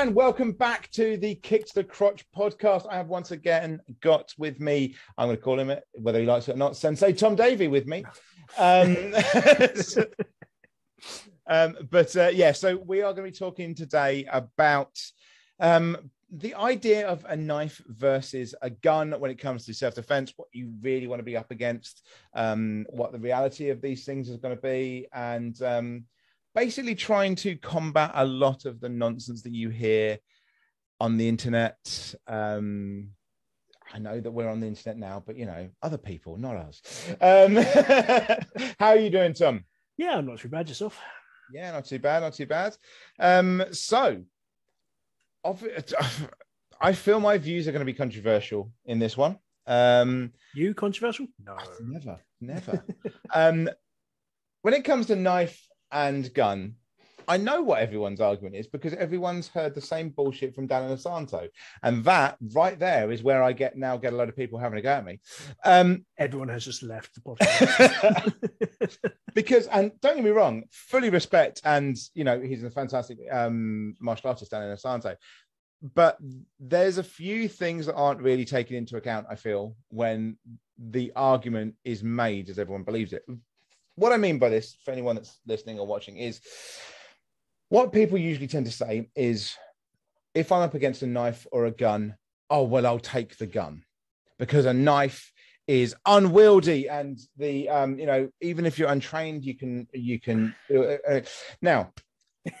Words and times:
and 0.00 0.14
welcome 0.14 0.52
back 0.52 0.90
to 0.92 1.18
the 1.18 1.34
Kick 1.34 1.66
to 1.66 1.74
the 1.74 1.84
Crotch 1.84 2.24
podcast. 2.34 2.86
I 2.90 2.96
have 2.96 3.08
once 3.08 3.32
again 3.32 3.82
got 4.00 4.32
with 4.38 4.58
me, 4.58 4.94
I'm 5.18 5.26
going 5.28 5.36
to 5.36 5.42
call 5.42 5.60
him 5.60 5.68
it, 5.68 5.84
whether 5.92 6.18
he 6.18 6.24
likes 6.24 6.48
it 6.48 6.54
or 6.54 6.56
not, 6.56 6.74
Sensei 6.74 7.12
Tom 7.12 7.36
Davey 7.36 7.68
with 7.68 7.86
me. 7.86 8.06
Um, 8.56 8.96
um, 11.46 11.76
but 11.90 12.16
uh, 12.16 12.30
yeah, 12.32 12.52
so 12.52 12.78
we 12.78 13.02
are 13.02 13.12
going 13.12 13.30
to 13.30 13.30
be 13.30 13.38
talking 13.38 13.74
today 13.74 14.26
about 14.32 14.98
um, 15.60 16.10
the 16.32 16.54
idea 16.54 17.06
of 17.06 17.26
a 17.28 17.36
knife 17.36 17.82
versus 17.86 18.54
a 18.62 18.70
gun 18.70 19.12
when 19.18 19.30
it 19.30 19.38
comes 19.38 19.66
to 19.66 19.74
self 19.74 19.96
defense, 19.96 20.32
what 20.34 20.48
you 20.52 20.72
really 20.80 21.08
want 21.08 21.20
to 21.20 21.24
be 21.24 21.36
up 21.36 21.50
against, 21.50 22.08
um, 22.32 22.86
what 22.88 23.12
the 23.12 23.18
reality 23.18 23.68
of 23.68 23.82
these 23.82 24.06
things 24.06 24.30
is 24.30 24.38
going 24.38 24.56
to 24.56 24.62
be, 24.62 25.08
and 25.12 25.60
um, 25.60 26.04
basically 26.54 26.94
trying 26.94 27.34
to 27.36 27.56
combat 27.56 28.12
a 28.14 28.24
lot 28.24 28.64
of 28.64 28.80
the 28.80 28.88
nonsense 28.88 29.42
that 29.42 29.52
you 29.52 29.68
hear 29.70 30.18
on 31.00 31.16
the 31.16 31.28
internet. 31.28 32.14
Um, 32.26 33.10
I 33.92 33.98
know 33.98 34.20
that 34.20 34.30
we're 34.30 34.48
on 34.48 34.60
the 34.60 34.66
internet 34.66 34.98
now, 34.98 35.22
but 35.24 35.36
you 35.36 35.46
know, 35.46 35.68
other 35.82 35.98
people, 35.98 36.36
not 36.36 36.56
us. 36.56 36.82
Um, 37.20 37.56
how 38.78 38.88
are 38.88 38.96
you 38.96 39.10
doing, 39.10 39.34
Tom? 39.34 39.64
Yeah, 39.96 40.16
I'm 40.16 40.26
not 40.26 40.38
too 40.38 40.48
bad 40.48 40.68
yourself. 40.68 40.98
Yeah, 41.52 41.72
not 41.72 41.86
too 41.86 41.98
bad, 41.98 42.20
not 42.20 42.34
too 42.34 42.46
bad. 42.46 42.76
Um, 43.18 43.64
so, 43.72 44.22
I 46.80 46.92
feel 46.92 47.20
my 47.20 47.38
views 47.38 47.66
are 47.66 47.72
going 47.72 47.80
to 47.80 47.86
be 47.86 47.92
controversial 47.92 48.70
in 48.84 48.98
this 48.98 49.16
one. 49.16 49.38
Um, 49.66 50.32
you 50.54 50.74
controversial? 50.74 51.26
No, 51.44 51.56
never, 51.82 52.20
never. 52.40 52.84
um, 53.34 53.68
when 54.62 54.74
it 54.74 54.84
comes 54.84 55.06
to 55.06 55.16
knife 55.16 55.66
and 55.92 56.32
gun, 56.34 56.74
I 57.30 57.36
know 57.36 57.62
what 57.62 57.80
everyone's 57.80 58.20
argument 58.20 58.56
is 58.56 58.66
because 58.66 58.92
everyone's 58.94 59.46
heard 59.46 59.72
the 59.72 59.80
same 59.80 60.08
bullshit 60.08 60.52
from 60.52 60.66
Dan 60.66 60.90
Inosanto, 60.90 61.48
and 61.84 62.02
that 62.04 62.36
right 62.52 62.76
there 62.76 63.12
is 63.12 63.22
where 63.22 63.40
I 63.40 63.52
get 63.52 63.76
now 63.76 63.96
get 63.96 64.12
a 64.12 64.16
lot 64.16 64.28
of 64.28 64.34
people 64.34 64.58
having 64.58 64.80
a 64.80 64.82
go 64.82 64.90
at 64.90 65.04
me. 65.04 65.20
Um, 65.64 66.04
Everyone 66.18 66.48
has 66.48 66.64
just 66.64 66.82
left 66.82 67.14
the 67.14 67.20
podcast 67.20 68.34
because, 69.34 69.68
and 69.68 69.92
don't 70.00 70.16
get 70.16 70.24
me 70.24 70.30
wrong, 70.30 70.64
fully 70.72 71.10
respect, 71.10 71.60
and 71.64 71.96
you 72.14 72.24
know 72.24 72.40
he's 72.40 72.64
a 72.64 72.70
fantastic 72.70 73.18
um, 73.30 73.94
martial 74.00 74.30
artist, 74.30 74.50
Dan 74.50 74.62
Inosanto. 74.62 75.14
But 75.94 76.18
there's 76.58 76.98
a 76.98 77.04
few 77.04 77.48
things 77.48 77.86
that 77.86 77.94
aren't 77.94 78.20
really 78.20 78.44
taken 78.44 78.74
into 78.74 78.96
account. 78.96 79.26
I 79.30 79.36
feel 79.36 79.76
when 79.88 80.36
the 80.78 81.12
argument 81.14 81.76
is 81.84 82.02
made 82.02 82.48
as 82.48 82.58
everyone 82.58 82.82
believes 82.82 83.12
it 83.12 83.22
what 84.00 84.12
I 84.12 84.16
mean 84.16 84.38
by 84.38 84.48
this, 84.48 84.76
for 84.82 84.92
anyone 84.92 85.16
that's 85.16 85.38
listening 85.46 85.78
or 85.78 85.86
watching, 85.86 86.16
is 86.16 86.40
what 87.68 87.92
people 87.92 88.16
usually 88.16 88.46
tend 88.46 88.64
to 88.64 88.72
say 88.72 89.10
is 89.14 89.54
if 90.34 90.50
I'm 90.50 90.62
up 90.62 90.74
against 90.74 91.02
a 91.02 91.06
knife 91.06 91.46
or 91.52 91.66
a 91.66 91.70
gun, 91.70 92.16
oh, 92.48 92.62
well, 92.62 92.86
I'll 92.86 92.98
take 92.98 93.36
the 93.36 93.46
gun. 93.46 93.84
Because 94.38 94.64
a 94.64 94.72
knife 94.72 95.30
is 95.66 95.94
unwieldy 96.06 96.88
and 96.88 97.20
the 97.36 97.68
um 97.68 97.96
you 97.96 98.06
know 98.06 98.28
even 98.40 98.66
if 98.66 98.76
you're 98.76 98.88
untrained 98.88 99.44
you 99.44 99.54
can 99.54 99.86
you 99.92 100.18
can 100.18 100.52
uh, 100.74 100.96
uh, 101.08 101.20
now 101.62 101.92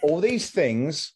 all 0.00 0.20
these 0.20 0.50
things 0.50 1.12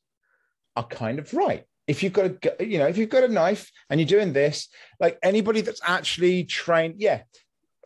are 0.75 0.87
kind 0.87 1.21
of 1.21 1.33
right. 1.35 1.65
If 1.87 2.03
you've 2.03 2.15
got 2.15 2.25
a 2.59 2.67
you 2.67 2.79
know 2.79 2.89
if 2.89 2.97
you've 2.97 3.11
got 3.11 3.23
a 3.23 3.29
knife 3.29 3.71
and 3.89 4.01
you're 4.01 4.09
doing 4.09 4.33
this 4.33 4.69
like 4.99 5.19
anybody 5.23 5.61
that's 5.61 5.83
actually 5.85 6.43
trained 6.45 6.97
yeah 6.99 7.23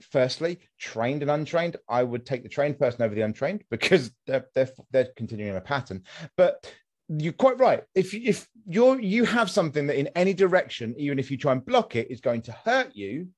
firstly, 0.02 0.60
trained 0.78 1.22
and 1.22 1.30
untrained, 1.30 1.76
I 1.88 2.02
would 2.02 2.26
take 2.26 2.42
the 2.42 2.48
trained 2.48 2.78
person 2.78 3.02
over 3.02 3.14
the 3.14 3.22
untrained 3.22 3.64
because 3.70 4.10
they're 4.26 4.46
they're, 4.54 4.70
they're 4.90 5.08
continuing 5.16 5.56
a 5.56 5.60
pattern. 5.60 6.02
But 6.36 6.70
you're 7.08 7.32
quite 7.32 7.58
right. 7.58 7.84
If 7.94 8.14
if 8.14 8.48
you're 8.66 9.00
you 9.00 9.24
have 9.24 9.50
something 9.50 9.86
that 9.86 9.98
in 9.98 10.08
any 10.14 10.34
direction, 10.34 10.94
even 10.98 11.18
if 11.18 11.30
you 11.30 11.36
try 11.36 11.52
and 11.52 11.64
block 11.64 11.96
it, 11.96 12.10
is 12.10 12.20
going 12.20 12.42
to 12.42 12.52
hurt 12.52 12.94
you, 12.94 13.28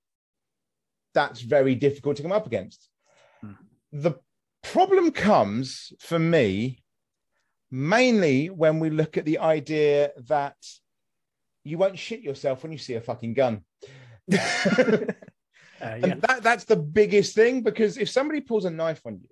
that's 1.15 1.41
very 1.41 1.75
difficult 1.75 2.17
to 2.17 2.23
come 2.23 2.33
up 2.33 2.47
against. 2.47 2.89
Hmm. 3.41 3.53
The 3.93 4.15
problem 4.63 5.13
comes 5.13 5.93
for 6.01 6.19
me 6.19 6.83
mainly 7.71 8.51
when 8.51 8.81
we 8.81 8.91
look 8.91 9.17
at 9.17 9.25
the 9.25 9.39
idea 9.39 10.11
that 10.29 10.57
you 11.65 11.79
won't 11.79 11.99
shit 11.99 12.21
yourself 12.21 12.63
when 12.63 12.73
you 12.73 12.79
see 12.79 12.95
a 12.95 13.01
fucking 13.01 13.35
gun. 13.35 13.65
Uh, 15.81 15.97
yeah. 15.99 16.07
And 16.07 16.23
that, 16.23 16.43
that's 16.43 16.65
the 16.65 16.77
biggest 16.77 17.35
thing 17.35 17.63
because 17.63 17.97
if 17.97 18.09
somebody 18.09 18.41
pulls 18.41 18.65
a 18.65 18.71
knife 18.71 19.01
on 19.05 19.21
you, 19.23 19.29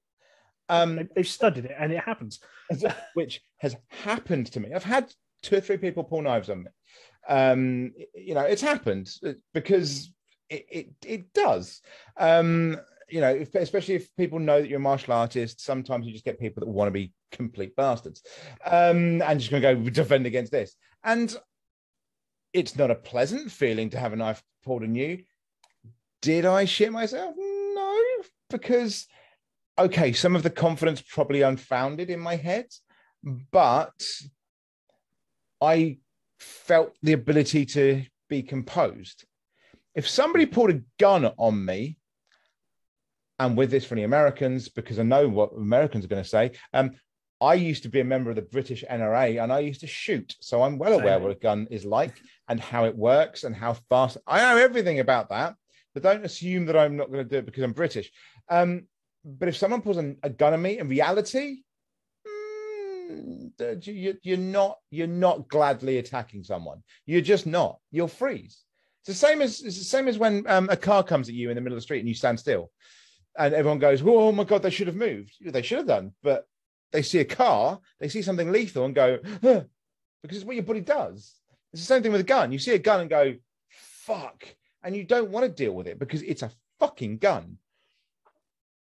um, 0.69 1.09
they've 1.15 1.27
studied 1.27 1.67
it 1.67 1.77
and 1.79 1.93
it 1.93 2.03
happens, 2.03 2.41
which 3.15 3.41
has 3.59 3.77
happened 3.89 4.47
to 4.53 4.61
me. 4.61 4.73
I've 4.75 4.85
had 4.85 5.13
two 5.43 5.57
or 5.57 5.61
three 5.61 5.79
people 5.79 6.05
pull 6.05 6.23
knives 6.23 6.51
on 6.51 6.65
me. 6.65 6.71
Um, 7.29 7.93
you 8.15 8.35
know, 8.35 8.43
it's 8.43 8.63
happened 8.63 9.11
because 9.53 10.11
it 10.49 10.67
it, 10.71 10.89
it 11.05 11.33
does. 11.33 11.81
Um, 12.17 12.79
you 13.09 13.21
know, 13.21 13.31
if, 13.31 13.55
especially 13.55 13.95
if 13.95 14.15
people 14.17 14.39
know 14.39 14.61
that 14.61 14.69
you're 14.69 14.79
a 14.79 14.81
martial 14.81 15.15
artist, 15.15 15.61
sometimes 15.61 16.07
you 16.07 16.13
just 16.13 16.25
get 16.25 16.41
people 16.41 16.61
that 16.61 16.71
want 16.71 16.89
to 16.89 16.93
be 16.93 17.13
complete 17.33 17.75
bastards 17.75 18.23
um, 18.67 19.23
and 19.23 19.41
just 19.41 19.51
going 19.51 19.63
to 19.63 19.75
go 19.75 19.91
defend 19.91 20.27
against 20.27 20.53
this. 20.53 20.75
And 21.05 21.35
it's 22.53 22.77
not 22.77 22.91
a 22.91 22.95
pleasant 22.95 23.51
feeling 23.51 23.91
to 23.91 23.99
have 23.99 24.13
a 24.13 24.17
knife 24.17 24.43
pulled 24.65 24.83
on 24.83 24.95
you. 24.95 25.25
Did 26.23 26.45
I 26.45 26.65
shit 26.65 26.93
myself? 26.93 27.35
No, 27.37 28.03
because 28.51 29.07
okay, 29.79 30.13
some 30.13 30.35
of 30.35 30.43
the 30.43 30.51
confidence 30.51 31.01
probably 31.01 31.43
unfounded 31.43 32.11
in 32.11 32.21
my 32.21 32.37
head, 32.37 32.67
but 33.53 33.93
I 35.61 35.99
felt 36.39 36.97
the 37.03 37.13
ability 37.13 37.67
to 37.67 38.05
be 38.29 38.43
composed. 38.43 39.25
If 39.95 40.09
somebody 40.09 40.47
pulled 40.47 40.71
a 40.71 40.83
gun 40.99 41.27
on 41.37 41.65
me, 41.65 41.99
and 43.39 43.57
with 43.57 43.71
this 43.71 43.85
for 43.85 43.95
the 43.95 44.03
Americans, 44.03 44.69
because 44.69 44.99
I 44.99 45.05
know 45.05 45.29
what 45.29 45.53
Americans 45.57 46.05
are 46.05 46.09
going 46.09 46.23
to 46.23 46.29
say, 46.29 46.53
um, 46.73 46.93
I 47.41 47.55
used 47.55 47.85
to 47.85 47.89
be 47.89 48.01
a 48.01 48.05
member 48.05 48.31
of 48.31 48.37
the 48.37 48.43
British 48.43 48.85
NRA 48.91 49.41
and 49.43 49.53
I 49.53 49.61
used 49.61 49.81
to 49.81 49.87
shoot. 49.87 50.35
So 50.41 50.63
I'm 50.63 50.77
well 50.77 50.99
aware 50.99 51.21
what 51.21 51.31
a 51.31 51.37
gun 51.37 51.69
is 51.71 51.85
like 51.85 52.15
and 52.49 52.59
how 52.59 52.87
it 52.87 52.97
works 52.97 53.45
and 53.45 53.55
how 53.55 53.75
fast 53.89 54.17
I 54.27 54.41
know 54.41 54.61
everything 54.61 54.99
about 54.99 55.29
that. 55.29 55.55
But 55.95 56.03
don't 56.03 56.25
assume 56.25 56.67
that 56.67 56.77
I'm 56.77 56.97
not 56.97 57.11
going 57.11 57.25
to 57.25 57.29
do 57.29 57.39
it 57.39 57.47
because 57.47 57.65
I'm 57.65 57.73
British. 57.73 58.11
Um, 58.49 58.87
but 59.25 59.49
if 59.49 59.57
someone 59.57 59.83
pulls 59.83 59.99
a, 59.99 60.31
gun 60.31 60.53
on 60.55 60.63
me, 60.63 60.79
in 60.79 60.89
reality, 60.89 61.63
mm, 62.27 63.87
you, 63.87 64.17
you're 64.23 64.37
not 64.37 64.79
you're 64.91 65.07
not 65.07 65.49
gladly 65.49 65.99
attacking 65.99 66.45
someone. 66.45 66.83
You're 67.07 67.21
just 67.21 67.47
not. 67.47 67.79
You'll 67.91 68.09
freeze. 68.09 68.63
It's 69.01 69.09
the 69.09 69.27
same 69.27 69.43
as 69.43 69.61
it's 69.61 69.79
the 69.79 69.85
same 69.85 70.09
as 70.09 70.19
when 70.19 70.47
um, 70.47 70.69
a 70.71 70.77
car 70.77 71.03
comes 71.03 71.29
at 71.29 71.35
you 71.35 71.51
in 71.51 71.57
the 71.57 71.61
middle 71.61 71.77
of 71.77 71.79
the 71.79 71.83
street 71.83 72.01
and 72.01 72.09
you 72.09 72.15
stand 72.15 72.39
still, 72.39 72.71
and 73.37 73.55
everyone 73.55 73.79
goes, 73.79 74.03
"Oh 74.05 74.33
my 74.33 74.45
god, 74.45 74.63
they 74.63 74.71
should 74.71 74.87
have 74.87 74.97
moved." 74.97 75.35
They 75.41 75.63
should 75.63 75.79
have 75.79 75.87
done, 75.87 76.13
but 76.23 76.47
they 76.93 77.03
see 77.03 77.19
a 77.19 77.25
car, 77.25 77.81
they 78.01 78.09
see 78.09 78.23
something 78.23 78.51
lethal, 78.51 78.85
and 78.85 78.95
go, 78.95 79.19
huh, 79.43 79.63
because 80.23 80.39
it's 80.39 80.47
what 80.47 80.57
your 80.57 80.65
body 80.65 80.81
does. 80.81 81.35
It's 81.73 81.83
the 81.83 81.87
same 81.87 82.03
thing 82.03 82.13
with 82.13 82.23
a 82.23 82.25
gun. 82.25 82.53
You 82.53 82.59
see 82.59 82.73
a 82.73 82.79
gun 82.79 83.01
and 83.01 83.11
go, 83.11 83.35
"Fuck." 83.69 84.45
And 84.83 84.97
you 84.97 85.05
don't 85.05 85.31
want 85.31 85.45
to 85.45 85.53
deal 85.53 85.73
with 85.73 85.87
it 85.87 85.99
because 85.99 86.23
it's 86.23 86.43
a 86.43 86.51
fucking 86.79 87.19
gun. 87.19 87.59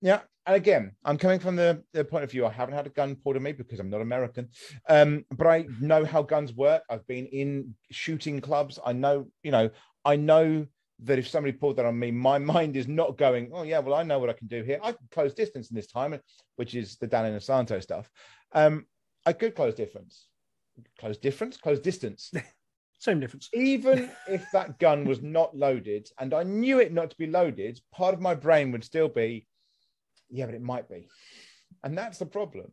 Yeah. 0.01 0.21
And 0.47 0.55
again, 0.55 0.93
I'm 1.05 1.19
coming 1.19 1.41
from 1.41 1.57
the, 1.57 1.83
the 1.93 2.05
point 2.05 2.23
of 2.23 2.31
view 2.31 2.47
I 2.47 2.53
haven't 2.53 2.77
had 2.77 2.87
a 2.87 2.91
gun 2.91 3.17
pulled 3.17 3.37
on 3.37 3.43
me 3.43 3.53
because 3.53 3.81
I'm 3.81 3.91
not 3.91 4.01
American. 4.01 4.49
Um, 4.89 5.25
but 5.33 5.47
I 5.49 5.67
know 5.81 6.05
how 6.05 6.23
guns 6.23 6.53
work. 6.53 6.85
I've 6.89 7.07
been 7.09 7.27
in 7.27 7.75
shooting 7.91 8.41
clubs. 8.41 8.79
I 8.85 8.93
know, 8.93 9.27
you 9.43 9.51
know, 9.51 9.71
I 10.05 10.15
know 10.15 10.67
that 11.01 11.19
if 11.19 11.29
somebody 11.29 11.53
pulled 11.53 11.77
that 11.77 11.85
on 11.85 11.99
me, 11.99 12.13
my 12.13 12.39
mind 12.55 12.77
is 12.77 12.87
not 12.87 13.19
going, 13.19 13.51
oh, 13.53 13.65
yeah, 13.65 13.81
well, 13.81 13.95
I 13.95 14.05
know 14.05 14.21
what 14.21 14.31
I 14.31 14.35
can 14.35 14.47
do 14.47 14.63
here. 14.63 14.79
I 14.83 14.93
can 14.93 15.09
close 15.11 15.35
distance 15.35 15.71
in 15.71 15.75
this 15.75 15.89
time, 15.89 16.19
which 16.55 16.75
is 16.75 16.97
the 16.97 17.09
Dan 17.09 17.25
Inosanto 17.25 17.83
stuff. 17.83 18.09
Um, 18.53 18.87
I 19.25 19.33
could 19.33 19.57
close 19.57 19.75
difference. 19.75 20.29
Close 21.01 21.19
difference, 21.19 21.57
close 21.57 21.81
distance. 21.81 22.31
Same 23.07 23.21
difference. 23.21 23.49
Even 23.55 24.11
if 24.29 24.51
that 24.51 24.81
gun 24.81 25.05
was 25.05 25.23
not 25.23 25.57
loaded 25.57 26.09
and 26.19 26.35
I 26.35 26.43
knew 26.43 26.81
it 26.81 26.93
not 26.93 27.11
to 27.11 27.17
be 27.17 27.29
loaded, 27.29 27.81
part 27.93 28.15
of 28.15 28.21
my 28.21 28.35
brain 28.35 28.73
would 28.73 28.83
still 28.83 29.09
be, 29.09 29.47
yeah, 30.29 30.47
but 30.47 30.57
it 30.57 30.61
might 30.61 30.89
be. 30.89 31.07
And 31.85 31.97
that's 31.97 32.19
the 32.19 32.27
problem. 32.27 32.73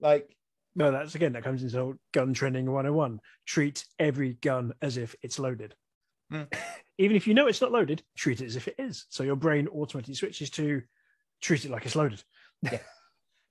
Like, 0.00 0.34
no, 0.76 0.90
that's 0.90 1.14
again, 1.14 1.34
that 1.34 1.44
comes 1.44 1.62
into 1.62 1.98
gun 2.14 2.32
training 2.32 2.64
101. 2.64 3.20
Treat 3.44 3.84
every 3.98 4.38
gun 4.40 4.72
as 4.80 4.96
if 4.96 5.14
it's 5.20 5.38
loaded. 5.38 5.74
Mm. 6.32 6.50
Even 6.96 7.14
if 7.14 7.26
you 7.26 7.34
know 7.34 7.46
it's 7.46 7.60
not 7.60 7.70
loaded, 7.70 8.02
treat 8.16 8.40
it 8.40 8.46
as 8.46 8.56
if 8.56 8.68
it 8.68 8.76
is. 8.78 9.04
So 9.10 9.24
your 9.24 9.36
brain 9.36 9.68
automatically 9.68 10.14
switches 10.14 10.48
to 10.52 10.80
treat 11.42 11.66
it 11.66 11.70
like 11.70 11.84
it's 11.84 11.96
loaded. 11.96 12.24
Yeah. 12.62 12.78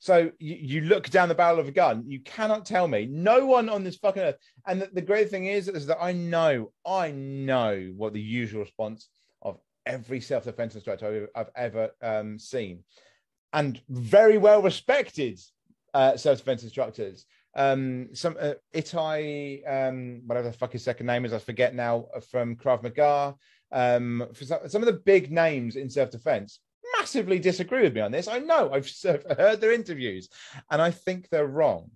So 0.05 0.29
you, 0.37 0.55
you 0.55 0.81
look 0.81 1.09
down 1.09 1.29
the 1.29 1.33
barrel 1.33 1.59
of 1.59 1.67
a 1.67 1.71
gun, 1.71 2.03
you 2.05 2.19
cannot 2.19 2.63
tell 2.63 2.87
me. 2.87 3.07
No 3.09 3.47
one 3.47 3.69
on 3.69 3.83
this 3.83 3.95
fucking 3.95 4.21
earth. 4.21 4.37
And 4.67 4.79
the, 4.79 4.87
the 4.93 5.01
great 5.01 5.31
thing 5.31 5.47
is, 5.47 5.67
is 5.67 5.87
that 5.87 5.97
I 5.99 6.11
know, 6.11 6.71
I 6.85 7.09
know 7.09 7.91
what 7.97 8.13
the 8.13 8.21
usual 8.21 8.61
response 8.61 9.09
of 9.41 9.57
every 9.87 10.21
self-defense 10.21 10.75
instructor 10.75 11.27
I've, 11.35 11.49
ever 11.55 11.89
um, 12.03 12.37
seen, 12.37 12.83
and 13.51 13.81
very 13.89 14.37
well 14.37 14.61
respected 14.61 15.39
uh, 15.95 16.15
self-defense 16.17 16.61
instructors. 16.61 17.25
Um, 17.55 18.09
some 18.13 18.37
uh, 18.39 18.53
Itai, 18.75 19.63
um, 19.67 20.21
whatever 20.27 20.49
the 20.49 20.53
fuck 20.55 20.73
his 20.73 20.83
second 20.83 21.07
name 21.07 21.25
is, 21.25 21.33
I 21.33 21.39
forget 21.39 21.73
now. 21.73 22.05
From 22.29 22.57
Krav 22.57 22.83
Maga, 22.83 23.33
um, 23.71 24.27
for 24.35 24.45
some, 24.45 24.69
some 24.69 24.83
of 24.83 24.85
the 24.85 25.01
big 25.03 25.31
names 25.31 25.77
in 25.77 25.89
self 25.89 26.11
defense, 26.11 26.59
massively 27.05 27.37
disagree 27.37 27.83
with 27.83 27.93
me 27.93 28.01
on 28.01 28.11
this. 28.11 28.27
I 28.27 28.39
know 28.39 28.71
I've 28.73 28.91
heard 29.37 29.61
their 29.61 29.71
interviews, 29.71 30.27
and 30.71 30.81
I 30.81 30.89
think 30.89 31.29
they're 31.29 31.45
wrong 31.45 31.91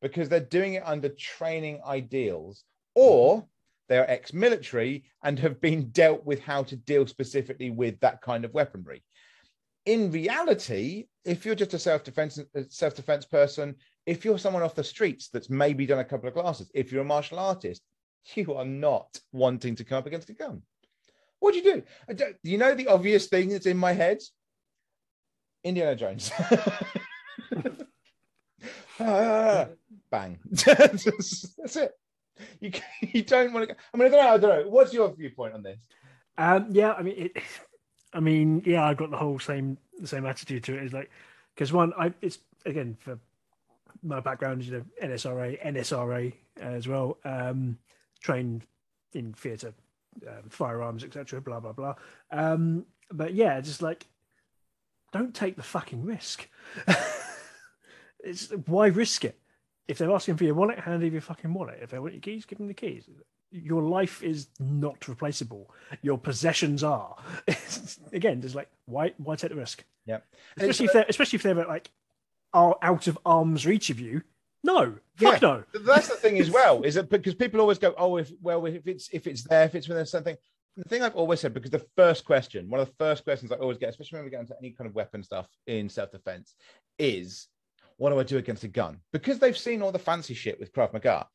because 0.00 0.28
they're 0.28 0.40
doing 0.40 0.74
it 0.74 0.84
under 0.86 1.08
training 1.08 1.80
ideals, 1.84 2.62
or 2.94 3.44
they're 3.88 4.08
ex-military 4.08 5.04
and 5.24 5.36
have 5.40 5.60
been 5.60 5.90
dealt 5.90 6.24
with 6.24 6.40
how 6.40 6.62
to 6.62 6.76
deal 6.76 7.06
specifically 7.08 7.70
with 7.70 7.98
that 8.00 8.22
kind 8.22 8.44
of 8.44 8.54
weaponry 8.54 9.02
in 9.86 10.12
reality, 10.12 11.06
if 11.24 11.44
you're 11.44 11.56
just 11.56 11.74
a 11.74 11.78
self-defense 11.78 12.38
uh, 12.38 12.62
self-defense 12.68 13.26
person, 13.26 13.74
if 14.06 14.24
you're 14.24 14.38
someone 14.38 14.62
off 14.62 14.76
the 14.76 14.84
streets 14.84 15.28
that's 15.28 15.50
maybe 15.50 15.86
done 15.86 15.98
a 15.98 16.04
couple 16.04 16.28
of 16.28 16.34
classes, 16.34 16.70
if 16.74 16.92
you're 16.92 17.02
a 17.02 17.04
martial 17.04 17.38
artist, 17.38 17.82
you 18.36 18.54
are 18.54 18.64
not 18.64 19.08
wanting 19.32 19.74
to 19.74 19.84
come 19.84 19.98
up 19.98 20.06
against 20.06 20.30
a 20.30 20.34
gun. 20.34 20.62
What 21.40 21.52
do 21.52 21.58
you 21.58 21.64
do? 21.64 21.82
Don't- 22.14 22.36
You 22.44 22.58
know 22.58 22.74
the 22.74 22.86
obvious 22.86 23.26
thing 23.26 23.48
that's 23.48 23.66
in 23.66 23.76
my 23.76 23.92
head? 23.92 24.18
Indiana 25.64 25.96
Jones. 25.96 26.30
Ah, 29.00 29.68
bang. 30.10 30.38
that's 30.50 31.06
it. 31.76 31.92
You, 32.60 32.70
can- 32.70 32.82
you 33.00 33.22
don't 33.22 33.52
want 33.52 33.68
to. 33.68 33.74
Go. 33.74 33.80
I 33.94 33.96
mean, 33.96 34.06
I 34.08 34.10
don't 34.10 34.24
know. 34.24 34.30
I 34.32 34.38
don't 34.38 34.64
know. 34.64 34.70
What's 34.70 34.92
your 34.92 35.12
viewpoint 35.14 35.54
on 35.54 35.62
this? 35.62 35.78
Um, 36.38 36.68
yeah, 36.70 36.92
I 36.92 37.02
mean, 37.02 37.14
it, 37.18 37.42
I 38.12 38.20
mean, 38.20 38.62
yeah, 38.64 38.84
I've 38.84 38.96
got 38.96 39.10
the 39.10 39.16
whole 39.16 39.38
same 39.38 39.78
same 40.04 40.26
attitude 40.26 40.64
to 40.64 40.76
it. 40.76 40.84
Is 40.84 40.92
like 40.92 41.10
because 41.54 41.72
one, 41.72 41.92
I 41.98 42.12
it's 42.20 42.38
again 42.64 42.96
for 43.00 43.18
my 44.02 44.20
background, 44.20 44.64
you 44.64 44.72
know, 44.72 44.84
NSRA, 45.02 45.62
NSRA 45.64 46.32
as 46.60 46.88
well, 46.88 47.18
um, 47.24 47.78
trained 48.20 48.66
in 49.12 49.32
theatre, 49.34 49.74
um, 50.26 50.48
firearms, 50.48 51.04
etc. 51.04 51.40
Blah 51.40 51.60
blah 51.60 51.72
blah. 51.72 51.94
Um, 52.30 52.86
but 53.12 53.34
yeah, 53.34 53.60
just 53.60 53.82
like 53.82 54.06
don't 55.12 55.34
take 55.34 55.56
the 55.56 55.62
fucking 55.62 56.04
risk. 56.04 56.48
it's 58.20 58.50
why 58.66 58.86
risk 58.88 59.24
it? 59.24 59.38
If 59.88 59.98
they're 59.98 60.12
asking 60.12 60.36
for 60.36 60.44
your 60.44 60.54
wallet, 60.54 60.78
hand 60.78 61.02
over 61.02 61.12
your 61.12 61.20
fucking 61.20 61.52
wallet. 61.52 61.80
If 61.82 61.90
they 61.90 61.98
want 61.98 62.14
your 62.14 62.20
keys, 62.20 62.44
give 62.44 62.58
them 62.58 62.68
the 62.68 62.74
keys. 62.74 63.08
Your 63.50 63.82
life 63.82 64.22
is 64.22 64.48
not 64.58 65.06
replaceable. 65.08 65.70
Your 66.00 66.16
possessions 66.16 66.82
are. 66.82 67.16
Again, 68.12 68.40
just 68.40 68.54
like 68.54 68.70
why 68.86 69.12
why 69.18 69.36
take 69.36 69.50
the 69.50 69.56
risk? 69.56 69.84
Yeah. 70.06 70.18
Especially 70.56 70.86
if 70.86 70.92
they're 70.92 71.06
especially 71.08 71.36
if 71.36 71.42
they're 71.42 71.54
like 71.54 71.90
are 72.54 72.76
out 72.82 73.06
of 73.06 73.18
arm's 73.26 73.66
reach 73.66 73.90
of 73.90 74.00
you. 74.00 74.22
No, 74.64 74.94
fuck 75.16 75.42
Yeah. 75.42 75.48
no. 75.48 75.64
that's 75.80 76.08
the 76.08 76.14
thing 76.14 76.38
as 76.38 76.48
well 76.48 76.82
is 76.82 76.94
that 76.94 77.10
because 77.10 77.34
people 77.34 77.60
always 77.60 77.78
go 77.78 77.94
oh 77.98 78.16
if 78.16 78.32
well 78.40 78.64
if 78.66 78.86
it's 78.86 79.08
if 79.12 79.26
it's 79.26 79.42
there 79.42 79.64
if 79.64 79.74
it's 79.74 79.88
within 79.88 80.06
something 80.06 80.36
the 80.76 80.84
thing 80.84 81.02
i've 81.02 81.16
always 81.16 81.40
said 81.40 81.54
because 81.54 81.70
the 81.70 81.84
first 81.96 82.24
question 82.24 82.68
one 82.68 82.80
of 82.80 82.86
the 82.86 82.94
first 82.98 83.24
questions 83.24 83.52
i 83.52 83.56
always 83.56 83.78
get 83.78 83.90
especially 83.90 84.16
when 84.16 84.24
we 84.24 84.30
get 84.30 84.40
into 84.40 84.56
any 84.58 84.70
kind 84.70 84.88
of 84.88 84.94
weapon 84.94 85.22
stuff 85.22 85.46
in 85.66 85.88
self-defense 85.88 86.54
is 86.98 87.48
what 87.96 88.10
do 88.10 88.18
i 88.18 88.22
do 88.22 88.38
against 88.38 88.64
a 88.64 88.68
gun 88.68 88.98
because 89.12 89.38
they've 89.38 89.58
seen 89.58 89.82
all 89.82 89.92
the 89.92 89.98
fancy 89.98 90.34
shit 90.34 90.58
with 90.58 90.72
krav 90.72 90.92
maga 90.92 91.26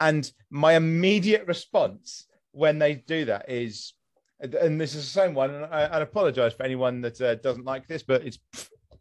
and 0.00 0.30
my 0.50 0.74
immediate 0.74 1.46
response 1.46 2.26
when 2.52 2.78
they 2.78 2.94
do 2.94 3.24
that 3.24 3.50
is 3.50 3.94
and 4.40 4.80
this 4.80 4.94
is 4.94 5.04
the 5.04 5.20
same 5.20 5.34
one 5.34 5.50
and 5.50 5.64
i, 5.66 5.82
I 5.82 6.00
apologize 6.00 6.52
for 6.52 6.62
anyone 6.62 7.00
that 7.02 7.20
uh, 7.20 7.34
doesn't 7.36 7.64
like 7.64 7.86
this 7.88 8.02
but 8.02 8.24
it's 8.24 8.38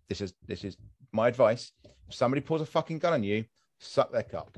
this 0.09 0.21
is 0.21 0.33
this 0.47 0.63
is 0.63 0.77
my 1.11 1.27
advice 1.27 1.71
if 2.07 2.15
somebody 2.15 2.41
pulls 2.41 2.61
a 2.61 2.65
fucking 2.65 2.99
gun 2.99 3.13
on 3.13 3.23
you 3.23 3.45
suck 3.83 4.11
their 4.11 4.23
cock. 4.23 4.57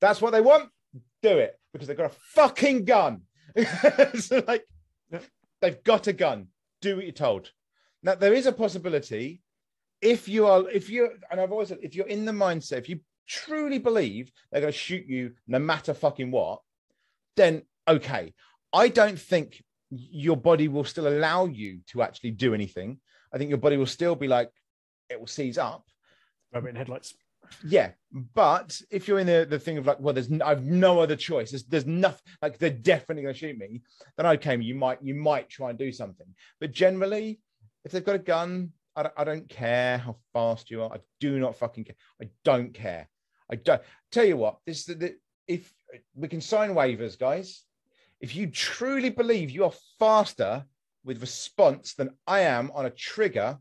That's 0.00 0.20
what 0.20 0.32
they 0.32 0.40
want. 0.40 0.70
Do 1.22 1.38
it 1.38 1.58
because 1.72 1.88
they've 1.88 1.96
got 1.96 2.10
a 2.10 2.16
fucking 2.34 2.84
gun. 2.84 3.22
so 4.18 4.42
like, 4.46 4.66
they've 5.60 5.82
got 5.84 6.06
a 6.06 6.12
gun. 6.12 6.48
Do 6.80 6.96
what 6.96 7.04
you're 7.04 7.12
told. 7.12 7.50
Now 8.02 8.14
there 8.14 8.34
is 8.34 8.46
a 8.46 8.52
possibility 8.52 9.40
if 10.04 10.28
you 10.28 10.46
are, 10.46 10.68
if 10.68 10.90
you, 10.90 11.10
and 11.30 11.40
I've 11.40 11.50
always 11.50 11.68
said, 11.68 11.78
if 11.82 11.94
you're 11.94 12.06
in 12.06 12.26
the 12.26 12.32
mindset, 12.32 12.78
if 12.78 12.88
you 12.90 13.00
truly 13.26 13.78
believe 13.78 14.30
they're 14.50 14.60
going 14.60 14.72
to 14.72 14.78
shoot 14.78 15.06
you 15.06 15.32
no 15.48 15.58
matter 15.58 15.94
fucking 15.94 16.30
what, 16.30 16.60
then 17.36 17.62
okay. 17.88 18.34
I 18.72 18.88
don't 18.88 19.18
think 19.18 19.62
your 19.90 20.36
body 20.36 20.68
will 20.68 20.84
still 20.84 21.08
allow 21.08 21.46
you 21.46 21.80
to 21.88 22.02
actually 22.02 22.32
do 22.32 22.52
anything. 22.52 23.00
I 23.32 23.38
think 23.38 23.48
your 23.48 23.58
body 23.58 23.76
will 23.76 23.86
still 23.86 24.14
be 24.14 24.28
like, 24.28 24.50
it 25.08 25.18
will 25.18 25.26
seize 25.26 25.58
up 25.58 25.84
Rabbit 26.52 26.70
in 26.70 26.76
headlights. 26.76 27.14
Yeah 27.64 27.90
but 28.34 28.80
if 28.90 29.08
you're 29.08 29.18
in 29.18 29.26
the, 29.26 29.46
the 29.48 29.58
thing 29.58 29.78
of 29.78 29.86
like 29.86 29.98
well 30.00 30.14
there's 30.14 30.30
n- 30.30 30.42
i've 30.42 30.64
no 30.64 31.00
other 31.00 31.16
choice. 31.16 31.50
There's, 31.50 31.64
there's 31.64 31.86
nothing 31.86 32.20
like 32.42 32.58
they're 32.58 32.70
definitely 32.70 33.22
going 33.22 33.34
to 33.34 33.38
shoot 33.38 33.58
me. 33.58 33.82
Then 34.16 34.26
okay 34.26 34.56
you 34.60 34.74
might 34.74 35.02
you 35.02 35.14
might 35.14 35.48
try 35.48 35.70
and 35.70 35.78
do 35.78 35.90
something. 35.92 36.26
But 36.60 36.72
generally 36.72 37.40
if 37.84 37.92
they've 37.92 38.04
got 38.04 38.14
a 38.14 38.20
gun 38.20 38.72
I 38.96 39.02
don't, 39.02 39.14
I 39.16 39.24
don't 39.24 39.48
care 39.48 39.98
how 39.98 40.16
fast 40.32 40.70
you 40.70 40.82
are. 40.82 40.92
I 40.92 40.98
do 41.18 41.40
not 41.40 41.56
fucking 41.56 41.84
care. 41.84 41.96
I 42.22 42.28
don't 42.44 42.72
care. 42.72 43.08
I 43.50 43.56
don't 43.56 43.82
tell 44.12 44.24
you 44.24 44.36
what 44.36 44.58
this 44.66 44.84
the, 44.84 44.94
the, 44.94 45.16
if 45.48 45.72
we 46.14 46.28
can 46.28 46.40
sign 46.40 46.70
waivers 46.70 47.18
guys. 47.18 47.64
If 48.20 48.36
you 48.36 48.46
truly 48.46 49.10
believe 49.10 49.50
you 49.50 49.64
are 49.64 49.72
faster 49.98 50.64
with 51.04 51.20
response 51.20 51.94
than 51.94 52.10
i 52.26 52.40
am 52.40 52.70
on 52.74 52.86
a 52.86 52.90
trigger 52.90 53.58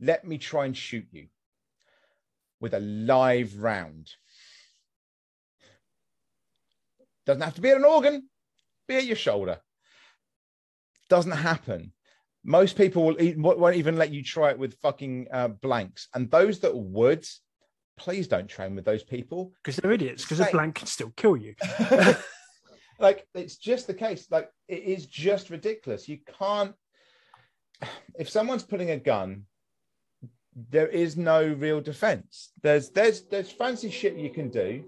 let 0.00 0.26
me 0.26 0.36
try 0.36 0.66
and 0.66 0.76
shoot 0.76 1.06
you 1.12 1.26
with 2.64 2.72
a 2.72 2.80
live 2.80 3.58
round. 3.58 4.10
Doesn't 7.26 7.42
have 7.42 7.56
to 7.56 7.60
be 7.60 7.68
at 7.68 7.76
an 7.76 7.84
organ, 7.84 8.30
be 8.88 8.96
at 8.96 9.04
your 9.04 9.16
shoulder. 9.16 9.58
Doesn't 11.10 11.32
happen. 11.32 11.92
Most 12.42 12.78
people 12.78 13.04
will 13.04 13.16
won't 13.36 13.76
even 13.76 13.98
let 13.98 14.12
you 14.12 14.22
try 14.22 14.48
it 14.50 14.58
with 14.58 14.78
fucking 14.80 15.26
uh, 15.30 15.48
blanks. 15.48 16.08
And 16.14 16.30
those 16.30 16.60
that 16.60 16.74
would, 16.74 17.26
please 17.98 18.28
don't 18.28 18.48
train 18.48 18.74
with 18.74 18.86
those 18.86 19.02
people. 19.02 19.52
Because 19.62 19.76
they're 19.76 19.92
idiots. 19.92 20.24
Because 20.24 20.40
a 20.40 20.48
blank 20.50 20.76
can 20.76 20.86
still 20.86 21.12
kill 21.18 21.36
you. 21.36 21.54
like 22.98 23.26
it's 23.34 23.56
just 23.58 23.86
the 23.86 23.92
case. 23.92 24.26
Like 24.30 24.48
it 24.68 24.84
is 24.84 25.04
just 25.04 25.50
ridiculous. 25.50 26.08
You 26.08 26.18
can't. 26.38 26.74
If 28.18 28.30
someone's 28.30 28.62
putting 28.62 28.90
a 28.90 28.96
gun, 28.96 29.44
there 30.70 30.88
is 30.88 31.16
no 31.16 31.46
real 31.58 31.80
defense. 31.80 32.52
There's 32.62 32.90
there's 32.90 33.22
there's 33.22 33.50
fancy 33.50 33.90
shit 33.90 34.16
you 34.16 34.30
can 34.30 34.50
do. 34.50 34.84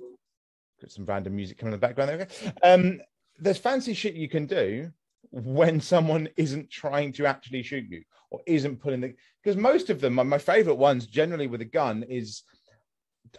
Got 0.81 0.91
some 0.91 1.05
random 1.05 1.35
music 1.35 1.59
coming 1.59 1.73
in 1.73 1.81
the 1.81 1.87
background 1.87 2.11
there. 2.11 2.27
go. 2.27 2.53
Um, 2.63 3.01
there's 3.39 3.59
fancy 3.59 3.95
shit 3.95 4.15
you 4.15 4.29
can 4.29 4.47
do 4.47 4.91
when 5.31 5.81
someone 5.81 6.29
isn't 6.37 6.71
trying 6.71 7.13
to 7.15 7.27
actually 7.27 7.63
shoot 7.63 7.85
you 7.89 8.03
or 8.31 8.41
isn't 8.47 8.81
pulling 8.81 9.01
the 9.01 9.15
because 9.43 9.57
most 9.57 9.91
of 9.91 10.01
them, 10.01 10.15
my, 10.15 10.23
my 10.23 10.39
favorite 10.39 10.75
ones 10.75 11.07
generally 11.07 11.47
with 11.47 11.61
a 11.61 11.67
gun 11.67 12.03
is 12.05 12.43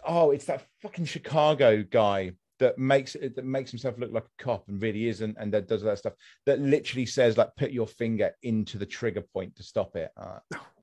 oh, 0.06 0.30
it's 0.30 0.44
that 0.46 0.66
fucking 0.82 1.04
Chicago 1.04 1.82
guy 1.82 2.32
that 2.58 2.78
makes 2.78 3.14
that 3.14 3.44
makes 3.44 3.70
himself 3.70 3.98
look 3.98 4.12
like 4.12 4.24
a 4.24 4.42
cop 4.42 4.68
and 4.68 4.82
really 4.82 5.08
isn't, 5.08 5.36
and 5.38 5.52
that 5.52 5.68
does 5.68 5.82
that 5.82 5.98
stuff 5.98 6.14
that 6.46 6.60
literally 6.60 7.06
says 7.06 7.36
like 7.36 7.54
put 7.56 7.70
your 7.70 7.86
finger 7.86 8.32
into 8.42 8.78
the 8.78 8.86
trigger 8.86 9.22
point 9.22 9.54
to 9.56 9.62
stop 9.62 9.96
it. 9.96 10.10
Uh, 10.16 10.38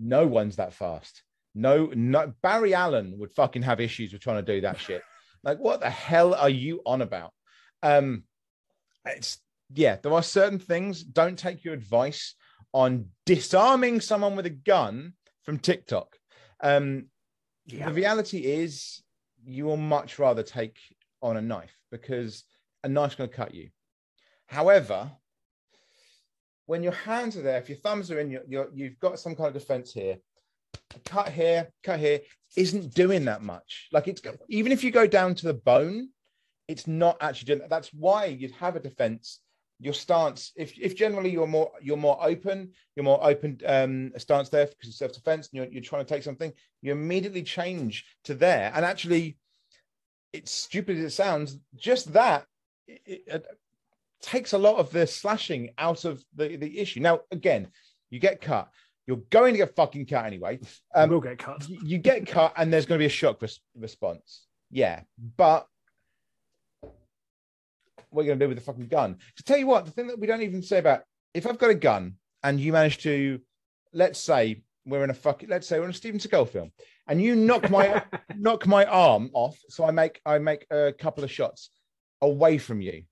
no 0.00 0.26
one's 0.26 0.56
that 0.56 0.72
fast. 0.72 1.22
No, 1.54 1.90
no. 1.94 2.32
Barry 2.42 2.74
Allen 2.74 3.14
would 3.18 3.32
fucking 3.32 3.62
have 3.62 3.80
issues 3.80 4.12
with 4.12 4.22
trying 4.22 4.44
to 4.44 4.54
do 4.54 4.60
that 4.62 4.78
shit. 4.78 5.02
Like, 5.44 5.58
what 5.58 5.78
the 5.78 5.90
hell 5.90 6.34
are 6.34 6.50
you 6.50 6.80
on 6.84 7.02
about? 7.02 7.32
Um, 7.80 8.24
it's 9.04 9.38
yeah. 9.72 9.96
There 10.02 10.12
are 10.12 10.22
certain 10.22 10.58
things. 10.58 11.04
Don't 11.04 11.38
take 11.38 11.62
your 11.64 11.74
advice 11.74 12.34
on 12.72 13.10
disarming 13.26 14.00
someone 14.00 14.34
with 14.34 14.46
a 14.46 14.50
gun 14.50 15.12
from 15.44 15.58
TikTok. 15.58 16.16
Um, 16.60 17.10
Yeah. 17.64 17.86
the 17.88 17.94
reality 17.94 18.38
is, 18.38 19.02
you 19.44 19.66
will 19.66 19.76
much 19.76 20.18
rather 20.18 20.42
take 20.42 20.78
on 21.22 21.36
a 21.36 21.42
knife 21.42 21.76
because 21.92 22.42
a 22.82 22.88
knife's 22.88 23.14
going 23.14 23.30
to 23.30 23.36
cut 23.36 23.54
you. 23.54 23.68
However, 24.46 25.12
when 26.66 26.82
your 26.82 26.92
hands 26.92 27.36
are 27.36 27.42
there, 27.42 27.58
if 27.58 27.68
your 27.68 27.78
thumbs 27.78 28.10
are 28.10 28.20
in, 28.20 28.30
you've 28.74 29.00
got 29.00 29.18
some 29.18 29.34
kind 29.34 29.48
of 29.48 29.54
defense 29.54 29.92
here. 29.92 30.18
Cut 31.04 31.30
here, 31.30 31.70
cut 31.82 31.98
here 31.98 32.20
isn't 32.56 32.94
doing 32.94 33.24
that 33.24 33.42
much. 33.42 33.88
Like 33.92 34.08
it's 34.08 34.20
even 34.48 34.72
if 34.72 34.84
you 34.84 34.90
go 34.90 35.06
down 35.06 35.34
to 35.36 35.46
the 35.46 35.54
bone, 35.54 36.10
it's 36.68 36.86
not 36.86 37.16
actually 37.20 37.46
doing 37.46 37.58
that. 37.60 37.70
That's 37.70 37.92
why 37.92 38.26
you'd 38.26 38.52
have 38.52 38.76
a 38.76 38.80
defense. 38.80 39.40
Your 39.78 39.94
stance, 39.94 40.52
if 40.56 40.76
if 40.78 40.96
generally 40.96 41.30
you're 41.30 41.46
more 41.46 41.70
you're 41.82 41.96
more 41.96 42.18
open, 42.20 42.72
you're 42.94 43.04
more 43.04 43.22
open 43.22 43.60
um 43.66 44.12
stance 44.16 44.48
there 44.48 44.66
because 44.66 44.88
it's 44.88 44.98
self-defense 44.98 45.48
and 45.48 45.58
you're, 45.58 45.72
you're 45.72 45.82
trying 45.82 46.04
to 46.04 46.08
take 46.08 46.22
something, 46.22 46.52
you 46.82 46.92
immediately 46.92 47.42
change 47.42 48.06
to 48.24 48.34
there. 48.34 48.72
And 48.74 48.84
actually, 48.84 49.36
it's 50.32 50.50
stupid 50.50 50.96
as 50.98 51.04
it 51.04 51.10
sounds, 51.10 51.58
just 51.76 52.12
that 52.14 52.46
it, 52.88 53.22
it 53.26 53.46
takes 54.26 54.52
a 54.52 54.58
lot 54.58 54.76
of 54.76 54.90
the 54.90 55.06
slashing 55.06 55.70
out 55.78 56.04
of 56.04 56.22
the, 56.34 56.56
the 56.56 56.78
issue. 56.78 57.00
Now, 57.00 57.20
again, 57.30 57.68
you 58.10 58.18
get 58.18 58.40
cut, 58.40 58.68
you're 59.06 59.22
going 59.30 59.54
to 59.54 59.58
get 59.58 59.76
fucking 59.76 60.06
cut 60.06 60.26
anyway. 60.26 60.58
Um, 60.94 61.10
will 61.10 61.20
get 61.20 61.38
cut. 61.38 61.68
you 61.68 61.80
you 61.84 61.98
get 61.98 62.26
cut, 62.26 62.52
and 62.56 62.72
there's 62.72 62.86
going 62.86 62.98
to 62.98 63.02
be 63.02 63.06
a 63.06 63.10
shock 63.10 63.40
res- 63.40 63.60
response. 63.76 64.46
Yeah, 64.70 65.02
but 65.36 65.66
what 68.10 68.22
are 68.22 68.24
you 68.24 68.30
going 68.30 68.38
to 68.38 68.44
do 68.44 68.48
with 68.48 68.58
the 68.58 68.64
fucking 68.64 68.88
gun? 68.88 69.18
To 69.36 69.42
tell 69.44 69.58
you 69.58 69.66
what, 69.66 69.84
the 69.84 69.92
thing 69.92 70.08
that 70.08 70.18
we 70.18 70.26
don't 70.26 70.42
even 70.42 70.62
say 70.62 70.78
about 70.78 71.02
if 71.34 71.46
I've 71.46 71.58
got 71.58 71.70
a 71.70 71.74
gun 71.74 72.14
and 72.42 72.60
you 72.60 72.72
manage 72.72 72.98
to, 72.98 73.40
let's 73.92 74.18
say 74.18 74.62
we're 74.84 75.04
in 75.04 75.10
a 75.10 75.14
fucking, 75.14 75.48
let's 75.48 75.68
say 75.68 75.78
we're 75.78 75.84
in 75.84 75.90
a 75.90 75.94
Steven 75.94 76.18
Seagal 76.18 76.48
film, 76.48 76.72
and 77.06 77.22
you 77.22 77.36
knock 77.36 77.70
my 77.70 78.02
knock 78.36 78.66
my 78.66 78.84
arm 78.86 79.30
off, 79.34 79.56
so 79.68 79.84
I 79.84 79.92
make 79.92 80.20
I 80.26 80.38
make 80.38 80.66
a 80.70 80.92
couple 80.92 81.22
of 81.22 81.30
shots 81.30 81.70
away 82.20 82.58
from 82.58 82.80
you. 82.80 83.04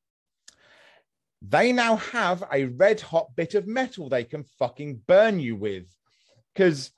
They 1.48 1.72
now 1.72 1.96
have 1.96 2.44
a 2.52 2.64
red 2.64 3.00
hot 3.00 3.34
bit 3.36 3.54
of 3.54 3.66
metal 3.66 4.08
they 4.08 4.24
can 4.24 4.44
fucking 4.58 5.02
burn 5.06 5.40
you 5.40 5.56
with, 5.56 5.84
because 6.54 6.90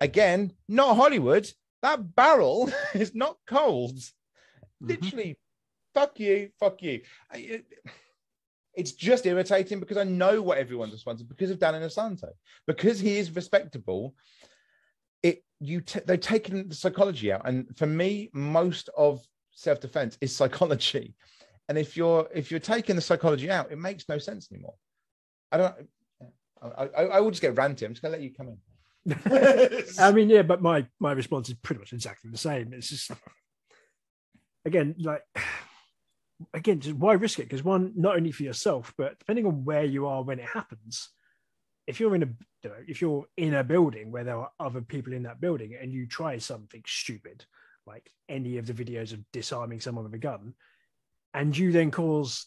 again, 0.00 0.52
not 0.68 0.96
Hollywood. 0.96 1.50
That 1.82 2.14
barrel 2.14 2.70
is 2.94 3.14
not 3.14 3.36
cold. 3.46 3.96
Mm-hmm. 3.96 4.86
Literally, 4.86 5.38
fuck 5.94 6.18
you, 6.20 6.50
fuck 6.60 6.82
you. 6.82 7.00
It's 8.74 8.92
just 8.92 9.24
irritating 9.24 9.80
because 9.80 9.96
I 9.96 10.04
know 10.04 10.42
what 10.42 10.58
everyone's 10.58 10.92
responsible 10.92 11.28
because 11.30 11.50
of 11.50 11.58
Dan 11.58 11.74
Inosanto, 11.74 12.28
because 12.66 13.00
he 13.00 13.16
is 13.16 13.34
respectable. 13.34 14.14
It 15.22 15.42
you 15.60 15.80
t- 15.80 16.00
they've 16.04 16.20
taken 16.20 16.68
the 16.68 16.74
psychology 16.74 17.32
out, 17.32 17.42
and 17.46 17.74
for 17.78 17.86
me, 17.86 18.28
most 18.34 18.90
of 18.94 19.24
self 19.52 19.80
defense 19.80 20.18
is 20.20 20.36
psychology. 20.36 21.14
And 21.68 21.76
if 21.76 21.96
you're 21.96 22.28
if 22.34 22.50
you're 22.50 22.60
taking 22.60 22.96
the 22.96 23.02
psychology 23.02 23.50
out, 23.50 23.72
it 23.72 23.78
makes 23.78 24.08
no 24.08 24.18
sense 24.18 24.48
anymore. 24.52 24.74
I 25.50 25.56
don't. 25.56 25.74
I, 26.62 26.84
I, 26.84 27.02
I 27.04 27.20
will 27.20 27.30
just 27.30 27.42
get 27.42 27.54
ranty. 27.54 27.84
I'm 27.84 27.92
just 27.92 28.02
gonna 28.02 28.12
let 28.12 28.22
you 28.22 28.32
come 28.32 28.48
in. 28.48 28.58
I 29.98 30.12
mean, 30.12 30.28
yeah, 30.28 30.42
but 30.42 30.62
my 30.62 30.86
my 31.00 31.12
response 31.12 31.48
is 31.48 31.56
pretty 31.56 31.80
much 31.80 31.92
exactly 31.92 32.30
the 32.30 32.38
same. 32.38 32.72
It's 32.72 32.88
just 32.88 33.10
again, 34.64 34.94
like 34.98 35.22
again, 36.54 36.80
just 36.80 36.96
why 36.96 37.14
risk 37.14 37.38
it? 37.38 37.44
Because 37.44 37.64
one, 37.64 37.92
not 37.96 38.16
only 38.16 38.32
for 38.32 38.42
yourself, 38.42 38.94
but 38.96 39.18
depending 39.18 39.46
on 39.46 39.64
where 39.64 39.84
you 39.84 40.06
are 40.06 40.22
when 40.22 40.38
it 40.38 40.46
happens, 40.46 41.10
if 41.86 42.00
you're 42.00 42.14
in 42.14 42.22
a 42.22 42.28
you 42.62 42.70
know, 42.70 42.76
if 42.86 43.00
you're 43.00 43.26
in 43.36 43.54
a 43.54 43.64
building 43.64 44.10
where 44.10 44.24
there 44.24 44.36
are 44.36 44.50
other 44.58 44.80
people 44.80 45.12
in 45.12 45.22
that 45.24 45.40
building 45.40 45.76
and 45.80 45.92
you 45.92 46.06
try 46.06 46.38
something 46.38 46.82
stupid, 46.86 47.44
like 47.86 48.10
any 48.28 48.58
of 48.58 48.66
the 48.66 48.72
videos 48.72 49.12
of 49.12 49.20
disarming 49.32 49.80
someone 49.80 50.04
with 50.04 50.14
a 50.14 50.18
gun, 50.18 50.54
and 51.36 51.56
you 51.56 51.70
then 51.70 51.90
cause 51.90 52.46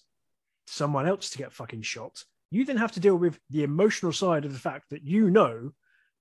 someone 0.65 1.07
else 1.07 1.29
to 1.29 1.37
get 1.37 1.53
fucking 1.53 1.83
shot, 1.83 2.23
you 2.49 2.65
then 2.65 2.77
have 2.77 2.91
to 2.93 2.99
deal 2.99 3.15
with 3.15 3.39
the 3.51 3.63
emotional 3.63 4.11
side 4.11 4.45
of 4.45 4.51
the 4.51 4.59
fact 4.59 4.89
that 4.89 5.03
you 5.03 5.29
know 5.29 5.71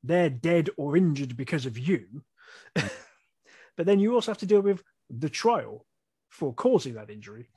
they're 0.04 0.30
dead 0.30 0.68
or 0.76 0.94
injured 0.94 1.34
because 1.34 1.64
of 1.64 1.78
you. 1.78 2.22
but 2.74 3.86
then 3.86 3.98
you 3.98 4.14
also 4.14 4.30
have 4.30 4.38
to 4.38 4.46
deal 4.46 4.60
with 4.60 4.82
the 5.08 5.30
trial 5.30 5.86
for 6.28 6.52
causing 6.52 6.94
that 6.94 7.08
injury 7.08 7.48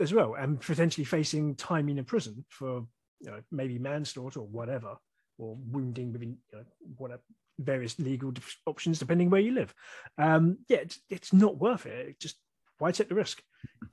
as 0.00 0.14
well, 0.14 0.34
and 0.34 0.60
potentially 0.60 1.04
facing 1.04 1.56
time 1.56 1.88
in 1.88 1.98
a 1.98 2.04
prison 2.04 2.44
for 2.48 2.86
you 3.20 3.30
know 3.32 3.40
maybe 3.50 3.80
manslaughter 3.80 4.38
or 4.38 4.46
whatever, 4.46 4.96
or 5.36 5.56
wounding 5.72 6.12
within 6.12 6.38
you 6.52 6.58
know, 6.58 6.64
whatever 6.96 7.22
various 7.58 7.98
legal 7.98 8.32
options 8.66 9.00
depending 9.00 9.30
where 9.30 9.40
you 9.40 9.50
live. 9.50 9.74
Um, 10.16 10.58
yeah, 10.68 10.78
it's, 10.78 11.00
it's 11.10 11.32
not 11.32 11.58
worth 11.58 11.86
it. 11.86 12.10
it. 12.10 12.20
Just 12.20 12.36
why 12.78 12.92
take 12.92 13.08
the 13.08 13.14
risk? 13.14 13.42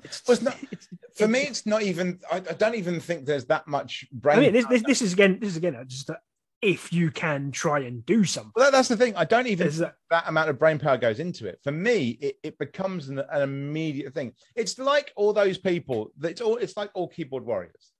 It's, 0.03 0.21
well, 0.27 0.35
it's 0.35 0.43
not, 0.43 0.57
it's, 0.71 0.87
for 1.15 1.27
me. 1.27 1.41
It's 1.41 1.65
not 1.65 1.81
even. 1.81 2.19
I, 2.31 2.37
I, 2.37 2.53
don't 2.53 2.75
even 2.75 2.99
think 2.99 3.25
there's 3.25 3.45
that 3.45 3.67
much 3.67 4.05
brain. 4.11 4.37
I 4.37 4.41
mean, 4.41 4.53
this, 4.53 4.65
this, 4.67 4.83
this 4.83 5.01
is 5.01 5.13
again. 5.13 5.39
This 5.39 5.51
is 5.51 5.57
again 5.57 5.75
uh, 5.75 5.83
just 5.83 6.09
uh, 6.09 6.15
if 6.61 6.91
you 6.93 7.11
can 7.11 7.51
try 7.51 7.79
and 7.79 8.05
do 8.05 8.23
something. 8.23 8.51
Well, 8.55 8.71
that's 8.71 8.87
the 8.87 8.97
thing. 8.97 9.15
I 9.15 9.25
don't 9.25 9.47
even 9.47 9.69
that, 9.77 9.95
that 10.09 10.27
amount 10.27 10.49
of 10.49 10.59
brain 10.59 10.79
power 10.79 10.97
goes 10.97 11.19
into 11.19 11.47
it. 11.47 11.59
For 11.63 11.71
me, 11.71 12.17
it, 12.21 12.35
it 12.43 12.57
becomes 12.57 13.09
an, 13.09 13.19
an, 13.19 13.41
immediate 13.41 14.13
thing. 14.13 14.33
It's 14.55 14.77
like 14.79 15.11
all 15.15 15.33
those 15.33 15.57
people. 15.57 16.11
It's 16.23 16.41
all. 16.41 16.57
It's 16.57 16.77
like 16.77 16.91
all 16.93 17.07
keyboard 17.07 17.45
warriors. 17.45 17.91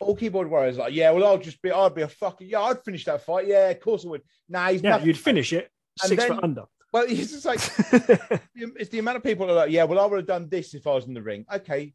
All 0.00 0.16
keyboard 0.16 0.50
warriors 0.50 0.78
like, 0.78 0.94
yeah, 0.94 1.12
well, 1.12 1.24
I'll 1.24 1.38
just 1.38 1.62
be. 1.62 1.70
I'd 1.70 1.94
be 1.94 2.02
a 2.02 2.08
fucking. 2.08 2.48
Yeah, 2.48 2.62
I'd 2.62 2.82
finish 2.84 3.04
that 3.04 3.22
fight. 3.22 3.46
Yeah, 3.46 3.68
of 3.68 3.80
course 3.80 4.04
I 4.04 4.08
would. 4.08 4.22
Nah, 4.48 4.68
he's 4.68 4.82
yeah, 4.82 5.02
you'd 5.02 5.18
finish 5.18 5.52
it 5.52 5.70
six 5.98 6.22
then, 6.22 6.34
foot 6.34 6.44
under. 6.44 6.64
Well, 6.92 7.06
it's 7.08 7.32
just 7.32 7.44
like 7.44 7.58
it's 8.54 8.90
the 8.90 8.98
amount 8.98 9.16
of 9.16 9.22
people 9.22 9.46
that 9.46 9.52
are 9.52 9.56
like, 9.56 9.70
yeah, 9.70 9.84
well, 9.84 9.98
I 9.98 10.06
would 10.06 10.18
have 10.18 10.26
done 10.26 10.48
this 10.48 10.74
if 10.74 10.86
I 10.86 10.94
was 10.94 11.06
in 11.06 11.14
the 11.14 11.22
ring. 11.22 11.46
Okay, 11.52 11.94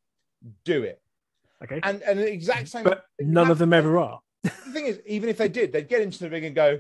do 0.66 0.84
it. 0.84 1.02
Okay, 1.64 1.80
and 1.84 2.02
and 2.02 2.20
the 2.20 2.32
exact 2.32 2.68
same. 2.68 2.84
But 2.84 3.06
none 3.20 3.52
of 3.52 3.58
them 3.58 3.74
ever 3.74 3.98
are 4.00 4.20
the 4.44 4.72
thing 4.72 4.86
is, 4.86 5.00
even 5.06 5.30
if 5.30 5.38
they 5.38 5.50
did, 5.50 5.72
they'd 5.72 5.88
get 5.88 6.02
into 6.02 6.20
the 6.20 6.30
ring 6.30 6.46
and 6.46 6.56
go, 6.56 6.80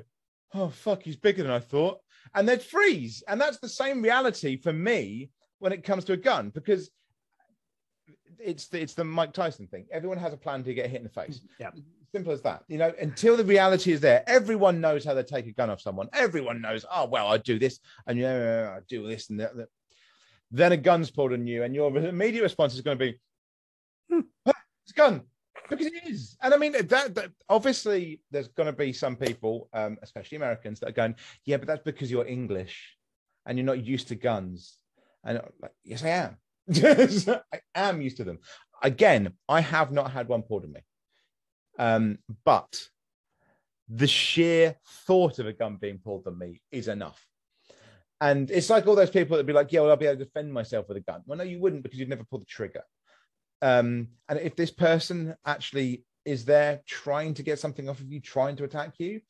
"Oh 0.54 0.70
fuck, 0.70 1.04
he's 1.04 1.16
bigger 1.16 1.44
than 1.44 1.52
I 1.52 1.60
thought," 1.60 2.00
and 2.34 2.48
they'd 2.48 2.62
freeze. 2.62 3.24
And 3.28 3.40
that's 3.40 3.60
the 3.60 3.70
same 3.70 4.02
reality 4.02 4.58
for 4.58 4.74
me 4.74 5.30
when 5.60 5.72
it 5.72 5.84
comes 5.84 6.06
to 6.06 6.14
a 6.14 6.18
gun 6.18 6.50
because 6.50 6.90
it's 8.40 8.68
the, 8.68 8.82
it's 8.82 8.94
the 8.94 9.04
Mike 9.04 9.34
Tyson 9.34 9.68
thing. 9.68 9.88
Everyone 9.92 10.18
has 10.18 10.34
a 10.34 10.38
plan 10.38 10.64
to 10.64 10.74
get 10.74 10.90
hit 10.90 10.98
in 10.98 11.04
the 11.04 11.10
face. 11.10 11.42
Yeah. 11.60 11.72
Simple 12.14 12.34
as 12.34 12.42
that. 12.44 12.64
You 12.68 12.78
know, 12.78 12.94
until 13.00 13.36
the 13.36 13.44
reality 13.44 13.92
is 13.92 14.00
there, 14.00 14.24
everyone 14.28 14.80
knows 14.80 15.04
how 15.04 15.14
to 15.14 15.24
take 15.24 15.48
a 15.48 15.52
gun 15.52 15.70
off 15.70 15.82
someone. 15.82 16.08
Everyone 16.14 16.62
knows, 16.62 16.86
oh, 16.92 17.06
well, 17.06 17.28
I 17.28 17.38
do 17.38 17.60
this 17.60 17.80
and 18.06 18.18
you 18.18 18.24
know, 18.24 18.76
I 18.78 18.80
do 18.88 19.08
this 19.08 19.30
and 19.30 19.40
that. 19.40 19.52
Then 20.50 20.72
a 20.72 20.78
gun's 20.78 21.12
pulled 21.12 21.34
on 21.34 21.46
you, 21.46 21.64
and 21.64 21.76
your 21.76 21.94
immediate 21.98 22.42
response 22.42 22.74
is 22.74 22.80
going 22.80 22.98
to 22.98 23.06
be, 23.06 23.20
hmm, 24.10 24.22
it's 24.46 24.92
a 24.92 24.94
gun 24.94 25.24
because 25.70 25.88
it 25.88 25.94
is. 26.08 26.38
And 26.42 26.54
I 26.54 26.58
mean, 26.58 26.72
that, 26.72 27.16
that 27.16 27.32
obviously 27.50 28.22
there's 28.32 28.48
going 28.48 28.68
to 28.68 28.74
be 28.74 28.94
some 28.94 29.16
people, 29.16 29.70
um, 29.74 29.98
especially 30.02 30.38
Americans, 30.38 30.80
that 30.80 30.90
are 30.90 30.94
going, 30.94 31.16
yeah, 31.46 31.58
but 31.58 31.68
that's 31.68 31.84
because 31.84 32.10
you're 32.10 32.26
English 32.26 32.96
and 33.46 33.58
you're 33.58 33.66
not 33.66 33.84
used 33.84 34.08
to 34.10 34.16
guns. 34.16 34.78
And 35.24 35.42
like, 35.62 35.74
yes, 35.84 36.04
I 36.04 36.10
am. 36.10 36.38
I 37.54 37.60
am 37.76 38.02
used 38.02 38.18
to 38.18 38.24
them. 38.24 38.40
Again, 38.82 39.34
I 39.50 39.62
have 39.62 39.92
not 39.92 40.12
had 40.12 40.28
one 40.28 40.44
pulled 40.44 40.64
on 40.64 40.72
me. 40.72 40.82
Um, 41.78 42.18
but 42.44 42.82
the 43.90 44.08
sheer 44.08 44.76
thought 45.06 45.40
of 45.40 45.48
a 45.48 45.54
gun 45.54 45.78
being 45.78 46.00
pulled 46.00 46.28
on 46.28 46.38
me 46.38 46.62
is 46.72 46.88
enough. 46.88 47.24
And 48.20 48.50
it's 48.50 48.70
like 48.70 48.88
all 48.88 48.96
those 48.96 49.12
people 49.12 49.38
that 49.38 49.46
be 49.46 49.54
like, 49.54 49.72
yeah, 49.72 49.82
well, 49.82 49.92
I'll 49.92 49.96
be 49.96 50.08
able 50.08 50.20
to 50.20 50.26
defend 50.26 50.52
myself 50.52 50.88
with 50.88 50.98
a 50.98 51.02
gun. 51.02 51.22
Well, 51.26 51.38
no, 51.38 51.44
you 51.44 51.60
wouldn't 51.60 51.84
because 51.84 52.00
you'd 52.00 52.10
never 52.10 52.24
pull 52.24 52.40
the 52.40 52.46
trigger. 52.46 52.84
Um, 53.62 54.08
and 54.28 54.40
if 54.40 54.56
this 54.56 54.72
person 54.72 55.36
actually 55.46 56.04
is 56.26 56.44
there 56.44 56.82
trying 56.86 57.34
to 57.36 57.44
get 57.44 57.60
something 57.60 57.88
off 57.88 58.00
of 58.00 58.12
you, 58.12 58.20
trying 58.20 58.56
to 58.58 58.64
attack 58.64 58.96
you, 58.98 59.22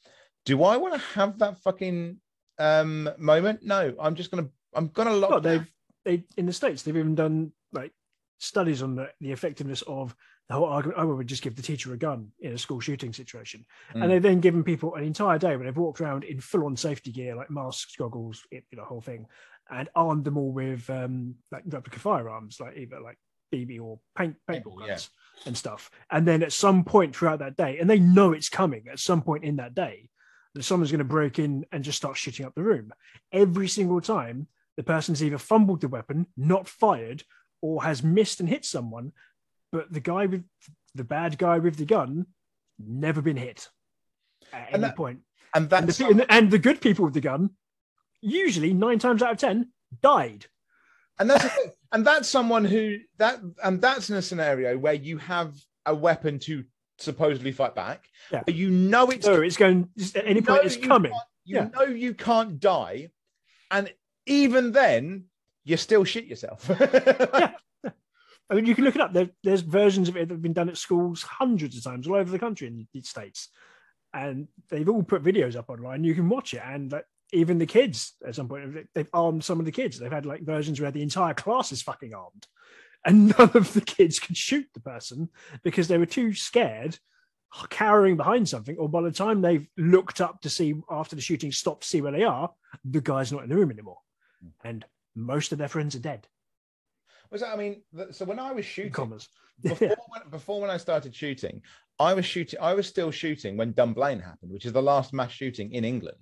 do 0.46 0.64
I 0.64 0.78
want 0.78 0.94
to 0.94 1.00
have 1.00 1.38
that 1.40 1.60
fucking 1.60 2.18
um, 2.58 3.10
moment? 3.18 3.60
No, 3.64 3.94
I'm 4.00 4.16
just 4.16 4.32
gonna 4.32 4.48
I'm 4.74 4.88
gonna 4.88 5.14
lock. 5.14 5.44
They've 5.44 5.68
they 6.06 6.24
in 6.38 6.46
the 6.46 6.54
states 6.54 6.82
they've 6.82 6.98
even 6.98 7.16
done 7.16 7.52
like 7.72 7.92
studies 8.40 8.82
on 8.82 8.96
the, 8.96 9.10
the 9.20 9.32
effectiveness 9.32 9.84
of 9.84 10.16
the 10.50 10.56
whole 10.56 10.66
argument. 10.66 11.00
I 11.00 11.04
would 11.04 11.28
just 11.28 11.44
give 11.44 11.56
the 11.56 11.62
teacher 11.62 11.94
a 11.94 11.98
gun 11.98 12.32
in 12.40 12.54
a 12.54 12.58
school 12.58 12.80
shooting 12.80 13.14
situation, 13.14 13.66
mm. 13.94 14.02
and 14.02 14.12
they've 14.12 14.22
then 14.22 14.40
given 14.40 14.64
people 14.64 14.96
an 14.96 15.04
entire 15.04 15.38
day 15.38 15.56
where 15.56 15.66
they've 15.66 15.78
walked 15.78 16.02
around 16.02 16.24
in 16.24 16.40
full 16.40 16.66
on 16.66 16.76
safety 16.76 17.12
gear, 17.12 17.36
like 17.36 17.50
masks, 17.50 17.96
goggles, 17.96 18.44
you 18.52 18.62
know, 18.74 18.84
whole 18.84 19.02
thing, 19.02 19.26
and 19.70 19.90
armed 19.96 20.26
them 20.26 20.38
all 20.38 20.52
with 20.52 20.90
um, 20.90 21.36
like 21.52 21.64
replica 21.66 22.00
firearms, 22.00 22.60
like 22.60 22.78
either 22.78 23.00
like 23.00 23.18
BB 23.54 23.82
or 23.82 24.00
paint 24.16 24.36
paintball 24.50 24.80
guns 24.80 25.10
and 25.46 25.58
stuff. 25.58 25.90
And 26.10 26.28
then 26.28 26.44
at 26.44 26.54
some 26.54 26.84
point 26.84 27.16
throughout 27.16 27.40
that 27.40 27.58
day, 27.58 27.80
and 27.80 27.90
they 27.90 28.00
know 28.00 28.34
it's 28.34 28.50
coming 28.50 28.86
at 28.92 29.00
some 29.00 29.22
point 29.22 29.44
in 29.44 29.58
that 29.58 29.76
day, 29.76 30.10
that 30.54 30.64
someone's 30.64 30.92
going 30.92 31.00
to 31.00 31.06
break 31.06 31.40
in 31.40 31.66
and 31.72 31.84
just 31.84 31.98
start 31.98 32.18
shooting 32.18 32.46
up 32.46 32.56
the 32.56 32.64
room. 32.64 32.92
Every 33.32 33.68
single 33.68 34.02
time, 34.02 34.48
the 34.76 34.84
person's 34.84 35.24
either 35.24 35.38
fumbled 35.38 35.82
the 35.82 35.88
weapon, 35.88 36.28
not 36.36 36.68
fired, 36.68 37.24
or 37.62 37.84
has 37.84 38.04
missed 38.04 38.40
and 38.40 38.50
hit 38.50 38.66
someone, 38.66 39.12
but 39.78 39.94
the 39.94 40.00
guy 40.00 40.26
with 40.26 40.44
the 40.96 41.04
bad 41.04 41.38
guy 41.38 41.60
with 41.60 41.76
the 41.76 41.86
gun 41.86 42.26
never 42.80 43.22
been 43.22 43.38
hit 43.38 43.70
at 44.52 44.66
and 44.70 44.76
any 44.78 44.82
that, 44.82 44.96
point. 44.96 45.20
And, 45.54 45.72
and 45.72 45.88
the, 45.88 46.26
and 46.30 46.50
the 46.50 46.58
good 46.58 46.82
people 46.82 47.06
with 47.06 47.14
the 47.14 47.22
gun, 47.22 47.52
usually 48.20 48.74
nine 48.74 48.98
times 48.98 49.22
out 49.22 49.34
of 49.34 49.38
ten, 49.38 49.70
died. 50.02 50.48
And 51.20 51.30
that's 51.30 51.46
and 51.92 52.04
that's 52.04 52.28
someone 52.28 52.66
who 52.66 52.98
that 53.20 53.40
and 53.64 53.80
that's 53.80 54.10
in 54.10 54.16
a 54.16 54.22
scenario 54.24 54.80
where 54.80 54.96
you 54.96 55.20
have 55.20 55.54
a 55.86 55.94
weapon 55.94 56.40
to 56.40 56.64
supposedly 56.98 57.52
fight 57.52 57.76
back. 57.76 58.08
Yeah. 58.32 58.42
But 58.44 58.56
you 58.56 58.72
know 58.72 59.12
it's 59.12 59.28
no, 59.28 59.42
it's 59.42 59.58
going 59.58 59.90
at 60.16 60.26
any 60.26 60.42
point 60.42 60.66
it's 60.66 60.76
coming. 60.76 61.12
You 61.46 61.58
yeah. 61.58 61.68
know 61.76 61.84
you 61.84 62.16
can't 62.16 62.60
die, 62.60 63.12
and 63.70 63.94
even 64.26 64.72
then 64.72 65.26
you 65.66 65.78
still 65.78 66.04
shit 66.04 66.26
yourself. 66.26 66.68
yeah. 66.80 67.52
I 68.50 68.56
mean, 68.56 68.66
you 68.66 68.76
can 68.76 68.86
look 68.86 68.96
it 68.96 69.02
up. 69.02 69.14
There, 69.14 69.30
there's 69.44 69.62
versions 69.62 70.08
of 70.08 70.16
it 70.16 70.28
that 70.28 70.36
have 70.36 70.42
been 70.42 70.54
done 70.54 70.70
at 70.70 70.78
schools 70.78 71.22
hundreds 71.22 71.78
of 71.78 71.84
times 71.84 72.08
all 72.08 72.16
over 72.16 72.32
the 72.32 72.40
country 72.40 72.68
in 72.68 72.88
the 72.94 73.02
states, 73.02 73.50
and 74.14 74.48
they've 74.70 74.88
all 74.88 75.04
put 75.04 75.24
videos 75.24 75.56
up 75.56 75.70
online. 75.70 76.04
You 76.04 76.16
can 76.16 76.30
watch 76.30 76.54
it, 76.54 76.62
and 76.64 76.92
like, 76.92 77.06
even 77.34 77.58
the 77.58 77.66
kids 77.66 78.14
at 78.26 78.36
some 78.36 78.48
point 78.48 78.88
they've 78.94 79.10
armed 79.14 79.44
some 79.44 79.60
of 79.60 79.66
the 79.66 79.72
kids. 79.72 80.00
They've 80.00 80.12
had 80.12 80.26
like 80.26 80.44
versions 80.44 80.80
where 80.80 80.92
the 80.92 81.02
entire 81.02 81.34
class 81.34 81.72
is 81.72 81.82
fucking 81.82 82.14
armed. 82.14 82.48
And 83.06 83.28
none 83.38 83.52
of 83.54 83.74
the 83.74 83.82
kids 83.82 84.20
could 84.20 84.38
shoot 84.38 84.68
the 84.74 84.80
person 84.80 85.30
because 85.64 85.88
they 85.88 85.98
were 85.98 86.06
too 86.06 86.34
scared 86.34 86.98
cowering 87.70 88.18
behind 88.18 88.48
something. 88.48 88.78
Or 88.78 88.90
by 88.90 89.02
the 89.02 89.12
time 89.12 89.42
they've 89.42 89.68
looked 89.78 90.22
up 90.22 90.42
to 90.42 90.50
see 90.50 90.76
after 90.90 91.16
the 91.16 91.22
shooting 91.22 91.52
stopped 91.52 91.84
to 91.84 91.88
see 91.88 92.02
where 92.02 92.12
they 92.12 92.24
are 92.24 92.52
the 92.84 93.02
guy's 93.02 93.32
not 93.32 93.44
in 93.44 93.50
the 93.50 93.56
room 93.56 93.72
anymore. 93.72 94.00
Mm. 94.44 94.52
And 94.64 94.86
most 95.16 95.52
of 95.52 95.58
their 95.58 95.68
friends 95.68 95.96
are 95.96 96.00
dead 96.00 96.28
Was 97.32 97.42
that, 97.42 97.54
I 97.54 97.56
mean, 97.56 97.82
so 98.12 98.26
when 98.26 98.40
I 98.40 98.52
was 98.52 98.66
shooting, 98.66 98.92
Commas. 98.92 99.30
before, 99.62 99.88
when, 100.10 100.30
before 100.30 100.62
when 100.62 100.70
I 100.70 100.78
started 100.78 101.14
shooting, 101.14 101.62
I 102.00 102.14
was 102.14 102.26
shooting. 102.26 102.60
I 102.62 102.74
was 102.74 102.88
still 102.88 103.12
shooting 103.12 103.58
when 103.58 103.74
Dunblane 103.74 104.20
happened, 104.20 104.52
which 104.52 104.66
is 104.66 104.74
the 104.74 104.82
last 104.82 105.14
mass 105.14 105.32
shooting 105.32 105.72
in 105.74 105.84
England. 105.84 106.18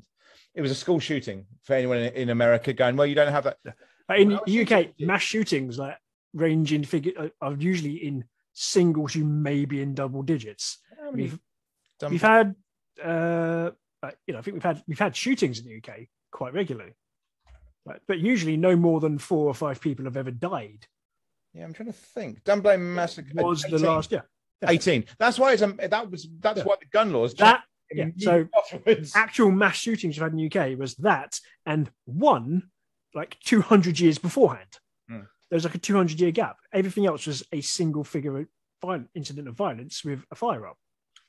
It 0.53 0.61
was 0.61 0.71
a 0.71 0.75
school 0.75 0.99
shooting 0.99 1.45
for 1.63 1.73
anyone 1.73 1.97
in, 1.97 2.13
in 2.13 2.29
America 2.29 2.71
going, 2.71 2.95
well, 2.95 3.07
you 3.07 3.15
don't 3.15 3.31
have 3.31 3.43
that. 3.43 3.57
In 3.65 4.29
When 4.29 4.31
I 4.37 4.41
was 4.41 4.41
the 4.45 4.61
UK, 4.61 4.67
shooting- 4.69 5.07
mass 5.07 5.21
shootings 5.21 5.77
like 5.77 5.97
range 6.33 6.73
in 6.73 6.83
figure 6.83 7.13
uh, 7.17 7.29
are 7.41 7.55
usually 7.55 7.95
in 7.95 8.23
single 8.53 9.07
to 9.09 9.23
maybe 9.23 9.81
in 9.81 9.93
double 9.93 10.23
digits. 10.23 10.79
We've, 11.13 11.39
we've 12.09 12.21
had, 12.21 12.55
uh, 13.03 13.71
uh, 14.01 14.11
you 14.25 14.33
know, 14.33 14.39
I 14.39 14.41
think 14.41 14.55
we've 14.55 14.63
had 14.63 14.81
we've 14.87 14.99
had 14.99 15.15
shootings 15.15 15.59
in 15.59 15.65
the 15.65 15.77
UK 15.77 16.07
quite 16.31 16.53
regularly, 16.53 16.93
but, 17.85 18.01
but 18.07 18.19
usually 18.19 18.57
no 18.57 18.75
more 18.75 18.99
than 18.99 19.17
four 19.17 19.47
or 19.47 19.53
five 19.53 19.79
people 19.81 20.05
have 20.05 20.17
ever 20.17 20.31
died. 20.31 20.87
Yeah, 21.55 21.63
I'm 21.63 21.73
trying 21.73 21.87
to 21.87 21.93
think. 21.93 22.43
Dunblane 22.43 22.93
massacre 22.93 23.29
Was 23.35 23.61
the 23.63 23.79
last, 23.79 24.11
yeah, 24.11 24.21
Yeah. 24.61 24.69
18. 24.71 25.05
That's 25.17 25.39
why 25.39 25.53
it's 25.53 25.61
um, 25.61 25.79
that 25.81 26.11
was 26.11 26.27
that's 26.39 26.59
Yeah. 26.59 26.63
why 26.65 26.75
the 26.79 26.85
gun 26.87 27.11
laws 27.13 27.33
that 27.35 27.63
yeah, 27.91 28.09
so- 28.17 28.47
afterwards. 28.57 29.15
actual 29.15 29.51
mass 29.51 29.75
shootings 29.77 30.15
you've 30.17 30.23
had 30.23 30.31
in 30.33 30.37
the 30.37 30.45
UK 30.51 30.75
was 30.77 30.95
that 30.95 31.39
and 31.65 31.89
one 32.05 32.69
like 33.13 33.37
200 33.45 33.99
years 33.99 34.17
beforehand. 34.17 34.79
Hmm. 35.07 35.21
There 35.49 35.55
was 35.57 35.63
like 35.63 35.75
a 35.75 35.79
200 35.79 36.19
year 36.19 36.31
gap. 36.31 36.57
Everything 36.73 37.05
else 37.05 37.25
was 37.27 37.43
a 37.53 37.61
single 37.61 38.03
figure 38.03 38.37
of 38.39 38.47
violent 38.81 39.09
incident 39.15 39.47
of 39.47 39.55
violence 39.55 40.03
with 40.03 40.25
a 40.31 40.35
firearm 40.35 40.75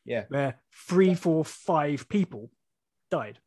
Yeah. 0.04 0.24
where 0.28 0.60
three, 0.88 1.14
four, 1.14 1.44
five 1.44 2.08
people 2.08 2.50
died. 3.10 3.38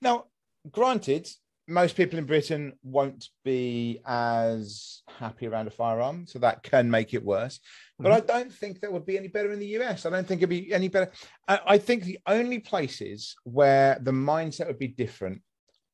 Now, 0.00 0.26
granted, 0.70 1.28
most 1.66 1.96
people 1.96 2.18
in 2.18 2.26
Britain 2.26 2.74
won't 2.82 3.30
be 3.44 4.00
as 4.06 5.02
happy 5.08 5.46
around 5.46 5.66
a 5.66 5.70
firearm, 5.70 6.26
so 6.26 6.38
that 6.40 6.62
can 6.62 6.90
make 6.90 7.14
it 7.14 7.24
worse. 7.24 7.58
But 7.98 8.12
I 8.12 8.20
don't 8.20 8.52
think 8.52 8.80
that 8.80 8.92
would 8.92 9.06
be 9.06 9.16
any 9.16 9.28
better 9.28 9.52
in 9.52 9.58
the 9.60 9.78
US. 9.78 10.04
I 10.04 10.10
don't 10.10 10.26
think 10.26 10.40
it'd 10.40 10.50
be 10.50 10.72
any 10.74 10.88
better. 10.88 11.10
I, 11.48 11.60
I 11.66 11.78
think 11.78 12.04
the 12.04 12.18
only 12.26 12.58
places 12.58 13.34
where 13.44 13.98
the 14.02 14.10
mindset 14.10 14.66
would 14.66 14.78
be 14.78 14.88
different 14.88 15.42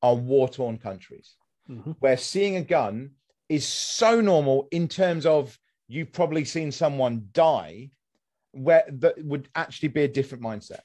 are 0.03 0.15
war 0.15 0.49
torn 0.49 0.79
countries, 0.79 1.37
Mhm. 1.69 1.95
where 2.01 2.17
seeing 2.17 2.57
a 2.57 2.63
gun 2.63 3.13
is 3.49 3.67
so 3.67 4.21
normal 4.21 4.67
in 4.73 4.89
terms 4.89 5.27
of 5.27 5.57
you've 5.89 6.13
probably 6.13 6.45
seen 6.45 6.73
someone 6.73 7.29
die, 7.33 7.91
where 8.53 8.85
that 8.89 9.23
would 9.25 9.49
actually 9.55 9.89
be 9.89 10.03
a 10.03 10.09
different 10.09 10.43
mindset 10.43 10.81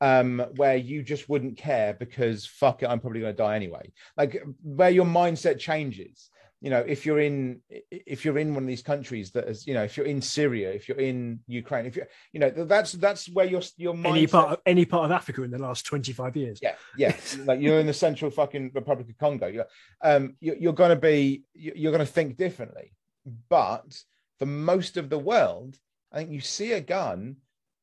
um, 0.00 0.44
where 0.56 0.76
you 0.76 1.02
just 1.02 1.28
wouldn't 1.28 1.58
care 1.58 1.94
because 1.94 2.46
fuck 2.46 2.82
it, 2.82 2.86
I'm 2.88 3.00
probably 3.00 3.20
going 3.20 3.34
to 3.34 3.36
die 3.36 3.56
anyway. 3.56 3.92
Like 4.16 4.42
where 4.62 4.90
your 4.90 5.04
mindset 5.04 5.58
changes. 5.58 6.30
You 6.62 6.68
know, 6.68 6.80
if 6.86 7.06
you're 7.06 7.20
in 7.20 7.62
if 7.90 8.22
you're 8.22 8.36
in 8.36 8.52
one 8.52 8.64
of 8.64 8.66
these 8.66 8.82
countries 8.82 9.30
that 9.30 9.48
is, 9.48 9.66
you 9.66 9.72
know, 9.72 9.82
if 9.82 9.96
you're 9.96 10.04
in 10.04 10.20
Syria, 10.20 10.70
if 10.70 10.90
you're 10.90 11.00
in 11.00 11.40
Ukraine, 11.46 11.86
if 11.86 11.96
you're, 11.96 12.06
you 12.34 12.40
know, 12.40 12.50
that's 12.50 12.92
that's 12.92 13.30
where 13.30 13.46
your 13.46 13.62
your 13.78 13.94
mindset. 13.94 14.10
Any 14.10 14.26
part, 14.26 14.50
of, 14.52 14.58
any 14.66 14.84
part 14.84 15.04
of 15.06 15.10
Africa 15.10 15.42
in 15.42 15.50
the 15.50 15.58
last 15.58 15.86
25 15.86 16.36
years. 16.36 16.58
Yeah, 16.62 16.74
yeah. 16.98 17.16
like 17.46 17.62
you're 17.62 17.80
in 17.80 17.86
the 17.86 17.94
Central 17.94 18.30
fucking 18.30 18.72
Republic 18.74 19.08
of 19.08 19.16
Congo. 19.16 19.46
You're, 19.46 19.64
um, 20.02 20.36
you're, 20.40 20.56
you're 20.56 20.72
going 20.74 20.90
to 20.90 20.96
be, 20.96 21.44
you- 21.54 21.72
you're 21.76 21.92
going 21.92 22.06
to 22.06 22.12
think 22.12 22.36
differently. 22.36 22.92
But 23.48 23.98
for 24.38 24.44
most 24.44 24.98
of 24.98 25.08
the 25.08 25.18
world, 25.18 25.78
I 26.12 26.18
think 26.18 26.30
you 26.30 26.42
see 26.42 26.72
a 26.72 26.80
gun 26.82 27.36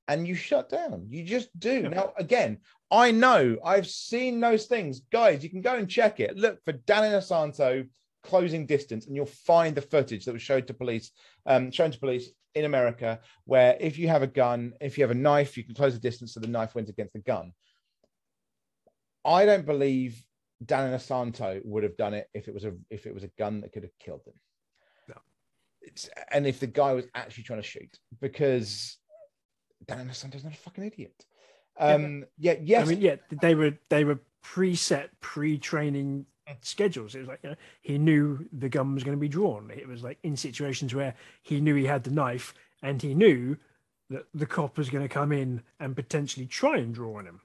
and 0.07 0.27
you 0.27 0.35
shut 0.35 0.69
down. 0.69 1.05
You 1.09 1.23
just 1.23 1.57
do. 1.59 1.89
Now, 1.89 2.13
again, 2.17 2.59
I 2.91 3.11
know 3.11 3.57
I've 3.63 3.87
seen 3.87 4.39
those 4.39 4.65
things, 4.65 5.01
guys. 5.11 5.43
You 5.43 5.49
can 5.49 5.61
go 5.61 5.75
and 5.75 5.89
check 5.89 6.19
it. 6.19 6.37
Look 6.37 6.63
for 6.63 6.71
Dan 6.71 7.03
Inosanto 7.03 7.87
closing 8.23 8.65
distance, 8.65 9.07
and 9.07 9.15
you'll 9.15 9.25
find 9.25 9.75
the 9.75 9.81
footage 9.81 10.25
that 10.25 10.33
was 10.33 10.41
showed 10.41 10.67
to 10.67 10.73
police, 10.73 11.11
um, 11.45 11.71
shown 11.71 11.91
to 11.91 11.99
police 11.99 12.29
in 12.55 12.65
America, 12.65 13.19
where 13.45 13.77
if 13.79 13.97
you 13.97 14.07
have 14.07 14.23
a 14.23 14.27
gun, 14.27 14.73
if 14.81 14.97
you 14.97 15.03
have 15.03 15.11
a 15.11 15.19
knife, 15.19 15.57
you 15.57 15.63
can 15.63 15.75
close 15.75 15.93
the 15.93 15.99
distance 15.99 16.33
so 16.33 16.39
the 16.39 16.47
knife 16.47 16.75
wins 16.75 16.89
against 16.89 17.13
the 17.13 17.19
gun. 17.19 17.53
I 19.23 19.45
don't 19.45 19.65
believe 19.65 20.23
Dan 20.65 20.91
Inosanto 20.91 21.63
would 21.65 21.83
have 21.83 21.97
done 21.97 22.13
it 22.13 22.27
if 22.33 22.47
it 22.47 22.53
was 22.53 22.63
a 22.63 22.73
if 22.89 23.05
it 23.05 23.13
was 23.13 23.23
a 23.23 23.31
gun 23.37 23.61
that 23.61 23.73
could 23.73 23.83
have 23.83 23.97
killed 23.99 24.21
them. 24.25 24.35
No. 25.09 25.15
It's, 25.81 26.09
and 26.31 26.47
if 26.47 26.59
the 26.59 26.67
guy 26.67 26.93
was 26.93 27.05
actually 27.13 27.43
trying 27.43 27.61
to 27.61 27.67
shoot, 27.67 27.99
because 28.21 28.97
Dan 29.87 30.07
Inosanto's 30.07 30.43
not 30.43 30.53
a 30.53 30.57
fucking 30.57 30.83
idiot. 30.83 31.25
Um, 31.79 32.25
yeah, 32.37 32.55
yes, 32.61 32.87
I 32.87 32.89
mean, 32.91 33.01
yeah, 33.01 33.15
they 33.41 33.55
were 33.55 33.77
they 33.89 34.03
were 34.03 34.19
preset, 34.43 35.09
pre-training 35.21 36.25
Mm. 36.47 36.55
schedules. 36.61 37.15
It 37.15 37.19
was 37.19 37.27
like 37.27 37.39
you 37.43 37.49
know, 37.51 37.55
he 37.81 37.97
knew 37.97 38.47
the 38.51 38.69
gun 38.69 38.93
was 38.93 39.03
going 39.03 39.17
to 39.17 39.21
be 39.21 39.27
drawn. 39.27 39.71
It 39.71 39.87
was 39.87 40.03
like 40.03 40.17
in 40.23 40.37
situations 40.37 40.95
where 40.95 41.13
he 41.43 41.59
knew 41.59 41.75
he 41.75 41.85
had 41.85 42.03
the 42.03 42.11
knife 42.11 42.53
and 42.81 43.01
he 43.01 43.13
knew 43.13 43.57
that 44.09 44.27
the 44.33 44.45
cop 44.45 44.77
was 44.77 44.89
going 44.89 45.03
to 45.03 45.13
come 45.13 45.31
in 45.31 45.61
and 45.79 45.95
potentially 45.95 46.45
try 46.45 46.77
and 46.77 46.93
draw 46.93 47.17
on 47.17 47.25
him. 47.25 47.41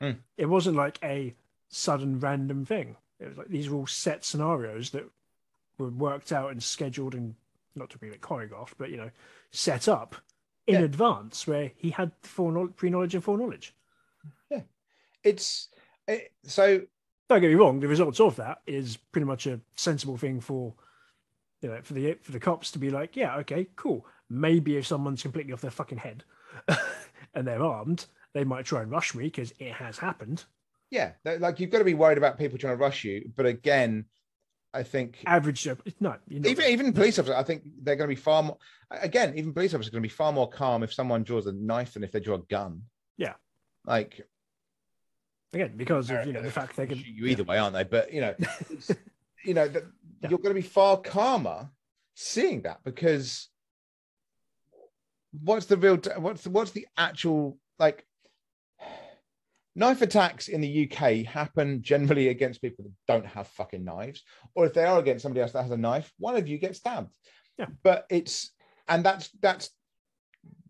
Mm. 0.00 0.16
It 0.38 0.46
wasn't 0.46 0.76
like 0.76 0.98
a 1.02 1.34
sudden 1.68 2.18
random 2.20 2.64
thing. 2.64 2.96
It 3.20 3.28
was 3.28 3.36
like 3.36 3.48
these 3.48 3.68
were 3.68 3.76
all 3.76 3.86
set 3.86 4.24
scenarios 4.24 4.90
that 4.90 5.04
were 5.78 5.90
worked 5.90 6.32
out 6.32 6.50
and 6.50 6.62
scheduled 6.62 7.14
and 7.14 7.34
not 7.74 7.90
to 7.90 7.98
be 7.98 8.10
like 8.10 8.22
choreographed, 8.22 8.72
but 8.78 8.90
you 8.90 8.96
know, 8.96 9.10
set 9.50 9.88
up 9.88 10.16
in 10.66 10.74
Yeah. 10.76 10.80
advance 10.82 11.46
where 11.46 11.72
he 11.76 11.90
had 11.90 12.12
foreknowl- 12.22 12.68
pre-knowledge 12.76 13.14
and 13.14 13.22
foreknowledge. 13.24 13.74
Yeah, 14.50 14.62
it's 15.22 15.68
it, 16.08 16.32
so 16.44 16.82
don't 17.28 17.40
get 17.40 17.48
me 17.48 17.54
wrong, 17.54 17.80
the 17.80 17.88
results 17.88 18.20
of 18.20 18.36
that 18.36 18.62
is 18.66 18.96
pretty 18.96 19.26
much 19.26 19.46
a 19.46 19.60
sensible 19.76 20.16
thing 20.16 20.40
for 20.40 20.74
you 21.62 21.68
know 21.68 21.80
for 21.82 21.94
the 21.94 22.14
for 22.22 22.32
the 22.32 22.40
cops 22.40 22.70
to 22.72 22.78
be 22.78 22.90
like, 22.90 23.16
yeah, 23.16 23.36
okay, 23.38 23.66
cool. 23.76 24.06
Maybe 24.28 24.76
if 24.76 24.86
someone's 24.86 25.22
completely 25.22 25.52
off 25.52 25.60
their 25.60 25.70
fucking 25.70 25.98
head 25.98 26.24
and 27.34 27.46
they're 27.46 27.62
armed, 27.62 28.06
they 28.34 28.44
might 28.44 28.64
try 28.64 28.82
and 28.82 28.90
rush 28.90 29.14
me 29.14 29.24
because 29.24 29.52
it 29.58 29.72
has 29.72 29.98
happened. 29.98 30.44
yeah, 30.90 31.12
like 31.24 31.60
you've 31.60 31.70
got 31.70 31.78
to 31.78 31.84
be 31.84 31.94
worried 31.94 32.18
about 32.18 32.38
people 32.38 32.58
trying 32.58 32.76
to 32.76 32.80
rush 32.82 33.04
you. 33.04 33.30
But 33.36 33.46
again, 33.46 34.06
I 34.74 34.82
think 34.82 35.22
Average 35.26 35.62
Joe, 35.62 35.76
no, 36.00 36.10
not. 36.10 36.20
even 36.28 36.64
even 36.66 36.92
police 36.92 37.18
officers, 37.18 37.36
I 37.36 37.42
think 37.42 37.62
they're 37.82 37.96
going 37.96 38.08
to 38.10 38.14
be 38.14 38.20
far 38.20 38.42
more. 38.42 38.58
Again, 38.90 39.32
even 39.36 39.52
police 39.54 39.72
officers 39.74 39.88
are 39.88 39.92
going 39.92 40.02
to 40.02 40.08
be 40.08 40.12
far 40.14 40.32
more 40.32 40.48
calm 40.48 40.82
if 40.82 40.92
someone 40.92 41.22
draws 41.22 41.46
a 41.46 41.52
knife 41.52 41.94
than 41.94 42.04
if 42.04 42.12
they 42.12 42.20
draw 42.20 42.34
a 42.36 42.42
gun. 42.42 42.82
Yeah. 43.16 43.34
like 43.86 44.20
again 45.54 45.72
because 45.76 46.10
of 46.10 46.26
you 46.26 46.32
know 46.34 46.42
the 46.42 46.50
fact 46.50 46.76
they 46.76 46.86
can 46.86 46.98
shoot 46.98 47.06
you 47.14 47.26
either 47.26 47.44
way, 47.44 47.56
aren't 47.58 47.74
they? 47.74 47.84
But 47.84 48.12
you 48.12 48.20
know, 48.20 48.34
you 49.44 49.54
know 49.54 49.66
that 49.68 49.84
Yeah. 50.20 50.28
you're 50.30 50.38
going 50.38 50.54
to 50.54 50.60
be 50.60 50.66
far 50.66 50.98
calmer 50.98 51.70
seeing 52.14 52.62
that 52.62 52.80
because 52.84 53.48
what's 55.42 55.66
the 55.66 55.76
real 55.76 55.98
what's 56.18 56.42
the, 56.42 56.50
what's 56.50 56.70
the 56.72 56.86
actual 56.96 57.58
like 57.78 58.06
knife 59.76 60.02
attacks 60.02 60.48
in 60.48 60.60
the 60.60 60.90
UK 60.90 61.24
happen 61.24 61.82
generally 61.82 62.28
against 62.28 62.62
people 62.62 62.84
that 62.84 62.92
don't 63.06 63.26
have 63.26 63.46
fucking 63.48 63.84
knives 63.84 64.22
or 64.54 64.66
if 64.66 64.72
they 64.72 64.84
are 64.84 64.98
against 64.98 65.22
somebody 65.22 65.42
else 65.42 65.52
that 65.52 65.62
has 65.62 65.70
a 65.70 65.76
knife 65.76 66.10
one 66.18 66.34
of 66.34 66.48
you 66.48 66.58
gets 66.58 66.78
stabbed. 66.78 67.14
Yeah. 67.58 67.66
but 67.82 68.06
it's 68.10 68.52
and 68.88 69.04
that's 69.04 69.30
that's 69.40 69.70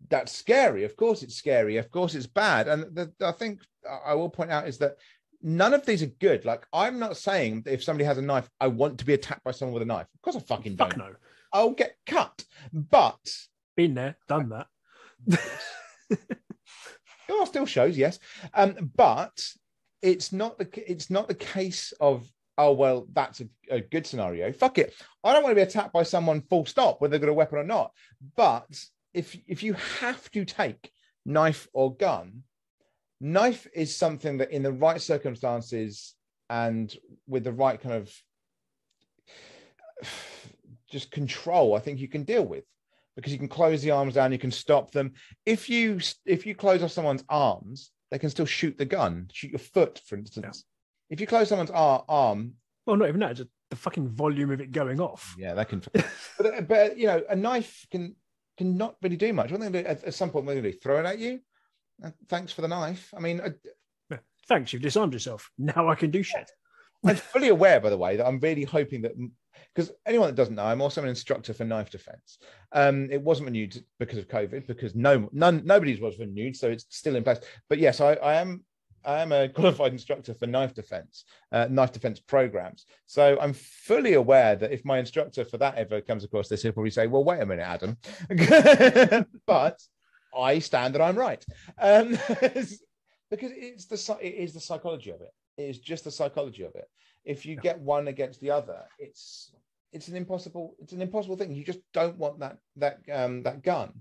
that's 0.09 0.31
scary. 0.31 0.83
Of 0.83 0.95
course 0.95 1.23
it's 1.23 1.35
scary. 1.35 1.77
Of 1.77 1.91
course 1.91 2.15
it's 2.15 2.27
bad. 2.27 2.67
And 2.67 2.83
the, 2.95 3.11
I 3.21 3.31
think 3.31 3.61
I 4.05 4.13
will 4.13 4.29
point 4.29 4.51
out 4.51 4.67
is 4.67 4.77
that 4.77 4.95
none 5.41 5.73
of 5.73 5.85
these 5.85 6.03
are 6.03 6.11
good. 6.19 6.45
Like 6.45 6.65
I'm 6.71 6.99
not 6.99 7.17
saying 7.17 7.63
if 7.65 7.83
somebody 7.83 8.05
has 8.05 8.17
a 8.17 8.21
knife 8.21 8.49
I 8.59 8.67
want 8.67 8.99
to 8.99 9.05
be 9.05 9.13
attacked 9.13 9.43
by 9.43 9.51
someone 9.51 9.73
with 9.73 9.83
a 9.83 9.85
knife. 9.85 10.07
Of 10.13 10.21
course 10.21 10.35
I 10.35 10.39
fucking 10.41 10.77
fuck 10.77 10.91
don't. 10.91 10.99
no. 10.99 11.15
I'll 11.53 11.71
get 11.71 11.95
cut. 12.05 12.43
But 12.73 13.19
Been 13.75 13.93
there, 13.93 14.17
done 14.27 14.49
that. 14.49 14.67
There 17.27 17.45
still 17.45 17.65
shows, 17.65 17.97
yes, 17.97 18.19
um, 18.53 18.91
but 18.95 19.45
it's 20.01 20.31
not 20.31 20.57
the 20.57 20.91
it's 20.91 21.09
not 21.09 21.27
the 21.27 21.35
case 21.35 21.93
of 21.99 22.29
oh 22.57 22.71
well 22.71 23.07
that's 23.13 23.41
a, 23.41 23.47
a 23.69 23.81
good 23.81 24.05
scenario. 24.05 24.51
Fuck 24.51 24.77
it, 24.77 24.93
I 25.23 25.33
don't 25.33 25.43
want 25.43 25.51
to 25.51 25.55
be 25.55 25.67
attacked 25.67 25.93
by 25.93 26.03
someone 26.03 26.41
full 26.41 26.65
stop 26.65 27.01
whether 27.01 27.11
they've 27.11 27.21
got 27.21 27.29
a 27.29 27.33
weapon 27.33 27.59
or 27.59 27.63
not. 27.63 27.91
But 28.35 28.67
if 29.13 29.37
if 29.47 29.63
you 29.63 29.73
have 29.73 30.29
to 30.31 30.45
take 30.45 30.91
knife 31.25 31.67
or 31.73 31.95
gun, 31.95 32.43
knife 33.19 33.67
is 33.73 33.95
something 33.95 34.37
that 34.37 34.51
in 34.51 34.63
the 34.63 34.71
right 34.71 35.01
circumstances 35.01 36.13
and 36.49 36.95
with 37.27 37.43
the 37.43 37.51
right 37.51 37.81
kind 37.81 37.95
of 37.95 38.13
just 40.89 41.11
control, 41.11 41.75
I 41.75 41.79
think 41.79 41.99
you 41.99 42.07
can 42.07 42.23
deal 42.23 42.45
with 42.45 42.63
because 43.17 43.33
you 43.33 43.39
can 43.39 43.49
close 43.49 43.81
the 43.81 43.91
arms 43.91 44.13
down, 44.13 44.31
you 44.31 44.37
can 44.37 44.51
stop 44.51 44.91
them. 44.91 45.11
If 45.45 45.69
you 45.69 45.99
if 46.25 46.45
you 46.45 46.55
close 46.55 46.81
off 46.83 46.91
someone's 46.91 47.25
arms, 47.27 47.91
they 48.11 48.19
can 48.19 48.29
still 48.29 48.45
shoot 48.45 48.77
the 48.77 48.85
gun, 48.85 49.27
shoot 49.33 49.51
your 49.51 49.59
foot, 49.59 49.99
for 50.05 50.15
instance. 50.15 50.63
If 51.09 51.19
you 51.19 51.27
close 51.27 51.49
someone's 51.49 51.71
ar- 51.71 52.05
arm, 52.07 52.53
Well, 52.85 52.95
not 52.95 53.09
even 53.09 53.19
that, 53.21 53.35
just 53.35 53.49
the 53.69 53.75
fucking 53.75 54.07
volume 54.09 54.51
of 54.51 54.61
it 54.61 54.71
going 54.71 55.01
off. 55.01 55.35
yeah, 55.37 55.53
that 55.55 55.67
can. 55.67 55.81
but 56.37 56.67
but 56.69 56.97
you 56.97 57.07
know, 57.07 57.21
a 57.29 57.35
knife 57.35 57.85
can 57.91 58.15
can 58.57 58.77
not 58.77 58.95
really 59.01 59.17
do 59.17 59.33
much. 59.33 59.51
What 59.51 59.59
they 59.59 59.69
do 59.69 59.79
at, 59.87 60.03
at 60.05 60.13
some 60.13 60.29
point, 60.29 60.45
what 60.45 60.55
they 60.55 60.61
do? 60.61 60.71
Throw 60.71 60.99
it 60.99 61.05
at 61.05 61.19
you. 61.19 61.39
Uh, 62.03 62.11
thanks 62.29 62.53
for 62.53 62.61
the 62.61 62.67
knife. 62.69 63.13
I 63.17 63.19
mean, 63.19 63.41
uh, 63.41 63.49
Thanks, 64.47 64.71
you've 64.71 64.81
disarmed 64.81 65.11
yourself. 65.11 65.51
Now 65.57 65.89
I 65.89 65.95
can 65.95 66.09
do 66.09 66.23
shit. 66.23 66.49
I'm 67.05 67.17
fully 67.17 67.49
aware, 67.49 67.81
by 67.81 67.89
the 67.89 67.97
way, 67.97 68.15
that 68.15 68.25
I'm 68.25 68.39
really 68.39 68.63
hoping 68.63 69.01
that 69.01 69.11
because 69.77 69.91
anyone 70.07 70.27
that 70.27 70.35
doesn't 70.35 70.55
know, 70.55 70.65
I'm 70.65 70.81
also 70.81 71.03
an 71.03 71.07
instructor 71.07 71.53
for 71.53 71.63
knife 71.63 71.91
defense. 71.91 72.39
Um, 72.71 73.11
it 73.11 73.21
wasn't 73.21 73.45
renewed 73.45 73.83
because 73.99 74.17
of 74.17 74.27
COVID, 74.27 74.65
because 74.65 74.95
no, 74.95 75.29
none, 75.31 75.61
nobody's 75.65 76.01
was 76.01 76.17
renewed, 76.17 76.55
so 76.55 76.67
it's 76.67 76.87
still 76.89 77.15
in 77.15 77.23
place. 77.23 77.37
But 77.69 77.77
yes, 77.77 78.01
I, 78.01 78.13
I 78.13 78.41
am 78.41 78.63
I 79.05 79.21
am 79.21 79.31
a 79.31 79.47
qualified 79.55 79.91
instructor 79.91 80.33
for 80.33 80.47
knife 80.47 80.73
defense, 80.73 81.25
uh, 81.51 81.67
knife 81.69 81.91
defense 81.91 82.19
programs. 82.19 82.87
So 83.05 83.37
I'm 83.39 83.53
fully 83.53 84.13
aware 84.13 84.55
that 84.55 84.71
if 84.71 84.83
my 84.83 84.97
instructor 84.97 85.45
for 85.45 85.59
that 85.59 85.75
ever 85.75 86.01
comes 86.01 86.23
across 86.23 86.47
this, 86.47 86.63
he'll 86.63 86.71
probably 86.71 86.89
say, 86.89 87.05
"Well, 87.05 87.23
wait 87.23 87.41
a 87.41 87.45
minute, 87.45 87.61
Adam," 87.61 87.97
but 89.45 89.79
I 90.35 90.57
stand 90.57 90.95
that 90.95 91.03
I'm 91.03 91.15
right, 91.15 91.45
um, 91.79 92.17
because 93.29 93.51
it's 93.53 93.85
the 93.85 94.17
it 94.23 94.33
is 94.33 94.55
the 94.55 94.59
psychology 94.59 95.11
of 95.11 95.21
it. 95.21 95.33
It 95.55 95.69
is 95.69 95.77
just 95.77 96.05
the 96.05 96.11
psychology 96.11 96.63
of 96.63 96.73
it. 96.73 96.89
If 97.23 97.45
you 97.45 97.57
get 97.57 97.79
one 97.79 98.07
against 98.07 98.41
the 98.41 98.49
other, 98.49 98.85
it's 98.97 99.51
it's 99.97 100.07
an 100.09 100.15
impossible 100.15 100.75
it's 100.79 100.93
an 100.93 101.01
impossible 101.01 101.35
thing. 101.35 101.53
You 101.53 101.65
just 101.65 101.79
don't 101.91 102.17
want 102.17 102.39
that 102.39 102.57
that 102.75 102.99
um, 103.11 103.41
that 103.43 103.63
gun, 103.63 103.91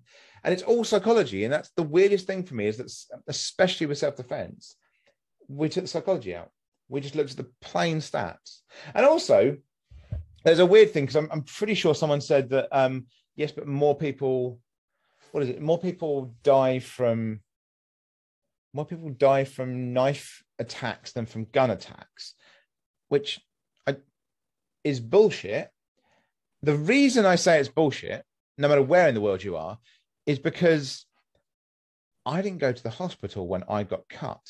and 0.44 0.52
it's 0.52 0.62
all 0.62 0.84
psychology. 0.84 1.44
And 1.44 1.52
that's 1.52 1.70
the 1.70 1.82
weirdest 1.82 2.26
thing 2.26 2.44
for 2.44 2.54
me 2.54 2.66
is 2.66 2.76
that 2.76 2.92
especially 3.26 3.86
with 3.86 3.96
self 3.96 4.14
defense, 4.16 4.76
we 5.48 5.70
took 5.70 5.84
the 5.84 5.88
psychology 5.88 6.34
out. 6.36 6.50
We 6.88 7.00
just 7.00 7.14
looked 7.14 7.30
at 7.30 7.38
the 7.38 7.50
plain 7.62 7.98
stats, 7.98 8.60
and 8.94 9.06
also 9.06 9.56
there's 10.44 10.58
a 10.58 10.66
weird 10.66 10.92
thing 10.92 11.04
because 11.04 11.16
I'm, 11.16 11.28
I'm 11.32 11.42
pretty 11.42 11.74
sure 11.74 11.94
someone 11.94 12.20
said 12.20 12.50
that 12.50 12.68
um, 12.70 13.06
yes, 13.34 13.52
but 13.52 13.66
more 13.66 13.96
people. 13.96 14.60
What 15.32 15.42
is 15.42 15.48
it? 15.48 15.60
More 15.60 15.78
people 15.78 16.34
die 16.42 16.78
from 16.78 17.40
more 18.74 18.84
people 18.84 19.08
die 19.10 19.44
from 19.44 19.94
knife 19.94 20.42
attacks 20.58 21.12
than 21.12 21.24
from 21.24 21.46
gun 21.52 21.70
attacks, 21.70 22.34
which 23.08 23.40
is 24.86 25.00
bullshit. 25.00 25.68
The 26.62 26.76
reason 26.76 27.26
I 27.26 27.36
say 27.36 27.60
it's 27.60 27.68
bullshit, 27.68 28.24
no 28.58 28.68
matter 28.68 28.82
where 28.82 29.08
in 29.08 29.14
the 29.14 29.20
world 29.20 29.42
you 29.42 29.56
are, 29.56 29.78
is 30.24 30.38
because 30.38 31.06
I 32.24 32.42
didn't 32.42 32.58
go 32.58 32.72
to 32.72 32.82
the 32.82 32.90
hospital 32.90 33.46
when 33.46 33.62
I 33.68 33.84
got 33.84 34.08
cut. 34.08 34.40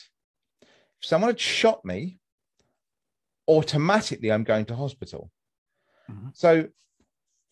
If 0.62 1.08
someone 1.08 1.30
had 1.30 1.40
shot 1.40 1.84
me, 1.84 2.18
automatically 3.48 4.32
I'm 4.32 4.44
going 4.44 4.64
to 4.66 4.76
hospital. 4.76 5.30
Mm-hmm. 6.10 6.28
So 6.32 6.68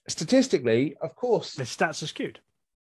statistically, 0.09 0.97
of 1.01 1.15
course, 1.15 1.55
the 1.55 1.65
stats 1.65 2.03
are 2.03 2.07
skewed. 2.07 2.41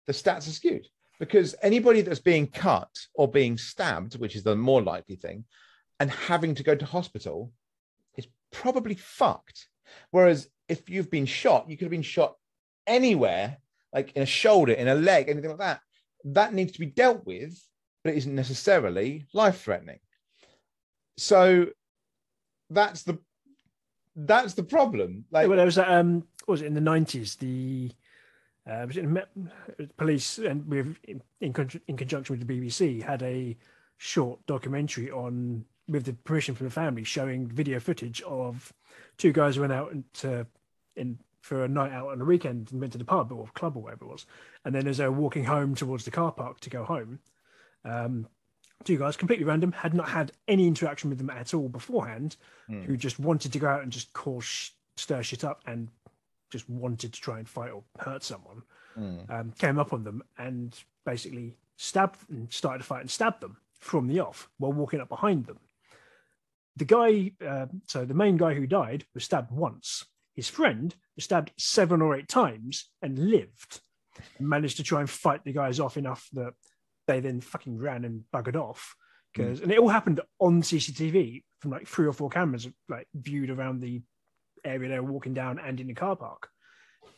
The 0.07 0.13
stats 0.13 0.47
are 0.47 0.51
skewed 0.51 0.87
because 1.19 1.55
anybody 1.61 2.01
that's 2.01 2.19
being 2.19 2.47
cut 2.47 2.89
or 3.15 3.27
being 3.27 3.57
stabbed, 3.57 4.19
which 4.19 4.35
is 4.35 4.43
the 4.43 4.55
more 4.55 4.81
likely 4.81 5.15
thing, 5.15 5.45
and 5.99 6.11
having 6.11 6.55
to 6.55 6.63
go 6.63 6.75
to 6.75 6.85
hospital 6.85 7.51
is 8.17 8.27
probably 8.51 8.95
fucked. 8.95 9.67
Whereas 10.11 10.47
if 10.67 10.89
you've 10.89 11.11
been 11.11 11.25
shot, 11.25 11.69
you 11.69 11.77
could 11.77 11.85
have 11.85 11.91
been 11.91 12.01
shot 12.01 12.35
anywhere, 12.87 13.57
like 13.93 14.11
in 14.13 14.21
a 14.21 14.27
shoulder, 14.27 14.73
in 14.73 14.87
a 14.87 14.95
leg, 14.95 15.29
anything 15.29 15.49
like 15.49 15.59
that. 15.59 15.81
That 16.25 16.53
needs 16.53 16.71
to 16.73 16.79
be 16.79 16.85
dealt 16.85 17.25
with, 17.25 17.59
but 18.03 18.13
it 18.13 18.17
isn't 18.17 18.35
necessarily 18.35 19.25
life 19.33 19.61
threatening. 19.61 19.99
So 21.17 21.67
that's 22.69 23.03
the 23.03 23.19
that's 24.15 24.53
the 24.53 24.63
problem. 24.63 25.25
Like, 25.31 25.47
well, 25.47 25.57
there 25.57 25.65
was 25.65 25.77
um, 25.77 26.23
was 26.47 26.61
it 26.61 26.67
in 26.67 26.73
the 26.73 26.81
nineties? 26.81 27.35
The 27.35 27.91
uh, 28.69 28.85
was 28.87 28.97
it 28.97 29.97
police 29.97 30.37
and 30.37 30.65
with 30.67 30.95
in, 31.03 31.21
in 31.41 31.53
conjunction 31.53 32.37
with 32.37 32.47
the 32.47 32.53
BBC 32.53 33.01
had 33.01 33.21
a 33.23 33.57
short 33.97 34.39
documentary 34.45 35.11
on 35.11 35.65
with 35.87 36.05
the 36.05 36.13
permission 36.13 36.55
from 36.55 36.67
the 36.67 36.71
family 36.71 37.03
showing 37.03 37.47
video 37.47 37.79
footage 37.79 38.21
of 38.23 38.73
two 39.17 39.31
guys 39.31 39.55
who 39.55 39.61
went 39.61 39.73
out 39.73 39.93
to 40.13 40.45
in 40.95 41.19
for 41.41 41.65
a 41.65 41.67
night 41.67 41.91
out 41.91 42.07
on 42.07 42.21
a 42.21 42.25
weekend 42.25 42.71
and 42.71 42.79
went 42.79 42.93
to 42.93 42.97
the 42.97 43.03
pub 43.03 43.31
or 43.31 43.47
club 43.53 43.75
or 43.75 43.83
whatever 43.83 44.05
it 44.05 44.11
was 44.11 44.25
and 44.63 44.73
then 44.73 44.87
as 44.87 44.97
they 44.97 45.05
were 45.05 45.11
walking 45.11 45.43
home 45.43 45.75
towards 45.75 46.05
the 46.05 46.11
car 46.11 46.31
park 46.31 46.59
to 46.61 46.69
go 46.69 46.85
home 46.85 47.19
um, 47.83 48.25
two 48.85 48.97
guys 48.97 49.17
completely 49.17 49.43
random 49.43 49.73
had 49.73 49.93
not 49.93 50.07
had 50.07 50.31
any 50.47 50.67
interaction 50.67 51.09
with 51.09 51.17
them 51.17 51.29
at 51.29 51.53
all 51.53 51.67
beforehand 51.67 52.37
mm. 52.69 52.85
who 52.85 52.95
just 52.95 53.19
wanted 53.19 53.51
to 53.51 53.59
go 53.59 53.67
out 53.67 53.83
and 53.83 53.91
just 53.91 54.13
cause 54.13 54.71
stir 54.95 55.21
shit 55.21 55.43
up 55.43 55.61
and 55.65 55.89
just 56.53 56.69
wanted 56.69 57.11
to 57.11 57.19
try 57.19 57.39
and 57.39 57.49
fight 57.49 57.71
or 57.71 57.83
hurt 57.99 58.23
someone, 58.23 58.61
mm. 58.97 59.29
um, 59.29 59.51
came 59.57 59.79
up 59.79 59.91
on 59.91 60.03
them 60.03 60.23
and 60.37 60.83
basically 61.03 61.57
stabbed 61.77 62.19
and 62.29 62.51
started 62.53 62.77
to 62.77 62.83
fight 62.83 63.01
and 63.01 63.09
stabbed 63.09 63.41
them 63.41 63.57
from 63.79 64.07
the 64.07 64.19
off 64.19 64.47
while 64.59 64.71
walking 64.71 65.01
up 65.01 65.09
behind 65.09 65.45
them. 65.45 65.57
The 66.75 66.85
guy, 66.85 67.31
uh, 67.45 67.67
so 67.87 68.05
the 68.05 68.13
main 68.13 68.37
guy 68.37 68.53
who 68.53 68.65
died 68.65 69.05
was 69.13 69.23
stabbed 69.23 69.51
once. 69.51 70.05
His 70.35 70.49
friend 70.49 70.93
was 71.15 71.25
stabbed 71.25 71.51
seven 71.57 72.01
or 72.01 72.15
eight 72.15 72.27
times 72.27 72.89
and 73.01 73.17
lived. 73.19 73.81
And 74.37 74.47
managed 74.47 74.77
to 74.77 74.83
try 74.83 74.99
and 74.99 75.09
fight 75.09 75.43
the 75.43 75.53
guys 75.53 75.79
off 75.79 75.97
enough 75.97 76.27
that 76.33 76.53
they 77.07 77.19
then 77.19 77.41
fucking 77.41 77.77
ran 77.77 78.05
and 78.05 78.23
buggered 78.33 78.55
off. 78.55 78.95
Because 79.33 79.59
mm. 79.59 79.63
and 79.63 79.71
it 79.71 79.79
all 79.79 79.89
happened 79.89 80.21
on 80.39 80.61
CCTV 80.61 81.43
from 81.59 81.71
like 81.71 81.87
three 81.87 82.07
or 82.07 82.13
four 82.13 82.29
cameras 82.29 82.67
like 82.89 83.07
viewed 83.13 83.49
around 83.49 83.79
the 83.79 84.01
area 84.65 84.89
they 84.89 84.99
were 84.99 85.11
walking 85.11 85.33
down 85.33 85.59
and 85.59 85.79
in 85.79 85.87
the 85.87 85.93
car 85.93 86.15
park. 86.15 86.47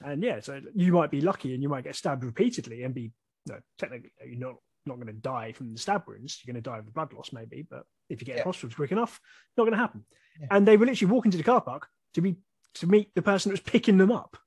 And 0.04 0.24
yeah, 0.24 0.40
so 0.40 0.62
you 0.74 0.92
might 0.92 1.12
be 1.12 1.22
lucky 1.22 1.54
and 1.54 1.64
you 1.64 1.70
might 1.70 1.84
get 1.84 1.96
stabbed 1.96 2.24
repeatedly 2.24 2.84
and 2.84 2.94
be 2.94 3.12
no, 3.48 3.60
technically 3.78 4.12
you're 4.26 4.40
not 4.40 4.56
not 4.86 4.96
going 4.96 5.08
to 5.08 5.14
die 5.14 5.52
from 5.52 5.74
the 5.74 5.80
stab 5.80 6.04
wounds. 6.08 6.42
You're 6.44 6.54
going 6.54 6.64
to 6.64 6.70
die 6.70 6.78
of 6.78 6.86
the 6.86 6.92
blood 6.92 7.14
loss, 7.14 7.32
maybe. 7.34 7.66
But 7.70 7.84
if 8.10 8.22
you 8.22 8.26
get 8.26 8.38
yeah. 8.38 8.44
hospital 8.44 8.76
quick 8.76 8.92
enough, 8.92 9.20
not 9.58 9.64
going 9.64 9.74
to 9.74 9.78
happen. 9.78 10.06
Yeah. 10.40 10.48
And 10.52 10.68
they 10.68 10.78
were 10.78 10.86
literally 10.86 11.12
walking 11.12 11.32
to 11.32 11.38
the 11.38 11.44
car 11.44 11.62
park 11.62 11.88
to 12.14 12.22
be 12.22 12.38
to 12.76 12.88
meet 12.88 13.14
the 13.16 13.22
person 13.22 13.50
that 13.50 13.54
was 13.54 13.72
picking 13.72 13.98
them 13.98 14.12
up. 14.12 14.38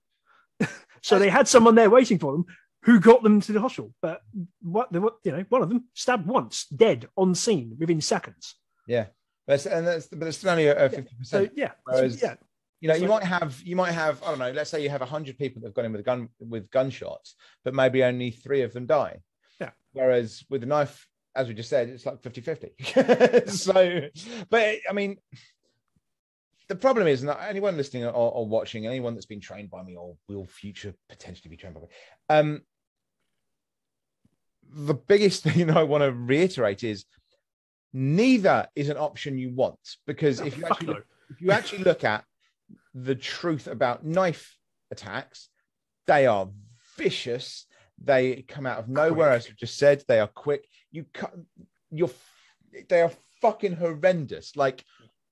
so 1.02 1.18
they 1.18 1.30
had 1.30 1.48
someone 1.48 1.74
there 1.74 1.90
waiting 1.90 2.18
for 2.18 2.32
them 2.32 2.46
who 2.82 3.00
got 3.00 3.22
them 3.22 3.40
to 3.40 3.52
the 3.52 3.60
hospital. 3.60 3.94
But 4.02 4.20
what 4.62 4.92
the 4.92 5.00
you 5.24 5.32
know 5.32 5.44
one 5.48 5.62
of 5.62 5.68
them 5.68 5.84
stabbed 5.94 6.26
once, 6.26 6.66
dead 6.66 7.08
on 7.16 7.34
scene 7.34 7.76
within 7.78 8.00
seconds. 8.00 8.54
Yeah, 8.86 9.06
but 9.46 9.64
and 9.66 9.86
that's 9.86 10.06
but 10.08 10.28
it's 10.28 10.44
only 10.44 10.68
a 10.68 10.88
fifty 10.88 11.14
percent. 11.16 11.48
So 11.48 11.52
yeah, 11.56 11.72
Whereas, 11.84 12.20
yeah 12.22 12.34
you 12.80 12.88
know 12.88 12.94
you 12.94 13.08
might 13.08 13.24
have 13.24 13.60
you 13.62 13.76
might 13.76 13.92
have 13.92 14.22
i 14.22 14.26
don't 14.26 14.38
know 14.38 14.50
let's 14.52 14.70
say 14.70 14.82
you 14.82 14.90
have 14.90 15.00
100 15.00 15.38
people 15.38 15.60
that 15.60 15.68
have 15.68 15.74
gone 15.74 15.84
in 15.84 15.92
with 15.92 16.00
a 16.00 16.04
gun 16.04 16.28
with 16.38 16.70
gunshots 16.70 17.34
but 17.64 17.74
maybe 17.74 18.04
only 18.04 18.30
three 18.30 18.62
of 18.62 18.72
them 18.72 18.86
die 18.86 19.18
yeah 19.60 19.70
whereas 19.92 20.44
with 20.48 20.62
a 20.62 20.66
knife 20.66 21.08
as 21.38 21.48
we 21.48 21.54
just 21.54 21.70
said 21.70 21.88
it's 21.88 22.04
like 22.04 22.20
50 22.20 22.40
50 22.40 23.46
so 23.50 24.02
but 24.50 24.76
i 24.88 24.92
mean 24.92 25.16
the 26.68 26.76
problem 26.76 27.06
is 27.06 27.22
that 27.22 27.40
anyone 27.48 27.78
listening 27.78 28.04
or, 28.04 28.12
or, 28.12 28.46
watching 28.46 28.86
anyone 28.86 29.14
that's 29.14 29.24
been 29.24 29.40
trained 29.40 29.70
by 29.70 29.82
me 29.82 29.96
or 29.96 30.16
will 30.28 30.44
future 30.44 30.92
potentially 31.08 31.48
be 31.48 31.56
trained 31.56 31.74
by 31.74 31.80
me 31.80 31.86
um 32.28 32.60
the 34.70 34.94
biggest 34.94 35.42
thing 35.44 35.70
i 35.70 35.82
want 35.82 36.02
to 36.02 36.12
reiterate 36.12 36.84
is 36.84 37.06
neither 37.94 38.68
is 38.76 38.90
an 38.90 38.98
option 38.98 39.38
you 39.38 39.50
want 39.54 39.78
because 40.06 40.40
if 40.40 40.58
you 40.58 40.66
actually 40.66 40.88
look, 40.88 41.06
if 41.30 41.40
you 41.40 41.50
actually 41.50 41.82
look 41.82 42.04
at 42.04 42.22
the 42.94 43.14
truth 43.14 43.66
about 43.66 44.04
knife 44.04 44.58
attacks. 44.90 45.48
They 46.06 46.26
are 46.26 46.48
vicious. 46.96 47.66
They 48.02 48.42
come 48.42 48.66
out 48.66 48.78
of 48.78 48.88
nowhere, 48.88 49.30
quick. 49.30 49.38
as 49.38 49.48
you 49.48 49.54
just 49.54 49.78
said. 49.78 50.04
They 50.08 50.20
are 50.20 50.28
quick. 50.28 50.66
You 50.90 51.04
cut. 51.12 51.34
You're. 51.90 52.10
They 52.88 53.00
are 53.00 53.12
fucking 53.40 53.76
horrendous. 53.76 54.56
Like 54.56 54.84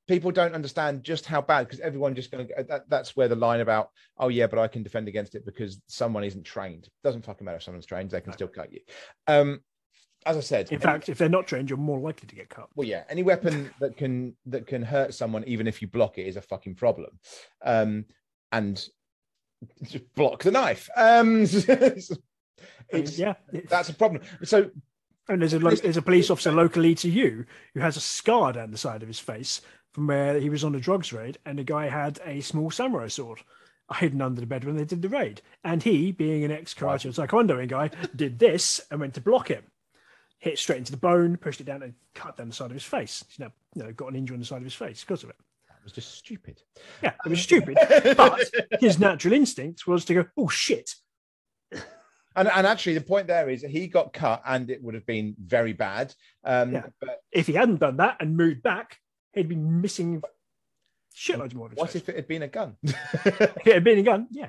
people 0.09 0.31
don't 0.31 0.55
understand 0.55 1.03
just 1.03 1.27
how 1.27 1.40
bad 1.40 1.66
because 1.66 1.81
everyone 1.81 2.14
just 2.14 2.31
going 2.31 2.49
to. 2.49 2.64
That, 2.64 2.88
that's 2.88 3.16
where 3.16 3.29
the 3.29 3.37
line 3.37 3.61
about 3.61 3.90
oh 4.19 4.29
yeah, 4.29 4.47
but 4.47 4.59
I 4.59 4.69
can 4.69 4.83
defend 4.83 5.09
against 5.09 5.35
it 5.35 5.45
because 5.45 5.81
someone 5.87 6.25
isn't 6.25 6.45
trained. 6.45 6.88
Doesn't 7.03 7.25
fucking 7.25 7.45
matter 7.45 7.59
if 7.59 7.62
someone's 7.62 7.87
trained. 7.87 8.11
They 8.11 8.21
can 8.21 8.33
still 8.33 8.49
cut 8.49 8.73
you. 8.73 8.81
Um, 9.27 9.61
as 10.25 10.37
I 10.37 10.40
said, 10.40 10.73
in 10.73 10.81
fact, 10.81 11.09
if 11.09 11.19
they're 11.19 11.29
not 11.29 11.47
trained, 11.47 11.71
you're 11.71 11.79
more 11.79 12.01
likely 12.01 12.27
to 12.27 12.35
get 12.35 12.49
cut. 12.49 12.69
Well, 12.75 12.87
yeah, 12.87 13.05
any 13.09 13.23
weapon 13.23 13.71
that 13.81 13.97
can 13.97 14.37
that 14.47 14.66
can 14.66 14.83
hurt 14.83 15.14
someone, 15.14 15.45
even 15.47 15.66
if 15.66 15.81
you 15.81 15.88
block 15.88 16.19
it, 16.19 16.27
is 16.27 16.37
a 16.37 16.42
fucking 16.42 16.75
problem. 16.75 17.19
Um, 17.64 18.07
and 18.53 18.85
just 19.85 20.12
block 20.14 20.42
the 20.42 20.51
knife. 20.51 20.88
Um, 20.97 21.42
it's, 22.88 23.19
yeah, 23.19 23.35
that's 23.69 23.88
a 23.88 23.95
problem. 23.95 24.23
So, 24.45 24.71
and 25.29 25.43
there's 25.43 25.55
a 25.55 25.59
there's 25.59 25.97
a 25.97 26.03
police 26.03 26.31
officer 26.31 26.53
locally 26.53 26.95
to 26.97 27.11
you 27.11 27.45
who 27.75 27.81
has 27.81 27.97
a 27.97 28.01
scar 28.01 28.53
down 28.53 28.71
the 28.71 28.79
side 28.79 29.03
of 29.03 29.09
his 29.09 29.19
face 29.19 29.61
from 29.93 30.07
where 30.07 30.39
he 30.39 30.51
was 30.51 30.65
on 30.65 30.75
a 30.75 30.81
drugs 30.81 31.12
raid, 31.12 31.39
and 31.47 31.59
the 31.59 31.65
guy 31.65 31.89
had 31.89 32.21
a 32.25 32.41
small 32.41 32.71
samurai 32.71 33.09
sword 33.09 33.41
hidden 33.95 34.21
under 34.21 34.41
the 34.41 34.47
bed 34.47 34.65
when 34.65 34.77
they 34.77 34.85
did 34.85 35.01
the 35.01 35.09
raid. 35.09 35.41
And 35.62 35.83
he, 35.83 36.11
being 36.11 36.45
an 36.45 36.51
ex 36.51 36.75
karate 36.75 37.05
and 37.05 37.15
taekwondoing 37.15 37.69
guy, 37.69 37.91
did 38.15 38.39
this 38.39 38.81
and 38.91 39.01
went 39.01 39.15
to 39.15 39.21
block 39.21 39.49
him 39.49 39.62
hit 40.39 40.59
straight 40.59 40.79
into 40.79 40.93
the 40.93 40.99
bone, 40.99 41.37
pushed 41.37 41.61
it 41.61 41.67
down, 41.67 41.83
and 41.83 41.95
cut 42.15 42.37
down 42.37 42.49
the 42.49 42.55
side 42.55 42.71
of 42.71 42.75
his 42.75 42.85
face. 42.85 43.25
He's 43.29 43.39
now 43.39 43.53
you 43.75 43.83
know, 43.83 43.93
got 43.93 44.11
an 44.11 44.17
injury 44.17 44.35
on 44.35 44.41
the 44.41 44.47
side 44.47 44.59
of 44.59 44.65
his 44.65 44.75
face 44.75 45.03
because 45.03 45.23
of 45.23 45.31
it. 45.31 45.37
That 45.69 45.83
was 45.83 45.93
just 45.93 46.15
stupid. 46.15 46.62
Yeah, 47.03 47.15
it 47.25 47.29
was 47.29 47.41
stupid. 47.41 47.77
but 48.17 48.41
his 48.81 48.99
natural 48.99 49.35
instinct 49.35 49.87
was 49.87 50.05
to 50.07 50.15
go, 50.15 50.25
oh 50.37 50.49
shit. 50.49 50.95
And, 52.37 52.49
and 52.49 52.66
actually, 52.66 52.94
the 52.94 53.01
point 53.01 53.27
there 53.27 53.49
is 53.49 53.62
he 53.62 53.87
got 53.87 54.12
cut, 54.12 54.42
and 54.46 54.70
it 54.70 54.83
would 54.83 54.94
have 54.94 55.07
been 55.07 55.35
very 55.42 55.72
bad. 55.72 56.14
Um, 56.44 56.72
yeah. 56.72 56.87
But 57.01 57.22
if 57.33 57.46
he 57.46 57.55
hadn't 57.55 57.81
done 57.81 57.96
that 57.96 58.18
and 58.20 58.37
moved 58.37 58.62
back, 58.62 58.99
he'd 59.33 59.49
been 59.49 59.81
missing 59.81 60.22
shitloads 61.16 61.55
more. 61.55 61.70
What 61.75 61.96
if 61.96 62.09
it 62.09 62.16
had 62.16 62.29
been 62.29 62.42
a 62.42 62.49
gun? 62.49 62.77
if 62.83 63.40
it 63.66 63.75
had 63.75 63.85
been 63.85 63.99
a 63.99 64.03
gun? 64.03 64.29
Yeah, 64.31 64.49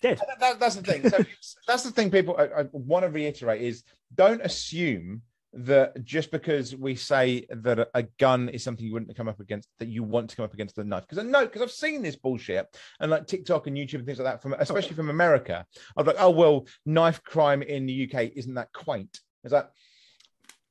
dead. 0.00 0.18
That- 0.18 0.40
that- 0.40 0.60
that's 0.60 0.76
the 0.76 0.82
thing. 0.82 1.08
So 1.10 1.18
that's 1.68 1.82
the 1.82 1.90
thing. 1.90 2.10
People, 2.10 2.36
I, 2.38 2.62
I 2.62 2.64
want 2.72 3.04
to 3.04 3.10
reiterate 3.10 3.60
is 3.62 3.84
don't 4.14 4.40
assume 4.40 5.22
that 5.56 6.04
just 6.04 6.30
because 6.30 6.76
we 6.76 6.94
say 6.94 7.46
that 7.50 7.88
a, 7.94 8.02
gun 8.18 8.48
is 8.48 8.62
something 8.62 8.84
you 8.84 8.92
wouldn't 8.92 9.16
come 9.16 9.28
up 9.28 9.40
against, 9.40 9.68
that 9.78 9.88
you 9.88 10.02
want 10.02 10.30
to 10.30 10.36
come 10.36 10.44
up 10.44 10.54
against 10.54 10.78
a 10.78 10.84
knife. 10.84 11.04
Because 11.08 11.18
I 11.18 11.28
know, 11.28 11.46
because 11.46 11.62
I've 11.62 11.70
seen 11.70 12.02
this 12.02 12.16
bullshit 12.16 12.66
and 13.00 13.10
like 13.10 13.26
TikTok 13.26 13.66
and 13.66 13.76
YouTube 13.76 13.96
and 13.96 14.06
things 14.06 14.18
like 14.18 14.26
that 14.26 14.42
from, 14.42 14.54
especially 14.58 14.94
from 14.94 15.10
America. 15.10 15.64
I 15.96 16.00
was 16.00 16.06
like, 16.06 16.16
oh 16.18 16.30
well, 16.30 16.66
knife 16.84 17.22
crime 17.22 17.62
in 17.62 17.86
the 17.86 18.10
UK 18.10 18.32
isn't 18.36 18.54
that 18.54 18.72
quaint. 18.72 19.20
Is 19.44 19.52
that 19.52 19.70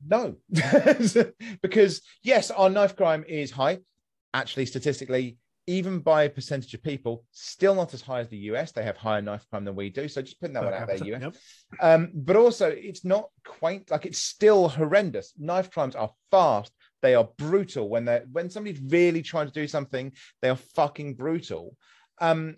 no? 0.06 0.36
because 1.62 2.02
yes, 2.24 2.52
our 2.52 2.69
knife 2.69 2.95
crime 2.95 3.26
is 3.28 3.52
high. 3.52 3.80
Actually, 4.34 4.65
statistically, 4.65 5.38
even 5.67 5.99
by 5.99 6.23
a 6.23 6.30
percentage 6.30 6.73
of 6.73 6.84
people, 6.84 7.25
still 7.32 7.73
not 7.73 7.93
as 7.93 8.01
high 8.01 8.19
as 8.19 8.30
the 8.30 8.38
US. 8.38 8.71
They 8.71 8.84
have 8.84 8.97
higher 8.97 9.21
knife 9.21 9.45
crime 9.49 9.65
than 9.65 9.75
we 9.75 9.89
do. 9.89 10.08
So 10.08 10.21
just 10.21 10.39
putting 10.39 10.54
that 10.54 10.63
one 10.63 10.73
out 10.73 10.88
there, 10.88 10.97
US. 10.97 11.21
Yep. 11.21 11.36
Um, 11.82 12.12
but 12.13 12.36
also, 12.36 12.69
it's 12.69 13.04
not 13.04 13.30
quaint. 13.45 13.89
Like 13.89 14.06
it's 14.06 14.19
still 14.19 14.69
horrendous. 14.69 15.34
Knife 15.38 15.71
crimes 15.71 15.95
are 15.95 16.12
fast. 16.30 16.71
They 17.01 17.15
are 17.15 17.30
brutal. 17.38 17.89
When 17.89 18.06
they 18.06 18.21
when 18.32 18.49
somebody's 18.49 18.82
really 18.82 19.23
trying 19.23 19.47
to 19.47 19.54
do 19.54 19.67
something, 19.67 20.12
they 20.41 20.49
are 20.49 20.60
fucking 20.75 21.15
brutal. 21.15 21.75
Um, 22.21 22.58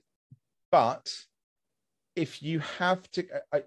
but 0.71 1.09
if 2.15 2.43
you 2.43 2.59
have 2.77 3.09
to, 3.11 3.25
I, 3.53 3.63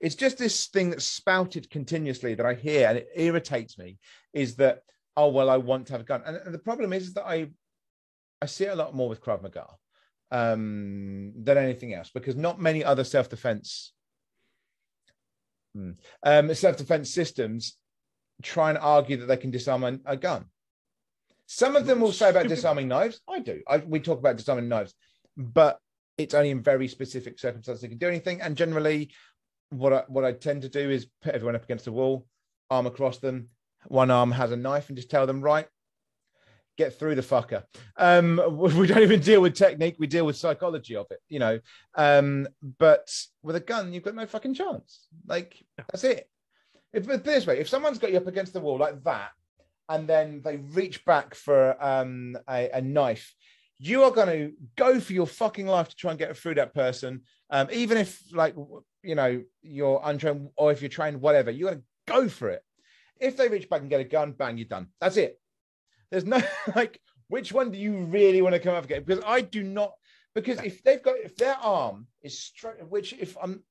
it's 0.00 0.14
just 0.14 0.38
this 0.38 0.66
thing 0.66 0.90
that's 0.90 1.04
spouted 1.04 1.68
continuously 1.70 2.34
that 2.34 2.46
I 2.46 2.54
hear 2.54 2.88
and 2.88 2.98
it 2.98 3.08
irritates 3.16 3.76
me. 3.76 3.98
Is 4.32 4.56
that 4.56 4.80
oh 5.16 5.28
well, 5.30 5.50
I 5.50 5.56
want 5.56 5.86
to 5.86 5.94
have 5.94 6.02
a 6.02 6.04
gun, 6.04 6.22
and, 6.24 6.36
and 6.36 6.54
the 6.54 6.60
problem 6.60 6.92
is 6.92 7.14
that 7.14 7.26
I 7.26 7.48
I 8.42 8.46
see 8.46 8.64
it 8.64 8.72
a 8.72 8.76
lot 8.76 8.94
more 8.94 9.08
with 9.08 9.22
Krav 9.22 9.42
Maga 9.42 9.66
um, 10.30 11.32
than 11.36 11.58
anything 11.58 11.94
else 11.94 12.10
because 12.12 12.36
not 12.36 12.60
many 12.60 12.84
other 12.84 13.04
self 13.04 13.28
defense 13.28 13.92
um, 16.22 16.54
self 16.54 16.76
defense 16.76 17.10
systems 17.10 17.76
try 18.42 18.70
and 18.70 18.78
argue 18.78 19.18
that 19.18 19.26
they 19.26 19.36
can 19.36 19.50
disarm 19.50 19.84
a, 19.84 19.98
a 20.06 20.16
gun. 20.16 20.46
Some 21.46 21.76
of 21.76 21.86
them 21.86 22.00
will 22.00 22.12
say 22.12 22.30
about 22.30 22.48
disarming 22.48 22.88
knives. 22.88 23.20
I 23.28 23.38
do. 23.38 23.62
I, 23.68 23.78
we 23.78 24.00
talk 24.00 24.18
about 24.18 24.36
disarming 24.36 24.68
knives, 24.68 24.94
but 25.36 25.78
it's 26.18 26.34
only 26.34 26.50
in 26.50 26.62
very 26.62 26.88
specific 26.88 27.38
circumstances 27.38 27.82
they 27.82 27.88
can 27.88 27.98
do 27.98 28.08
anything. 28.08 28.40
And 28.40 28.56
generally, 28.56 29.10
what 29.70 29.92
I, 29.92 30.02
what 30.08 30.24
I 30.24 30.32
tend 30.32 30.62
to 30.62 30.68
do 30.68 30.90
is 30.90 31.06
put 31.22 31.34
everyone 31.34 31.54
up 31.54 31.64
against 31.64 31.84
the 31.84 31.92
wall, 31.92 32.26
arm 32.70 32.86
across 32.86 33.18
them. 33.18 33.50
One 33.86 34.10
arm 34.10 34.32
has 34.32 34.50
a 34.50 34.56
knife, 34.56 34.88
and 34.88 34.96
just 34.96 35.10
tell 35.10 35.26
them, 35.26 35.40
right, 35.40 35.68
get 36.76 36.98
through 36.98 37.14
the 37.14 37.22
fucker. 37.22 37.64
Um, 37.96 38.40
we 38.58 38.86
don't 38.86 39.02
even 39.02 39.20
deal 39.20 39.40
with 39.40 39.54
technique; 39.54 39.96
we 39.98 40.06
deal 40.06 40.26
with 40.26 40.36
psychology 40.36 40.96
of 40.96 41.06
it, 41.10 41.20
you 41.28 41.38
know. 41.38 41.58
Um, 41.94 42.48
but 42.78 43.10
with 43.42 43.56
a 43.56 43.60
gun, 43.60 43.92
you've 43.92 44.04
got 44.04 44.14
no 44.14 44.26
fucking 44.26 44.54
chance. 44.54 45.06
Like 45.26 45.56
that's 45.90 46.04
it. 46.04 46.28
If 46.92 47.06
this 47.24 47.46
way, 47.46 47.58
if 47.58 47.68
someone's 47.68 47.98
got 47.98 48.10
you 48.10 48.16
up 48.16 48.26
against 48.26 48.52
the 48.52 48.60
wall 48.60 48.78
like 48.78 49.02
that, 49.04 49.30
and 49.88 50.08
then 50.08 50.40
they 50.44 50.56
reach 50.56 51.04
back 51.04 51.34
for 51.34 51.76
um, 51.82 52.36
a, 52.48 52.70
a 52.70 52.80
knife, 52.80 53.34
you 53.78 54.02
are 54.04 54.10
going 54.10 54.28
to 54.28 54.52
go 54.76 54.98
for 55.00 55.12
your 55.12 55.26
fucking 55.26 55.66
life 55.66 55.88
to 55.88 55.96
try 55.96 56.10
and 56.10 56.18
get 56.18 56.36
through 56.36 56.54
that 56.54 56.74
person, 56.74 57.22
um, 57.50 57.68
even 57.72 57.98
if 57.98 58.22
like 58.32 58.54
you 59.02 59.14
know 59.14 59.42
you're 59.62 60.00
untrained 60.04 60.48
or 60.56 60.72
if 60.72 60.80
you're 60.80 60.88
trained, 60.88 61.20
whatever. 61.20 61.50
You 61.50 61.66
got 61.66 61.74
to 61.74 61.82
go 62.06 62.28
for 62.28 62.50
it. 62.50 62.62
If 63.20 63.36
they 63.36 63.48
reach 63.48 63.68
back 63.68 63.80
and 63.80 63.90
get 63.90 64.00
a 64.00 64.04
gun, 64.04 64.32
bang, 64.32 64.58
you're 64.58 64.66
done. 64.66 64.88
That's 65.00 65.16
it. 65.16 65.38
There's 66.10 66.24
no 66.24 66.40
like, 66.74 67.00
which 67.28 67.52
one 67.52 67.70
do 67.70 67.78
you 67.78 68.04
really 68.04 68.42
want 68.42 68.54
to 68.54 68.60
come 68.60 68.74
up 68.74 68.84
against? 68.84 69.06
Because 69.06 69.24
I 69.26 69.40
do 69.40 69.62
not. 69.62 69.92
Because 70.34 70.60
if 70.60 70.82
they've 70.82 71.02
got, 71.02 71.16
if 71.18 71.36
their 71.36 71.56
arm 71.56 72.06
is 72.22 72.38
straight, 72.38 72.86
which 72.88 73.14
if 73.14 73.36
I'm, 73.42 73.62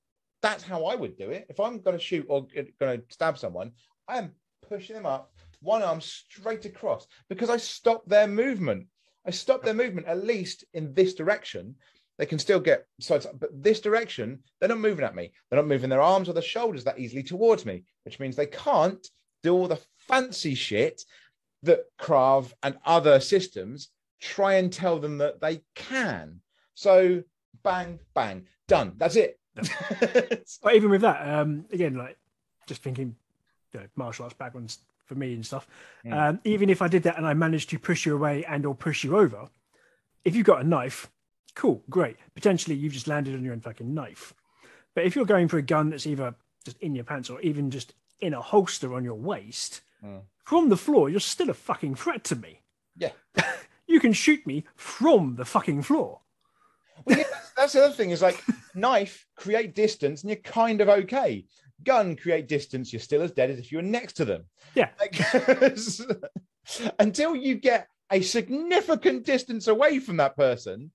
that's 0.42 0.64
how 0.64 0.86
I 0.86 0.96
would 0.96 1.18
do 1.18 1.30
it. 1.30 1.46
If 1.50 1.60
I'm 1.60 1.80
going 1.80 1.98
to 1.98 2.04
shoot 2.04 2.26
or 2.28 2.48
going 2.80 3.02
to 3.02 3.04
stab 3.10 3.38
someone, 3.38 3.72
I 4.08 4.18
am 4.18 4.32
pushing 4.68 4.96
them 4.96 5.06
up, 5.06 5.32
one 5.62 5.84
arm 5.84 6.02
straight 6.02 6.66
across, 6.66 7.08
because 7.30 7.50
I 7.50 7.58
stop 7.58 8.06
their 8.08 8.28
movement. 8.28 8.88
I 9.28 9.32
stop 9.32 9.64
their 9.64 9.74
movement 9.74 10.08
at 10.08 10.26
least 10.26 10.66
in 10.74 10.94
this 10.94 11.14
direction. 11.14 11.76
They 12.18 12.26
can 12.26 12.40
still 12.40 12.60
get 12.60 12.86
sides, 13.00 13.28
but 13.40 13.50
this 13.62 13.82
direction, 13.82 14.40
they're 14.60 14.70
not 14.70 14.80
moving 14.80 15.04
at 15.04 15.16
me. 15.16 15.34
They're 15.50 15.60
not 15.60 15.68
moving 15.68 15.90
their 15.90 16.02
arms 16.02 16.30
or 16.30 16.34
their 16.34 16.42
shoulders 16.42 16.84
that 16.86 17.00
easily 17.00 17.24
towards 17.24 17.66
me, 17.66 17.84
which 18.04 18.20
means 18.20 18.36
they 18.36 18.46
can't 18.46 19.06
do 19.44 19.54
all 19.54 19.68
the 19.68 19.82
fancy 20.08 20.56
shit 20.56 21.04
that 21.66 21.86
Krav 22.00 22.54
and 22.64 22.78
other 22.86 23.20
systems 23.20 23.90
try 24.22 24.56
and 24.56 24.72
tell 24.72 25.00
them 25.00 25.18
that 25.20 25.42
they 25.42 25.62
can. 25.76 26.42
So 26.74 27.24
bang, 27.64 28.00
bang, 28.14 28.46
done. 28.68 28.94
That's 28.98 29.16
it. 29.16 29.40
But 30.62 30.76
even 30.76 30.90
with 30.90 31.02
that, 31.02 31.28
um, 31.28 31.66
again, 31.72 31.96
like 31.96 32.18
just 32.68 32.84
thinking, 32.84 33.16
you 33.74 33.80
know, 33.80 33.86
martial 33.96 34.24
arts 34.24 34.36
backgrounds 34.36 34.80
for 35.06 35.16
me 35.16 35.34
and 35.34 35.46
stuff. 35.46 35.68
Mm. 36.06 36.14
Um, 36.14 36.40
even 36.44 36.70
if 36.70 36.82
I 36.82 36.88
did 36.88 37.04
that 37.04 37.18
and 37.18 37.26
I 37.26 37.34
managed 37.34 37.70
to 37.70 37.80
push 37.80 38.06
you 38.06 38.16
away 38.16 38.44
and 38.46 38.66
or 38.66 38.76
push 38.76 39.04
you 39.04 39.18
over, 39.18 39.48
if 40.24 40.36
you've 40.36 40.46
got 40.46 40.62
a 40.62 40.68
knife, 40.68 41.10
cool, 41.56 41.84
great. 41.90 42.18
Potentially 42.34 42.76
you've 42.76 42.94
just 42.94 43.08
landed 43.08 43.36
on 43.36 43.44
your 43.44 43.54
own 43.54 43.62
fucking 43.62 43.94
knife. 43.94 44.34
But 44.96 45.06
if 45.06 45.16
you're 45.16 45.26
going 45.26 45.48
for 45.48 45.58
a 45.58 45.62
gun 45.62 45.90
that's 45.90 46.08
either 46.08 46.36
just 46.64 46.78
in 46.80 46.96
your 46.96 47.04
pants 47.04 47.30
or 47.30 47.40
even 47.42 47.70
just 47.70 47.94
in 48.20 48.34
a 48.34 48.42
holster 48.42 48.94
on 48.94 49.04
your 49.04 49.16
waist, 49.16 49.82
Mm. 50.04 50.22
from 50.44 50.70
the 50.70 50.78
floor, 50.78 51.10
you're 51.10 51.20
still 51.20 51.50
a 51.50 51.54
fucking 51.54 51.96
threat 51.96 52.24
to 52.26 52.36
me. 52.36 52.62
Yeah. 52.98 53.12
you 53.88 54.00
can 54.00 54.14
shoot 54.14 54.46
me 54.46 54.66
from 54.76 55.36
the 55.36 55.46
fucking 55.46 55.84
floor. 55.84 56.22
Well, 57.06 57.18
yeah, 57.18 57.24
that's, 57.32 57.52
that's 57.56 57.74
the 57.74 57.86
other 57.86 57.94
thing 57.94 58.12
is 58.12 58.22
like 58.22 58.42
knife, 58.76 59.26
create 59.36 59.76
distance, 59.76 60.22
and 60.22 60.30
you're 60.30 60.38
kind 60.38 60.82
of 60.82 60.90
okay. 60.90 61.46
Gun, 61.84 62.16
create 62.16 62.48
distance, 62.48 62.94
you're 62.94 63.00
still 63.00 63.22
as 63.22 63.32
dead 63.32 63.50
as 63.50 63.60
if 63.60 63.72
you 63.72 63.78
were 63.78 63.84
next 63.84 64.14
to 64.14 64.26
them. 64.26 64.46
Yeah. 64.74 64.90
Like, 65.00 66.92
until 66.98 67.36
you 67.36 67.54
get 67.54 67.88
a 68.12 68.22
significant 68.22 69.24
distance 69.24 69.68
away 69.68 70.00
from 70.00 70.18
that 70.18 70.36
person, 70.36 70.92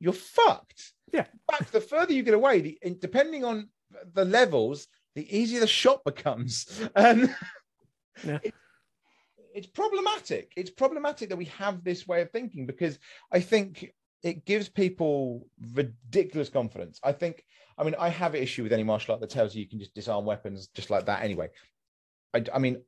you're 0.00 0.12
fucked. 0.12 0.92
Yeah. 1.14 1.24
In 1.32 1.40
fact, 1.50 1.72
the 1.72 1.80
further 1.80 2.12
you 2.12 2.22
get 2.22 2.34
away, 2.34 2.60
the, 2.60 2.78
depending 3.00 3.42
on 3.42 3.70
the 4.12 4.26
levels, 4.26 4.86
the 5.14 5.36
easier 5.36 5.60
the 5.60 5.66
shot 5.66 6.04
becomes. 6.04 6.66
And 6.94 7.34
Yeah. 8.24 8.38
it- 8.42 8.54
it's 9.54 9.66
problematic. 9.66 10.52
It's 10.56 10.70
problematic 10.70 11.30
that 11.30 11.36
we 11.36 11.46
have 11.46 11.82
this 11.82 12.06
way 12.06 12.20
of 12.20 12.30
thinking 12.30 12.66
because 12.66 12.98
I 13.32 13.40
think 13.40 13.92
it 14.22 14.44
gives 14.44 14.68
people 14.68 15.48
ridiculous 15.74 16.48
confidence. 16.48 17.00
I 17.02 17.12
think, 17.12 17.44
I 17.76 17.84
mean, 17.84 17.96
I 17.98 18.08
have 18.08 18.34
an 18.34 18.42
issue 18.42 18.62
with 18.62 18.72
any 18.72 18.84
martial 18.84 19.12
art 19.12 19.20
that 19.20 19.30
tells 19.30 19.54
you 19.54 19.62
you 19.62 19.68
can 19.68 19.78
just 19.80 19.94
disarm 19.94 20.24
weapons 20.24 20.68
just 20.74 20.90
like 20.90 21.06
that 21.06 21.22
anyway. 21.22 21.48
I, 22.34 22.44
I 22.52 22.58
mean, 22.58 22.82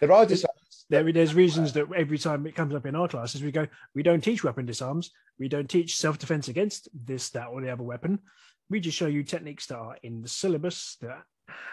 there 0.00 0.12
are 0.12 0.26
disarms. 0.26 0.86
There, 0.90 1.10
there's 1.12 1.34
reasons 1.34 1.72
that 1.74 1.86
every 1.94 2.18
time 2.18 2.46
it 2.46 2.54
comes 2.54 2.74
up 2.74 2.86
in 2.86 2.94
our 2.96 3.08
classes, 3.08 3.42
we 3.42 3.52
go, 3.52 3.66
we 3.94 4.02
don't 4.02 4.22
teach 4.22 4.44
weapon 4.44 4.66
disarms. 4.66 5.10
We 5.38 5.48
don't 5.48 5.68
teach 5.68 5.96
self 5.96 6.18
defense 6.18 6.48
against 6.48 6.88
this, 6.92 7.30
that, 7.30 7.48
or 7.48 7.60
the 7.60 7.70
other 7.70 7.82
weapon. 7.82 8.18
We 8.68 8.80
just 8.80 8.96
show 8.98 9.06
you 9.06 9.22
techniques 9.22 9.66
that 9.66 9.78
are 9.78 9.96
in 10.02 10.22
the 10.22 10.28
syllabus 10.28 10.96
that 11.00 11.22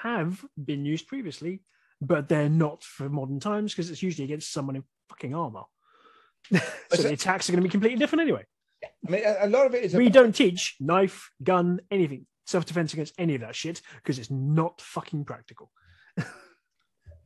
have 0.01 0.43
been 0.63 0.85
used 0.85 1.07
previously, 1.07 1.61
but 2.01 2.29
they're 2.29 2.49
not 2.49 2.83
for 2.83 3.09
modern 3.09 3.39
times 3.39 3.73
because 3.73 3.89
it's 3.89 4.03
usually 4.03 4.25
against 4.25 4.51
someone 4.51 4.75
in 4.75 4.83
fucking 5.09 5.33
armor. 5.33 5.63
so 6.91 7.01
the 7.01 7.13
attacks 7.13 7.49
are 7.49 7.53
going 7.53 7.63
to 7.63 7.67
be 7.67 7.71
completely 7.71 7.97
different 7.97 8.21
anyway. 8.21 8.43
I 8.83 9.11
mean, 9.11 9.23
a, 9.25 9.45
a 9.45 9.49
lot 9.49 9.65
of 9.65 9.73
it 9.73 9.83
is. 9.83 9.93
We 9.93 10.07
about- 10.07 10.13
don't 10.13 10.35
teach 10.35 10.75
knife, 10.79 11.31
gun, 11.43 11.81
anything, 11.89 12.25
self 12.45 12.65
defense 12.65 12.93
against 12.93 13.13
any 13.17 13.35
of 13.35 13.41
that 13.41 13.55
shit 13.55 13.81
because 13.95 14.19
it's 14.19 14.31
not 14.31 14.81
fucking 14.81 15.25
practical. 15.25 15.71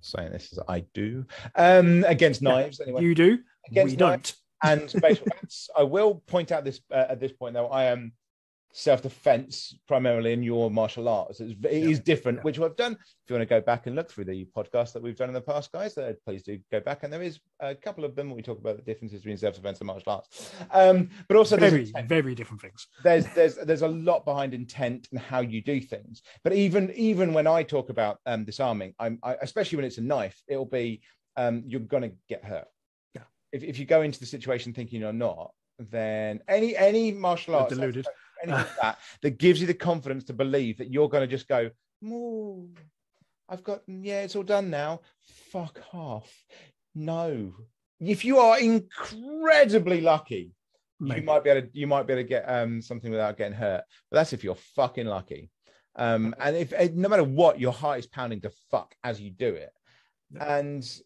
saying 0.01 0.31
this 0.31 0.51
as 0.51 0.59
I 0.67 0.85
do 0.93 1.25
um, 1.55 2.03
against 2.07 2.41
knives 2.41 2.79
anyway. 2.79 3.03
You 3.03 3.15
do, 3.15 3.39
against 3.69 3.91
we 3.91 3.97
knives 3.97 4.35
don't. 4.63 4.81
and 4.81 5.01
baseball 5.01 5.27
bats. 5.41 5.69
I 5.77 5.83
will 5.83 6.15
point 6.27 6.51
out 6.51 6.63
this 6.63 6.81
uh, 6.91 7.05
at 7.09 7.19
this 7.19 7.31
point 7.31 7.53
though. 7.53 7.67
I 7.67 7.85
am 7.85 8.13
self-defense 8.73 9.77
primarily 9.87 10.33
in 10.33 10.43
your 10.43 10.71
martial 10.71 11.09
arts. 11.09 11.39
It's, 11.39 11.53
it 11.65 11.83
is 11.83 11.99
different, 11.99 12.37
yeah. 12.37 12.43
which 12.43 12.59
I've 12.59 12.75
done. 12.75 12.93
If 12.93 13.29
you 13.29 13.35
want 13.35 13.47
to 13.47 13.55
go 13.55 13.61
back 13.61 13.87
and 13.87 13.95
look 13.95 14.09
through 14.09 14.25
the 14.25 14.47
podcast 14.55 14.93
that 14.93 15.01
we've 15.01 15.15
done 15.15 15.29
in 15.29 15.33
the 15.33 15.41
past, 15.41 15.71
guys, 15.71 15.97
uh, 15.97 16.13
please 16.25 16.43
do 16.43 16.59
go 16.71 16.79
back. 16.79 17.03
And 17.03 17.11
there 17.11 17.21
is 17.21 17.39
a 17.59 17.75
couple 17.75 18.05
of 18.05 18.15
them 18.15 18.29
where 18.29 18.35
we 18.35 18.41
talk 18.41 18.59
about 18.59 18.77
the 18.77 18.83
differences 18.83 19.19
between 19.19 19.37
self-defense 19.37 19.79
and 19.79 19.87
martial 19.87 20.13
arts. 20.13 20.53
Um, 20.71 21.09
but 21.27 21.37
also 21.37 21.57
Very, 21.57 21.91
very 22.07 22.33
different 22.33 22.61
things. 22.61 22.87
there's 23.03 23.25
there's 23.35 23.55
there's 23.55 23.81
a 23.81 23.87
lot 23.87 24.25
behind 24.25 24.53
intent 24.53 25.07
and 25.11 25.19
how 25.19 25.41
you 25.41 25.61
do 25.61 25.79
things. 25.79 26.21
But 26.43 26.53
even 26.53 26.91
even 26.95 27.33
when 27.33 27.47
I 27.47 27.63
talk 27.63 27.89
about 27.89 28.19
um, 28.25 28.45
disarming, 28.45 28.93
I'm 28.99 29.19
I, 29.23 29.35
especially 29.41 29.77
when 29.77 29.85
it's 29.85 29.97
a 29.97 30.01
knife, 30.01 30.41
it'll 30.47 30.65
be 30.65 31.01
um, 31.37 31.63
you're 31.67 31.81
gonna 31.81 32.11
get 32.27 32.43
hurt. 32.43 32.67
Yeah. 33.15 33.23
If 33.51 33.63
if 33.63 33.79
you 33.79 33.85
go 33.85 34.01
into 34.01 34.19
the 34.19 34.25
situation 34.25 34.73
thinking 34.73 35.01
you're 35.01 35.13
not, 35.13 35.51
then 35.79 36.41
any 36.47 36.75
any 36.75 37.11
martial 37.11 37.55
arts 37.55 37.73
deluded. 37.73 38.07
Anything 38.43 38.59
like 38.59 38.81
that 38.81 38.99
that 39.21 39.37
gives 39.37 39.61
you 39.61 39.67
the 39.67 39.73
confidence 39.73 40.23
to 40.25 40.33
believe 40.33 40.77
that 40.77 40.91
you're 40.91 41.09
going 41.09 41.27
to 41.27 41.27
just 41.27 41.47
go, 41.47 41.69
"Ooh, 42.05 42.69
I've 43.49 43.63
got 43.63 43.81
yeah, 43.87 44.23
it's 44.23 44.35
all 44.35 44.43
done 44.43 44.69
now. 44.69 45.01
Fuck 45.51 45.81
off. 45.93 46.31
No, 46.95 47.53
if 47.99 48.25
you 48.25 48.39
are 48.39 48.59
incredibly 48.59 50.01
lucky, 50.01 50.51
Maybe. 50.99 51.21
you 51.21 51.25
might 51.25 51.43
be 51.43 51.49
able 51.49 51.67
to 51.67 51.69
you 51.73 51.87
might 51.87 52.07
be 52.07 52.13
able 52.13 52.23
to 52.23 52.27
get 52.27 52.43
um 52.49 52.81
something 52.81 53.11
without 53.11 53.37
getting 53.37 53.57
hurt. 53.57 53.83
But 54.09 54.17
that's 54.17 54.33
if 54.33 54.43
you're 54.43 54.55
fucking 54.75 55.07
lucky. 55.07 55.49
Um, 55.95 56.33
and 56.39 56.55
if 56.55 56.71
eh, 56.73 56.89
no 56.93 57.09
matter 57.09 57.23
what, 57.23 57.59
your 57.59 57.73
heart 57.73 57.99
is 57.99 58.07
pounding 58.07 58.41
to 58.41 58.51
fuck 58.69 58.95
as 59.03 59.19
you 59.19 59.31
do 59.31 59.53
it. 59.53 59.71
Yeah. 60.33 60.57
And 60.57 61.01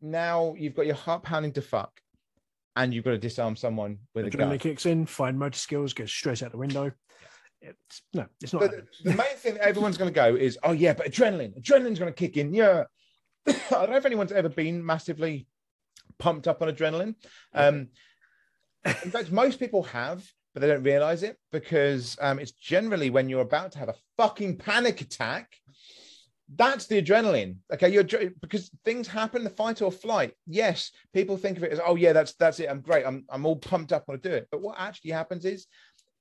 now 0.00 0.54
you've 0.58 0.74
got 0.74 0.86
your 0.86 0.96
heart 0.96 1.22
pounding 1.22 1.52
to 1.52 1.62
fuck, 1.62 1.92
and 2.76 2.92
you've 2.92 3.04
got 3.04 3.12
to 3.12 3.18
disarm 3.18 3.56
someone 3.56 3.98
with 4.14 4.26
a 4.26 4.30
gun. 4.30 4.48
Adrenaline 4.48 4.60
kicks 4.60 4.86
in, 4.86 5.06
fine 5.06 5.38
motor 5.38 5.58
skills, 5.58 5.92
goes 5.92 6.10
straight 6.10 6.42
out 6.42 6.50
the 6.50 6.58
window. 6.58 6.90
It's 7.60 8.02
no, 8.12 8.26
it's 8.42 8.52
not. 8.52 8.60
But 8.60 8.72
the 9.02 9.14
main 9.14 9.36
thing 9.36 9.54
that 9.54 9.62
everyone's 9.62 9.96
going 9.96 10.12
to 10.12 10.14
go 10.14 10.34
is, 10.34 10.58
oh 10.62 10.72
yeah, 10.72 10.92
but 10.92 11.10
adrenaline, 11.10 11.58
adrenaline's 11.58 11.98
going 11.98 12.12
to 12.12 12.18
kick 12.18 12.36
in. 12.36 12.52
Yeah, 12.52 12.84
I 13.46 13.52
don't 13.70 13.90
know 13.90 13.96
if 13.96 14.06
anyone's 14.06 14.32
ever 14.32 14.48
been 14.48 14.84
massively 14.84 15.46
pumped 16.18 16.46
up 16.46 16.62
on 16.62 16.68
adrenaline. 16.68 17.14
Um, 17.54 17.88
in 18.84 19.10
fact, 19.10 19.32
most 19.32 19.58
people 19.58 19.82
have, 19.84 20.30
but 20.52 20.60
they 20.60 20.66
don't 20.66 20.82
realize 20.82 21.22
it 21.22 21.38
because 21.52 22.16
um, 22.20 22.38
it's 22.38 22.52
generally 22.52 23.10
when 23.10 23.28
you're 23.28 23.40
about 23.40 23.72
to 23.72 23.78
have 23.78 23.88
a 23.88 23.94
fucking 24.16 24.58
panic 24.58 25.00
attack. 25.00 25.56
That's 26.54 26.86
the 26.86 27.00
adrenaline. 27.00 27.56
Okay, 27.72 27.88
you're 27.88 28.04
because 28.40 28.70
things 28.84 29.08
happen, 29.08 29.44
the 29.44 29.50
fight 29.50 29.80
or 29.80 29.90
flight. 29.90 30.34
Yes, 30.46 30.90
people 31.12 31.36
think 31.36 31.56
of 31.56 31.64
it 31.64 31.72
as, 31.72 31.80
oh 31.84 31.96
yeah, 31.96 32.12
that's 32.12 32.34
that's 32.34 32.60
it. 32.60 32.68
I'm 32.68 32.80
great. 32.80 33.06
I'm 33.06 33.24
I'm 33.30 33.46
all 33.46 33.56
pumped 33.56 33.92
up. 33.92 34.04
I 34.06 34.12
want 34.12 34.22
to 34.22 34.28
do 34.28 34.34
it. 34.34 34.48
But 34.50 34.60
what 34.60 34.76
actually 34.78 35.12
happens 35.12 35.44
is 35.46 35.66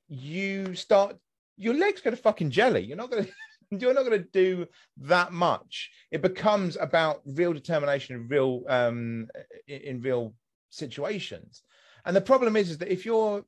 you 0.07 0.75
start 0.75 1.17
your 1.57 1.73
legs 1.73 2.01
go 2.01 2.09
to 2.09 2.15
fucking 2.15 2.51
jelly. 2.51 2.81
You're 2.81 2.97
not 2.97 3.11
gonna 3.11 3.27
you're 3.71 3.93
not 3.93 4.03
gonna 4.03 4.19
do 4.19 4.65
that 4.97 5.33
much. 5.33 5.91
It 6.09 6.21
becomes 6.21 6.77
about 6.77 7.21
real 7.25 7.53
determination 7.53 8.15
in 8.15 8.27
real 8.29 8.63
um 8.69 9.27
in, 9.67 9.81
in 9.81 10.01
real 10.01 10.33
situations. 10.69 11.63
And 12.05 12.15
the 12.15 12.21
problem 12.21 12.55
is, 12.55 12.71
is 12.71 12.77
that 12.77 12.91
if 12.91 13.05
you're 13.05 13.43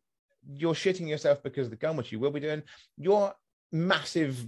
you're 0.47 0.73
shitting 0.73 1.07
yourself 1.07 1.41
because 1.41 1.67
of 1.67 1.71
the 1.71 1.77
gun, 1.77 1.95
which 1.95 2.11
you 2.11 2.19
will 2.19 2.31
be 2.31 2.39
doing, 2.39 2.63
your 2.97 3.33
massive 3.71 4.47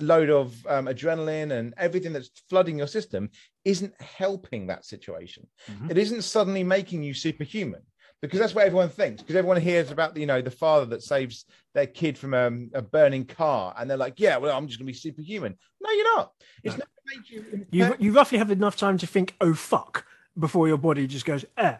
load 0.00 0.30
of 0.30 0.54
um, 0.66 0.86
adrenaline 0.86 1.52
and 1.52 1.74
everything 1.76 2.12
that's 2.12 2.30
flooding 2.48 2.78
your 2.78 2.86
system 2.86 3.30
isn't 3.64 3.92
helping 4.00 4.66
that 4.68 4.84
situation. 4.84 5.46
Mhm. 5.70 5.90
It 5.90 5.98
isn't 5.98 6.22
suddenly 6.22 6.64
making 6.64 7.02
you 7.02 7.14
superhuman 7.14 7.82
because 8.22 8.38
that's 8.40 8.54
what 8.54 8.66
everyone 8.66 8.88
thinks. 8.88 9.22
Because 9.22 9.36
everyone 9.36 9.60
hears 9.60 9.90
about 9.90 10.16
you 10.16 10.26
know 10.26 10.40
the 10.42 10.50
father 10.50 10.86
that 10.86 11.02
saves 11.02 11.44
their 11.74 11.86
kid 11.86 12.16
from 12.18 12.34
um, 12.34 12.70
a 12.74 12.82
burning 12.82 13.24
car, 13.24 13.74
and 13.78 13.88
they're 13.88 13.96
like, 13.96 14.18
"Yeah, 14.18 14.36
well, 14.38 14.56
I'm 14.56 14.66
just 14.66 14.78
going 14.78 14.86
to 14.86 14.92
be 14.92 14.98
superhuman." 14.98 15.56
No, 15.80 15.90
you're 15.90 16.16
not. 16.16 16.32
It's 16.64 16.76
No. 16.76 16.80
not 16.80 16.88
going 16.88 17.04
to 17.06 17.20
make 17.20 17.30
you. 17.30 17.66
You 17.70 17.94
you 17.98 18.12
roughly 18.12 18.38
have 18.38 18.50
enough 18.50 18.76
time 18.76 18.98
to 18.98 19.06
think, 19.06 19.34
oh 19.40 19.54
fuck, 19.54 20.04
before 20.38 20.66
your 20.68 20.78
body 20.78 21.06
just 21.06 21.24
goes, 21.24 21.44
eh. 21.56 21.76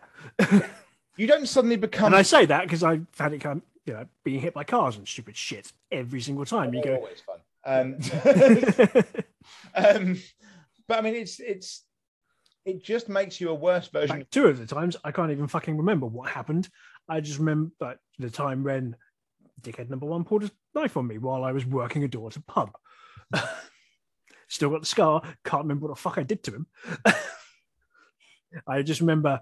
You 1.17 1.27
don't 1.27 1.47
suddenly 1.49 1.77
become. 1.77 2.07
and 2.07 2.15
I 2.17 2.23
say 2.23 2.47
that 2.47 2.63
because 2.63 2.85
I've 2.85 3.05
had 3.19 3.33
it 3.33 3.41
come, 3.41 3.63
you 3.85 3.93
know, 3.95 4.07
being 4.23 4.41
hit 4.41 4.55
by 4.55 4.63
cars 4.63 4.97
and 4.97 5.07
stupid 5.09 5.37
shit 5.37 5.73
every 5.91 6.21
single 6.21 6.45
time. 6.45 6.73
You 6.73 6.83
go, 6.83 6.95
always 6.95 7.21
fun. 7.21 7.39
Um, 7.65 7.99
um, 9.75 10.19
but 10.87 10.99
I 10.99 11.01
mean, 11.03 11.15
it's 11.15 11.41
it's 11.41 11.85
it 12.65 12.83
just 12.83 13.09
makes 13.09 13.41
you 13.41 13.51
a 13.51 13.55
worse 13.55 13.89
version. 13.89 14.19
like 14.19 14.31
two 14.31 14.47
of 14.47 14.59
the 14.59 14.67
times 14.67 14.97
I 15.05 15.13
can't 15.13 15.31
even 15.31 15.47
fucking 15.47 15.77
remember 15.77 16.07
what 16.07 16.31
happened. 16.31 16.69
I 17.09 17.21
just 17.21 17.39
remember 17.39 17.71
like, 17.81 17.99
the 18.19 18.31
time 18.31 18.63
when 18.63 18.97
dickhead 19.61 19.91
number 19.91 20.07
one 20.07 20.25
pulled 20.25 20.45
a 20.45 20.51
knife 20.75 20.97
on 20.97 21.07
me 21.07 21.19
while 21.19 21.45
I 21.45 21.53
was 21.53 21.65
working 21.65 22.05
a 22.05 22.09
door 22.09 22.29
at 22.29 22.37
a 22.37 22.43
pub. 22.43 22.77
Still 24.49 24.71
got 24.71 24.81
the 24.81 24.87
scar. 24.87 25.23
Can't 25.45 25.65
remember 25.65 25.87
what 25.87 25.97
the 25.97 26.01
fuck 26.01 26.19
I 26.19 26.23
did 26.23 26.43
to 26.45 26.53
him. 26.53 26.67
I 28.67 28.83
just 28.83 29.01
remember, 29.01 29.41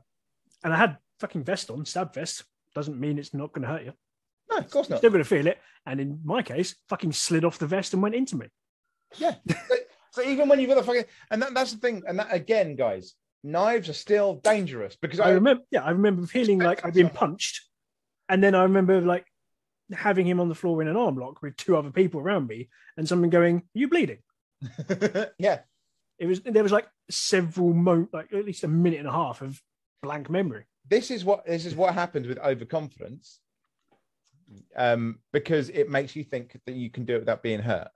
and 0.65 0.73
I 0.73 0.77
had 0.77 0.99
fucking 1.21 1.45
vest 1.45 1.71
on, 1.71 1.85
stab 1.85 2.15
vest. 2.15 2.45
Doesn't 2.75 2.99
mean 2.99 3.19
it's 3.19 3.35
not 3.35 3.53
going 3.53 3.63
to 3.63 3.69
hurt 3.69 3.85
you. 3.85 3.93
No, 4.51 4.59
of 4.59 4.71
course 4.71 4.89
not. 4.89 4.99
Still 4.99 5.11
going 5.11 5.23
to 5.23 5.29
feel 5.29 5.47
it. 5.47 5.59
And 5.87 6.01
in 6.01 6.21
my 6.25 6.43
case, 6.43 6.75
fucking 6.89 7.13
slid 7.13 7.45
off 7.45 7.59
the 7.59 7.67
vest 7.67 7.93
and 7.93 8.03
went 8.03 8.15
into 8.15 8.37
me. 8.37 8.47
Yeah. 9.19 9.35
so, 9.49 9.77
so 10.13 10.23
even 10.23 10.49
when 10.49 10.59
you've 10.61 10.69
got 10.69 10.77
the 10.77 10.83
fucking, 10.85 11.05
and 11.31 11.43
that, 11.43 11.55
that's 11.55 11.73
the 11.73 11.79
thing, 11.79 12.03
and 12.07 12.19
that 12.19 12.29
again, 12.33 12.77
guys, 12.77 13.15
knives 13.45 13.89
are 13.89 13.93
still 13.95 14.37
dangerous 14.43 14.97
because 15.01 15.21
I 15.21 15.27
I, 15.29 15.31
remember, 15.33 15.63
yeah, 15.71 15.85
I 15.85 15.91
remember 15.91 16.27
feeling 16.27 16.59
like 16.59 16.85
I'd 16.85 16.95
been 16.95 17.11
punched, 17.11 17.61
and 18.29 18.43
then 18.43 18.55
I 18.55 18.63
remember 18.65 19.01
like 19.01 19.27
having 19.93 20.27
him 20.27 20.41
on 20.41 20.49
the 20.49 20.55
floor 20.57 20.83
in 20.83 20.89
an 20.89 20.97
arm 20.97 21.17
lock 21.17 21.43
with 21.43 21.57
two 21.57 21.77
other 21.77 21.91
people 21.91 22.21
around 22.21 22.49
me, 22.49 22.69
and 22.97 23.07
someone 23.09 23.31
going, 23.31 23.59
"Are 23.59 23.63
"You 23.75 23.89
bleeding?" 23.89 24.19
yeah, 25.39 25.61
It 26.19 26.27
was 26.27 26.41
there 26.41 26.63
was 26.63 26.73
like 26.73 26.89
several 27.11 27.73
mo, 27.73 28.09
like 28.13 28.33
at 28.33 28.45
least 28.45 28.65
a 28.65 28.69
minute 28.69 28.99
and 28.99 29.09
a 29.09 29.13
half 29.13 29.43
of 29.43 29.61
blank 30.03 30.29
memory. 30.31 30.65
this 30.89 31.11
is 31.11 31.25
what 31.25 31.47
this 31.47 31.67
is 31.67 31.75
what 31.77 31.95
happens 31.95 32.27
with 32.27 32.39
overconfidence, 32.39 33.41
um, 34.77 35.19
because 35.33 35.69
it 35.71 35.91
makes 35.91 36.15
you 36.17 36.25
think 36.25 36.59
that 36.67 36.75
you 36.75 36.91
can 36.91 37.05
do 37.05 37.17
it 37.17 37.21
without 37.21 37.43
being 37.43 37.61
hurt. 37.61 37.89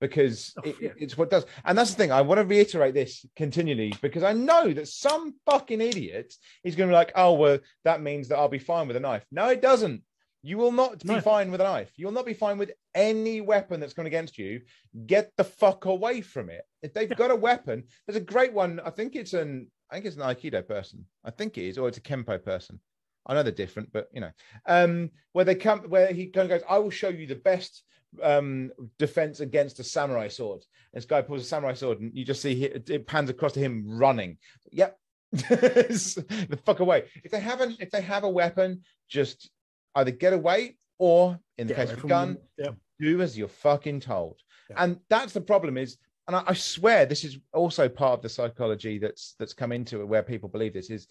Because 0.00 0.52
Oh, 0.58 0.62
it, 0.68 0.76
yeah. 0.80 0.90
it's 0.98 1.16
what 1.16 1.30
does, 1.30 1.46
and 1.64 1.78
that's 1.78 1.92
the 1.92 1.96
thing. 1.96 2.12
I 2.12 2.20
want 2.20 2.38
to 2.40 2.44
reiterate 2.44 2.92
this 2.94 3.24
continually 3.36 3.94
because 4.02 4.22
I 4.22 4.32
know 4.32 4.72
that 4.72 4.88
some 4.88 5.34
fucking 5.46 5.80
idiot 5.80 6.34
is 6.62 6.74
going 6.74 6.88
to 6.88 6.92
be 6.92 6.96
like, 6.96 7.12
"Oh, 7.14 7.34
well, 7.34 7.58
that 7.84 8.02
means 8.02 8.28
that 8.28 8.36
I'll 8.38 8.48
be 8.48 8.58
fine 8.58 8.86
with 8.88 8.96
a 8.96 9.00
knife." 9.00 9.24
No, 9.30 9.48
it 9.48 9.62
doesn't. 9.62 10.02
You 10.42 10.58
will 10.58 10.72
not 10.72 10.98
be 10.98 11.14
No. 11.14 11.20
fine 11.22 11.50
with 11.50 11.62
a 11.62 11.64
knife. 11.64 11.90
You 11.96 12.04
will 12.06 12.12
not 12.12 12.26
be 12.26 12.34
fine 12.34 12.58
with 12.58 12.72
any 12.94 13.40
weapon 13.40 13.80
that's 13.80 13.94
gone 13.94 14.04
against 14.04 14.36
you. 14.36 14.60
Get 15.06 15.32
the 15.38 15.44
fuck 15.44 15.86
away 15.86 16.20
from 16.20 16.50
it. 16.50 16.64
If 16.82 16.92
they've 16.92 17.08
got 17.16 17.30
a 17.30 17.36
weapon, 17.36 17.84
there's 18.06 18.16
a 18.18 18.20
great 18.20 18.52
one. 18.52 18.80
I 18.84 18.90
think 18.90 19.16
it's 19.16 19.32
an 19.32 19.70
I 19.90 19.94
think 19.94 20.06
it's 20.06 20.16
an 20.16 20.22
Aikido 20.22 20.66
person. 20.66 21.06
I 21.24 21.30
think 21.30 21.56
it 21.56 21.66
is, 21.68 21.78
or 21.78 21.88
it's 21.88 21.98
a 21.98 22.02
Kempo 22.02 22.42
person. 22.44 22.78
I 23.26 23.34
know 23.34 23.42
they're 23.42 23.52
different, 23.52 23.92
but 23.92 24.08
you 24.12 24.20
know, 24.20 24.30
um, 24.66 25.10
where 25.32 25.44
they 25.44 25.54
come, 25.54 25.80
where 25.88 26.12
he 26.12 26.26
kind 26.26 26.50
of 26.50 26.58
goes, 26.58 26.66
I 26.68 26.78
will 26.78 26.90
show 26.90 27.08
you 27.08 27.26
the 27.26 27.34
best 27.34 27.82
um, 28.22 28.70
defense 28.98 29.40
against 29.40 29.80
a 29.80 29.84
samurai 29.84 30.28
sword. 30.28 30.62
And 30.92 31.00
this 31.00 31.06
guy 31.06 31.22
pulls 31.22 31.42
a 31.42 31.44
samurai 31.44 31.74
sword, 31.74 32.00
and 32.00 32.12
you 32.14 32.24
just 32.24 32.42
see 32.42 32.54
he, 32.54 32.64
it 32.64 33.06
pans 33.06 33.30
across 33.30 33.52
to 33.52 33.60
him 33.60 33.84
running. 33.86 34.38
Yep, 34.72 34.98
the 35.32 36.58
fuck 36.64 36.80
away. 36.80 37.04
If 37.24 37.30
they 37.30 37.40
haven't, 37.40 37.80
if 37.80 37.90
they 37.90 38.02
have 38.02 38.24
a 38.24 38.30
weapon, 38.30 38.82
just 39.08 39.50
either 39.94 40.10
get 40.10 40.32
away 40.32 40.76
or, 40.98 41.38
in 41.58 41.66
the 41.66 41.74
case 41.74 41.90
of 41.90 42.04
a 42.04 42.06
gun. 42.06 42.38
Yep. 42.58 42.76
do 43.00 43.20
as 43.20 43.36
you're 43.36 43.48
fucking 43.48 44.00
told. 44.00 44.40
Yeah. 44.70 44.84
And 44.84 45.00
that's 45.08 45.32
the 45.32 45.40
problem 45.40 45.76
is, 45.76 45.98
and 46.26 46.36
I, 46.36 46.44
I 46.46 46.54
swear 46.54 47.04
this 47.04 47.24
is 47.24 47.38
also 47.52 47.88
part 47.88 48.18
of 48.18 48.22
the 48.22 48.28
psychology 48.28 48.98
that's 48.98 49.34
that's 49.38 49.52
come 49.52 49.72
into 49.72 50.00
it 50.00 50.08
where 50.08 50.22
people 50.22 50.48
believe 50.48 50.72
this 50.72 50.90
is 50.90 51.06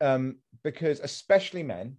um, 0.00 0.36
because 0.62 1.00
especially 1.00 1.62
men 1.62 1.96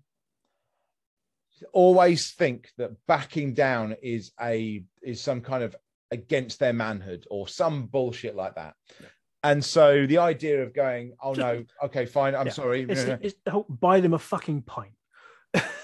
always 1.73 2.31
think 2.31 2.69
that 2.77 2.91
backing 3.07 3.53
down 3.53 3.95
is 4.01 4.31
a 4.41 4.83
is 5.03 5.21
some 5.21 5.41
kind 5.41 5.63
of 5.63 5.75
against 6.11 6.59
their 6.59 6.73
manhood 6.73 7.25
or 7.29 7.47
some 7.47 7.85
bullshit 7.85 8.35
like 8.35 8.55
that. 8.55 8.73
Yeah. 8.99 9.07
And 9.43 9.63
so 9.63 10.05
the 10.05 10.19
idea 10.19 10.61
of 10.61 10.73
going, 10.73 11.13
oh 11.21 11.33
no, 11.33 11.63
okay, 11.83 12.05
fine, 12.05 12.35
I'm 12.35 12.47
Yeah. 12.47 12.53
sorry. 12.53 12.85
It's, 12.87 13.01
it's 13.21 13.35
buy 13.69 13.99
them 13.99 14.13
a 14.13 14.19
fucking 14.19 14.63
pint. 14.63 14.93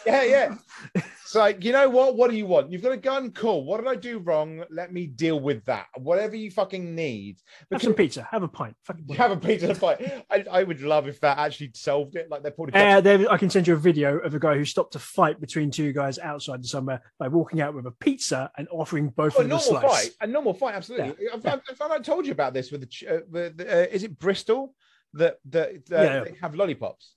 yeah, 0.06 0.23
yeah. 0.23 0.56
It's 1.27 1.35
like, 1.35 1.61
you 1.65 1.73
know 1.73 1.89
what? 1.89 2.15
What 2.15 2.31
do 2.31 2.37
you 2.37 2.45
want? 2.45 2.71
You've 2.71 2.81
got 2.81 2.93
a 2.93 2.97
gun, 2.97 3.31
cool. 3.31 3.65
What 3.65 3.79
did 3.79 3.87
I 3.87 3.95
do 3.95 4.19
wrong? 4.19 4.63
Let 4.69 4.93
me 4.93 5.07
deal 5.07 5.41
with 5.41 5.65
that. 5.65 5.87
Whatever 5.97 6.37
you 6.37 6.49
fucking 6.49 6.95
need. 6.95 7.41
Have 7.69 7.81
some 7.81 7.93
pizza. 7.93 8.25
Have 8.31 8.43
a 8.43 8.47
pint. 8.47 8.77
Fucking 8.85 9.09
have 9.09 9.31
a 9.31 9.35
pizza 9.35 9.67
to 9.67 9.75
fight. 9.75 9.99
I, 10.31 10.45
I 10.49 10.63
would 10.63 10.79
love 10.79 11.05
if 11.09 11.19
that 11.19 11.37
actually 11.37 11.71
solved 11.73 12.15
it. 12.15 12.29
Like 12.31 12.43
they 12.43 12.51
pulled 12.51 12.69
a. 12.69 12.77
Uh, 12.77 13.01
there, 13.01 13.29
I 13.29 13.37
can 13.37 13.49
send 13.49 13.67
you 13.67 13.73
a 13.73 13.77
video 13.77 14.19
of 14.19 14.35
a 14.35 14.39
guy 14.39 14.55
who 14.55 14.63
stopped 14.63 14.95
a 14.95 14.99
fight 14.99 15.41
between 15.41 15.69
two 15.69 15.91
guys 15.91 16.17
outside 16.17 16.65
somewhere 16.65 17.01
by 17.19 17.27
walking 17.27 17.59
out 17.59 17.75
with 17.75 17.87
a 17.87 17.91
pizza 17.91 18.49
and 18.57 18.65
offering 18.71 19.09
both 19.09 19.34
Oh, 19.36 19.41
a 19.41 19.43
of 19.43 19.49
them 19.49 19.57
a 19.59 19.61
normal 19.61 19.82
slice. 19.82 20.03
fight. 20.05 20.11
A 20.21 20.28
normal 20.28 20.53
fight, 20.53 20.75
absolutely. 20.75 21.28
I've, 21.34 21.45
I've, 21.45 21.61
I've, 21.69 21.91
I 21.91 21.99
told 21.99 22.25
you 22.25 22.32
about 22.32 22.53
this 22.53 22.71
with 22.71 22.89
the. 22.89 23.07
Uh, 23.15 23.19
with 23.30 23.57
the 23.57 23.84
uh, 23.84 23.88
is 23.91 24.03
it 24.03 24.17
Bristol 24.17 24.73
that 25.15 25.39
that 25.49 25.71
uh, 25.91 25.95
Yeah, 25.95 26.03
yeah. 26.03 26.23
they 26.23 26.36
have 26.41 26.55
lollipops? 26.55 27.15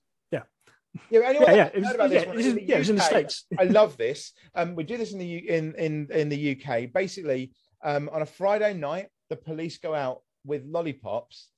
Yeah. 1.11 1.20
Anyone 1.24 1.49
Yeah, 1.49 1.55
yeah. 1.55 1.70
It 1.74 1.80
was, 1.80 1.95
about 1.95 2.11
yeah, 2.11 2.18
this 2.18 2.26
one? 2.26 2.36
this 2.36 2.47
is, 2.47 2.55
yeah, 2.62 2.76
it 2.76 2.78
was 2.80 2.91
in 2.91 2.97
the 2.97 3.03
states. 3.03 3.47
I 3.59 3.64
love 3.64 3.97
this. 3.97 4.32
Um, 4.55 4.74
we 4.74 4.84
do 4.84 4.97
this 4.97 5.12
in 5.12 5.18
the 5.18 5.26
U- 5.26 5.49
in 5.49 5.74
in 5.76 6.09
in 6.12 6.28
the 6.28 6.53
UK. 6.61 6.93
Basically, 6.93 7.53
um, 7.84 8.09
on 8.12 8.22
a 8.22 8.26
Friday 8.26 8.74
night, 8.74 9.09
the 9.28 9.36
police 9.36 9.78
go 9.78 9.95
out 9.95 10.22
with 10.45 10.64
lollipops 10.64 11.49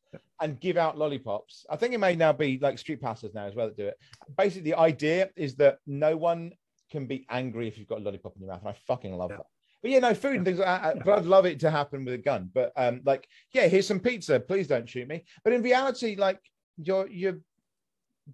and 0.41 0.61
give 0.61 0.77
out 0.77 0.99
lollipops. 0.99 1.65
I 1.71 1.77
think 1.77 1.95
it 1.95 1.99
may 1.99 2.15
now 2.15 2.33
be 2.33 2.59
like 2.61 2.79
street 2.79 3.01
passers 3.01 3.33
now 3.35 3.47
as 3.47 3.55
well 3.55 3.69
that 3.69 3.77
do 3.77 3.87
it. 3.87 3.97
Basically, 4.37 4.71
the 4.71 4.79
idea 4.79 5.31
is 5.37 5.55
that 5.57 5.79
no 5.87 6.17
one 6.17 6.53
can 6.91 7.07
be 7.07 7.25
angry 7.31 7.69
if 7.69 7.79
you've 7.79 7.89
got 7.89 7.99
a 8.01 8.03
lollipop 8.03 8.35
in 8.37 8.43
your 8.43 8.51
mouth, 8.51 8.61
and 8.61 8.69
I 8.71 8.77
fucking 8.87 9.17
love 9.17 9.31
Yeah. 9.31 9.37
that. 9.39 9.47
But 9.81 9.91
yeah, 9.91 9.99
no 9.99 10.15
food 10.15 10.37
and 10.37 10.45
things 10.45 10.59
like 10.59 10.83
that. 10.83 11.05
But 11.05 11.19
I'd 11.19 11.25
love 11.25 11.47
it 11.47 11.59
to 11.61 11.71
happen 11.71 12.05
with 12.05 12.15
a 12.15 12.19
gun. 12.19 12.51
But 12.53 12.73
um, 12.77 13.01
like, 13.05 13.27
yeah, 13.53 13.67
here's 13.67 13.87
some 13.87 13.99
pizza. 13.99 14.39
Please 14.39 14.69
don't 14.69 14.89
shoot 14.89 15.09
me. 15.09 15.25
But 15.43 15.55
in 15.55 15.63
reality, 15.63 16.15
like, 16.17 16.39
you're 16.77 17.09
you're 17.09 17.39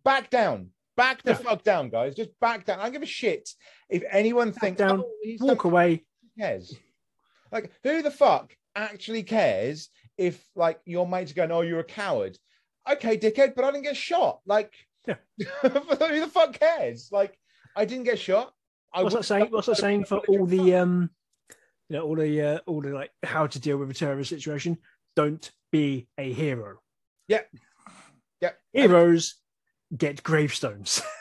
back 0.04 0.28
down. 0.30 0.70
Back 0.98 1.22
the 1.22 1.30
Yeah. 1.30 1.36
fuck 1.38 1.62
down, 1.62 1.90
guys. 1.90 2.14
Just 2.16 2.30
back 2.40 2.66
down. 2.66 2.80
I 2.80 2.82
don't 2.84 2.92
give 2.92 3.02
a 3.02 3.06
shit 3.06 3.48
if 3.88 4.02
anyone 4.10 4.52
thinks 4.52 4.78
down, 4.78 5.00
oh, 5.04 5.36
Walk 5.40 5.62
away. 5.64 6.04
who 6.36 6.42
cares? 6.42 6.74
Like, 7.52 7.70
who 7.84 8.02
the 8.02 8.10
fuck 8.10 8.54
actually 8.74 9.22
cares 9.22 9.88
if 10.18 10.44
like 10.56 10.80
your 10.84 11.06
mates 11.06 11.30
are 11.30 11.34
going, 11.34 11.52
"Oh, 11.52 11.60
you're 11.60 11.78
a 11.78 11.84
coward"? 11.84 12.36
Okay, 12.90 13.16
dickhead, 13.16 13.54
but 13.54 13.64
I 13.64 13.70
didn't 13.70 13.84
get 13.84 13.96
shot. 13.96 14.40
Like, 14.44 14.74
Yeah. 15.06 15.14
Who 15.62 16.20
the 16.20 16.30
fuck 16.32 16.52
cares? 16.54 17.10
Like, 17.12 17.38
I 17.76 17.84
didn't 17.84 18.04
get 18.04 18.18
shot. 18.18 18.52
I 18.92 19.02
What's 19.04 19.14
that 19.14 19.24
saying? 19.24 19.46
What's 19.50 19.68
that 19.68 19.76
saying 19.76 20.04
for 20.06 20.18
all 20.28 20.46
the 20.46 20.74
um, 20.74 21.10
you 21.88 21.96
know, 21.96 22.02
all 22.06 22.16
the 22.16 22.42
uh, 22.42 22.58
all 22.66 22.80
the 22.82 22.90
like 22.90 23.12
how 23.22 23.46
to 23.46 23.58
deal 23.60 23.76
with 23.78 23.88
a 23.90 23.94
terrorist 23.94 24.30
situation? 24.30 24.78
Don't 25.14 25.48
be 25.70 26.08
a 26.18 26.32
hero. 26.32 26.80
Yeah. 27.28 27.42
Yeah. 28.40 28.52
Heroes 28.72 29.36
get 29.96 30.22
gravestones. 30.22 31.02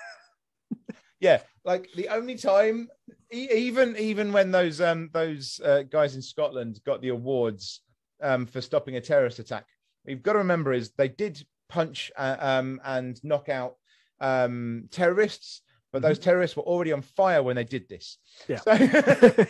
Yeah, 1.20 1.39
like 1.65 1.89
the 1.95 2.09
only 2.09 2.36
time, 2.36 2.89
even 3.32 3.97
even 3.97 4.32
when 4.32 4.51
those 4.51 4.80
um 4.80 5.09
those 5.13 5.59
uh, 5.65 5.82
guys 5.82 6.13
in 6.13 6.22
Scotland 6.22 6.80
got 6.86 7.01
the 7.01 7.09
awards 7.09 7.82
um 8.22 8.45
for 8.45 8.61
stopping 8.61 8.97
a 8.97 9.01
terrorist 9.01 9.39
attack, 9.39 9.65
you've 10.05 10.22
got 10.22 10.34
to 10.34 10.38
remember 10.38 10.74
is 10.74 10.91
they 10.91 11.07
did 11.07 11.43
punch 11.70 12.11
uh, 12.18 12.36
um 12.39 12.80
and 12.86 13.20
knock 13.24 13.49
out 13.49 13.78
um 14.22 14.88
terrorists, 14.91 15.63
but 15.91 16.03
those 16.03 16.20
terrorists 16.20 16.55
were 16.55 16.61
already 16.61 16.91
on 16.91 17.01
fire 17.01 17.41
when 17.41 17.55
they 17.55 17.63
did 17.63 17.89
this. 17.89 18.20
Yeah. 18.47 18.59
So, 18.59 18.76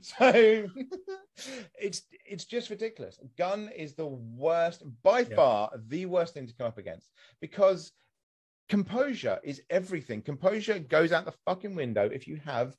so 0.00 0.66
it's 1.80 2.02
it's 2.24 2.44
just 2.44 2.70
ridiculous. 2.70 3.18
Gun 3.36 3.68
is 3.76 3.94
the 3.94 4.06
worst, 4.06 4.84
by 5.02 5.20
Yeah. 5.22 5.34
far, 5.34 5.70
the 5.88 6.06
worst 6.06 6.34
thing 6.34 6.46
to 6.46 6.54
come 6.54 6.68
up 6.68 6.78
against 6.78 7.10
because 7.40 7.90
composure 8.68 9.38
is 9.42 9.62
everything. 9.70 10.22
Composure 10.22 10.78
goes 10.78 11.12
out 11.12 11.24
the 11.24 11.34
fucking 11.46 11.74
window 11.74 12.08
if 12.12 12.26
you 12.26 12.40
have 12.44 12.74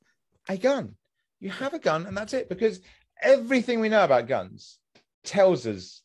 a 0.49 0.57
gun. 0.57 0.95
You 1.39 1.49
have 1.49 1.73
a 1.73 1.79
gun, 1.79 2.05
and 2.05 2.15
that's 2.15 2.33
it. 2.33 2.49
Because 2.49 2.81
everything 3.21 3.79
we 3.79 3.89
know 3.89 4.03
about 4.03 4.27
guns 4.27 4.79
tells 5.23 5.67
us 5.67 6.01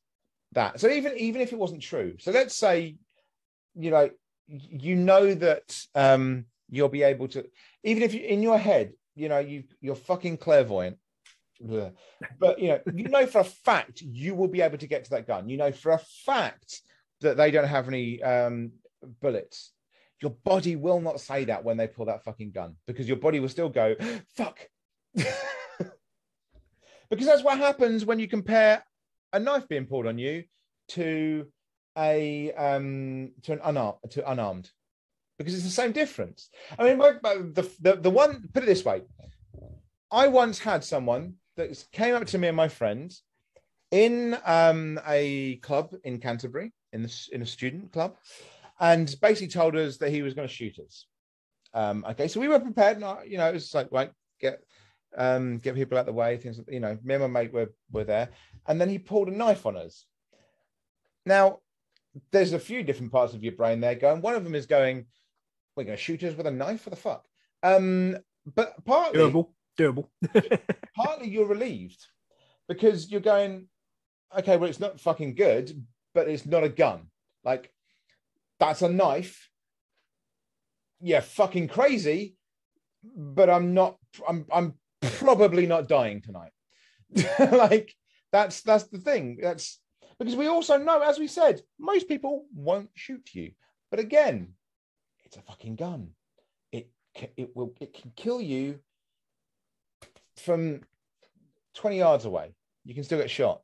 that. 0.52 0.80
So 0.80 0.88
even 0.88 1.16
even 1.16 1.40
if 1.40 1.52
it 1.52 1.58
wasn't 1.58 1.82
true, 1.82 2.16
so 2.18 2.30
let's 2.32 2.56
say, 2.56 2.96
you 3.74 3.90
know, 3.90 4.10
you 4.48 4.96
know 4.96 5.34
that 5.34 5.86
um, 5.94 6.46
you'll 6.68 6.88
be 6.88 7.02
able 7.02 7.28
to, 7.28 7.46
even 7.84 8.02
if 8.02 8.14
you 8.14 8.20
in 8.20 8.42
your 8.42 8.58
head, 8.58 8.92
you 9.14 9.28
know, 9.28 9.38
you 9.38 9.64
you're 9.80 9.94
fucking 9.94 10.38
clairvoyant. 10.38 10.98
But 12.38 12.58
you 12.58 12.68
know, 12.68 12.80
you 12.94 13.08
know 13.08 13.26
for 13.26 13.40
a 13.40 13.44
fact 13.44 14.00
you 14.00 14.34
will 14.34 14.48
be 14.48 14.62
able 14.62 14.78
to 14.78 14.86
get 14.86 15.04
to 15.04 15.10
that 15.10 15.26
gun. 15.26 15.48
You 15.48 15.58
know 15.58 15.72
for 15.72 15.92
a 15.92 16.00
fact 16.24 16.80
that 17.20 17.36
they 17.36 17.50
don't 17.50 17.68
have 17.68 17.86
any 17.86 18.22
um, 18.22 18.72
bullets. 19.20 19.72
Your 20.20 20.32
body 20.44 20.76
will 20.76 21.00
not 21.00 21.20
say 21.20 21.44
that 21.46 21.64
when 21.64 21.76
they 21.76 21.86
pull 21.86 22.06
that 22.06 22.24
fucking 22.24 22.52
gun 22.52 22.76
because 22.86 23.08
your 23.08 23.16
body 23.16 23.40
will 23.40 23.48
still 23.48 23.68
go, 23.68 23.94
fuck. 24.36 24.58
because 25.14 27.26
that's 27.26 27.42
what 27.42 27.58
happens 27.58 28.04
when 28.04 28.18
you 28.18 28.28
compare 28.28 28.84
a 29.32 29.38
knife 29.38 29.68
being 29.68 29.86
pulled 29.86 30.06
on 30.06 30.18
you 30.18 30.44
to 30.88 31.46
a 31.98 32.52
um 32.52 33.32
to 33.42 33.52
an 33.52 33.60
unarmed 33.64 33.98
to 34.10 34.30
unarmed 34.30 34.70
because 35.38 35.54
it's 35.54 35.64
the 35.64 35.70
same 35.70 35.92
difference. 35.92 36.50
I 36.78 36.84
mean, 36.84 36.98
the, 36.98 37.70
the 37.80 37.96
the 37.96 38.10
one 38.10 38.48
put 38.52 38.62
it 38.62 38.66
this 38.66 38.84
way, 38.84 39.02
I 40.10 40.28
once 40.28 40.58
had 40.58 40.84
someone 40.84 41.34
that 41.56 41.84
came 41.92 42.14
up 42.14 42.26
to 42.26 42.38
me 42.38 42.48
and 42.48 42.56
my 42.56 42.68
friends 42.68 43.22
in 43.90 44.36
um, 44.44 45.00
a 45.06 45.56
club 45.56 45.94
in 46.04 46.18
Canterbury, 46.18 46.72
in 46.92 47.02
the, 47.02 47.28
in 47.32 47.42
a 47.42 47.46
student 47.46 47.92
club, 47.92 48.16
and 48.80 49.14
basically 49.20 49.48
told 49.48 49.76
us 49.76 49.98
that 49.98 50.10
he 50.10 50.22
was 50.22 50.34
going 50.34 50.48
to 50.48 50.52
shoot 50.54 50.78
us. 50.78 51.06
Um, 51.74 52.04
okay, 52.10 52.26
so 52.28 52.40
we 52.40 52.48
were 52.48 52.58
prepared, 52.60 52.96
and 52.96 53.04
I, 53.04 53.24
you 53.24 53.38
know, 53.38 53.48
it 53.48 53.54
was 53.54 53.72
like 53.74 53.88
right, 53.92 54.10
get 54.40 54.60
um, 55.16 55.58
get 55.58 55.74
people 55.74 55.98
out 55.98 56.06
the 56.06 56.12
way, 56.12 56.36
things. 56.36 56.58
like- 56.58 56.70
You 56.70 56.80
know, 56.80 56.98
me 57.02 57.14
and 57.14 57.22
my 57.32 57.42
mate 57.42 57.52
were 57.52 57.72
were 57.92 58.04
there, 58.04 58.30
and 58.66 58.80
then 58.80 58.88
he 58.88 58.98
pulled 58.98 59.28
a 59.28 59.36
knife 59.36 59.66
on 59.66 59.76
us. 59.76 60.06
Now, 61.26 61.58
there's 62.32 62.52
a 62.52 62.58
few 62.58 62.82
different 62.82 63.12
parts 63.12 63.34
of 63.34 63.44
your 63.44 63.52
brain 63.52 63.80
there 63.80 63.94
going. 63.94 64.20
One 64.20 64.34
of 64.34 64.44
them 64.44 64.54
is 64.54 64.66
going, 64.66 65.06
"We're 65.76 65.84
going 65.84 65.96
to 65.96 66.02
shoot 66.02 66.22
us 66.24 66.34
with 66.36 66.46
a 66.46 66.50
knife 66.50 66.82
for 66.82 66.90
the 66.90 66.96
fuck." 66.96 67.24
Um, 67.62 68.16
but 68.54 68.82
partly, 68.84 69.20
doable, 69.20 69.48
doable. 69.78 70.08
partly 70.96 71.28
you're 71.28 71.46
relieved 71.46 72.04
because 72.68 73.10
you're 73.10 73.20
going, 73.20 73.68
okay, 74.38 74.56
well, 74.56 74.70
it's 74.70 74.80
not 74.80 74.98
fucking 75.00 75.34
good, 75.34 75.84
but 76.14 76.28
it's 76.28 76.46
not 76.46 76.64
a 76.64 76.68
gun. 76.68 77.08
Like, 77.44 77.70
that's 78.60 78.82
a 78.82 78.88
knife. 78.88 79.48
Yeah, 81.00 81.20
fucking 81.20 81.68
crazy, 81.68 82.36
but 83.02 83.50
I'm 83.50 83.74
not. 83.74 83.96
I'm. 84.28 84.46
I'm 84.52 84.74
probably 85.00 85.66
not 85.66 85.88
dying 85.88 86.20
tonight. 86.20 86.52
like, 87.52 87.94
that's 88.30 88.60
that's 88.60 88.84
the 88.84 88.98
thing. 88.98 89.38
That's 89.42 89.80
because 90.18 90.36
we 90.36 90.46
also 90.46 90.76
know, 90.76 91.00
as 91.00 91.18
we 91.18 91.26
said, 91.26 91.62
most 91.78 92.06
people 92.06 92.44
won't 92.54 92.90
shoot 92.94 93.30
you. 93.32 93.52
But 93.90 94.00
again, 94.00 94.52
it's 95.24 95.36
a 95.36 95.42
fucking 95.42 95.76
gun. 95.76 96.10
It 96.70 96.90
it 97.14 97.56
will 97.56 97.74
it 97.80 97.94
can 97.94 98.12
kill 98.14 98.40
you 98.40 98.80
from 100.36 100.80
20 101.74 101.98
yards 101.98 102.24
away, 102.24 102.54
you 102.84 102.94
can 102.94 103.04
still 103.04 103.18
get 103.18 103.30
shot 103.30 103.62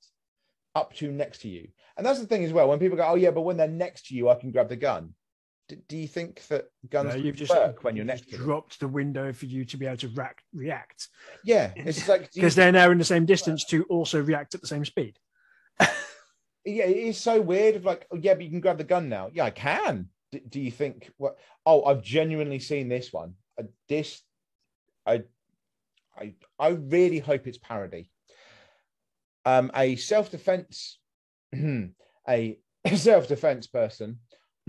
up 0.74 0.94
to 0.94 1.10
next 1.10 1.40
to 1.42 1.48
you. 1.48 1.68
And 1.96 2.04
that's 2.04 2.20
the 2.20 2.26
thing 2.26 2.44
as 2.44 2.52
well. 2.52 2.68
When 2.68 2.78
people 2.78 2.96
go, 2.96 3.04
oh, 3.06 3.14
yeah, 3.14 3.30
but 3.30 3.42
when 3.42 3.56
they're 3.56 3.68
next 3.68 4.06
to 4.08 4.14
you, 4.14 4.28
I 4.28 4.34
can 4.34 4.50
grab 4.50 4.68
the 4.68 4.76
gun. 4.76 5.14
D- 5.68 5.78
do 5.88 5.96
you 5.96 6.06
think 6.06 6.46
that 6.48 6.66
guns 6.90 7.14
No, 7.14 7.20
you've 7.20 7.36
just 7.36 7.50
work 7.52 7.82
when 7.82 7.96
you're 7.96 8.04
next 8.04 8.28
to 8.30 8.36
them? 8.36 8.46
dropped 8.46 8.78
the 8.80 8.86
window 8.88 9.32
for 9.32 9.46
you 9.46 9.64
to 9.64 9.76
be 9.76 9.86
able 9.86 9.96
to 9.96 10.08
rac- 10.08 10.42
react 10.54 11.08
Yeah. 11.44 11.72
It's 11.74 11.96
just 11.98 12.08
like, 12.08 12.30
because 12.32 12.54
they're 12.54 12.70
now 12.70 12.90
in 12.90 12.98
the 12.98 13.04
same 13.04 13.24
distance 13.34 13.64
to 13.66 13.82
also 13.84 14.22
react 14.22 14.54
at 14.54 14.60
the 14.60 14.66
same 14.66 14.84
speed. 14.84 15.18
yeah, 15.80 16.84
it 16.84 16.96
is 16.96 17.18
so 17.18 17.40
weird. 17.40 17.76
Of 17.76 17.84
like, 17.84 18.06
oh, 18.12 18.16
yeah, 18.16 18.34
but 18.34 18.44
you 18.44 18.50
can 18.50 18.60
grab 18.60 18.78
the 18.78 18.84
gun 18.84 19.08
now. 19.08 19.30
Yeah, 19.32 19.44
I 19.44 19.50
can. 19.50 20.08
D- 20.32 20.42
do 20.48 20.60
you 20.60 20.70
think 20.70 21.10
what? 21.16 21.36
Oh, 21.64 21.84
I've 21.84 22.02
genuinely 22.02 22.58
seen 22.58 22.88
this 22.88 23.12
one. 23.12 23.34
Uh, 23.58 23.64
this, 23.88 24.20
I, 25.06 25.22
I, 26.18 26.34
I 26.58 26.68
really 26.68 27.18
hope 27.20 27.46
it's 27.46 27.58
parody. 27.58 28.10
Um, 29.44 29.70
a 29.74 29.96
self-defense, 29.96 30.98
a 32.28 32.58
self-defense 32.94 33.66
person 33.68 34.18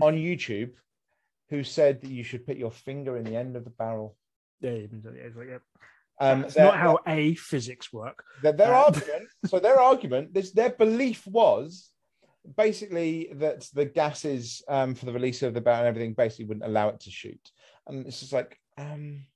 on 0.00 0.14
YouTube 0.16 0.72
who 1.50 1.64
said 1.64 2.00
that 2.02 2.10
you 2.10 2.22
should 2.22 2.46
put 2.46 2.56
your 2.56 2.70
finger 2.70 3.16
in 3.16 3.24
the 3.24 3.36
end 3.36 3.56
of 3.56 3.64
the 3.64 3.70
barrel. 3.70 4.16
Yeah, 4.60 4.70
it's 4.70 5.36
like, 5.36 5.48
yeah. 5.48 5.58
Um, 6.20 6.42
That's 6.42 6.56
not 6.56 6.76
how 6.76 6.98
a 7.06 7.34
physics 7.36 7.92
work. 7.92 8.24
their, 8.42 8.52
their 8.52 8.74
Uh, 8.74 8.84
argument 8.86 9.28
so 9.46 9.60
their 9.60 9.80
argument 9.80 10.34
this 10.34 10.50
their 10.50 10.70
belief 10.70 11.24
was 11.28 11.90
basically 12.56 13.28
that 13.34 13.68
the 13.72 13.84
gases 13.84 14.62
um, 14.68 14.94
for 14.96 15.06
the 15.06 15.12
release 15.12 15.42
of 15.44 15.54
the 15.54 15.60
barrel 15.60 15.80
and 15.80 15.88
everything 15.88 16.14
basically 16.14 16.46
wouldn't 16.46 16.66
allow 16.66 16.88
it 16.88 16.98
to 17.00 17.10
shoot 17.10 17.50
and 17.86 18.04
it's 18.06 18.18
just 18.20 18.32
like 18.32 18.58
um, 18.78 19.26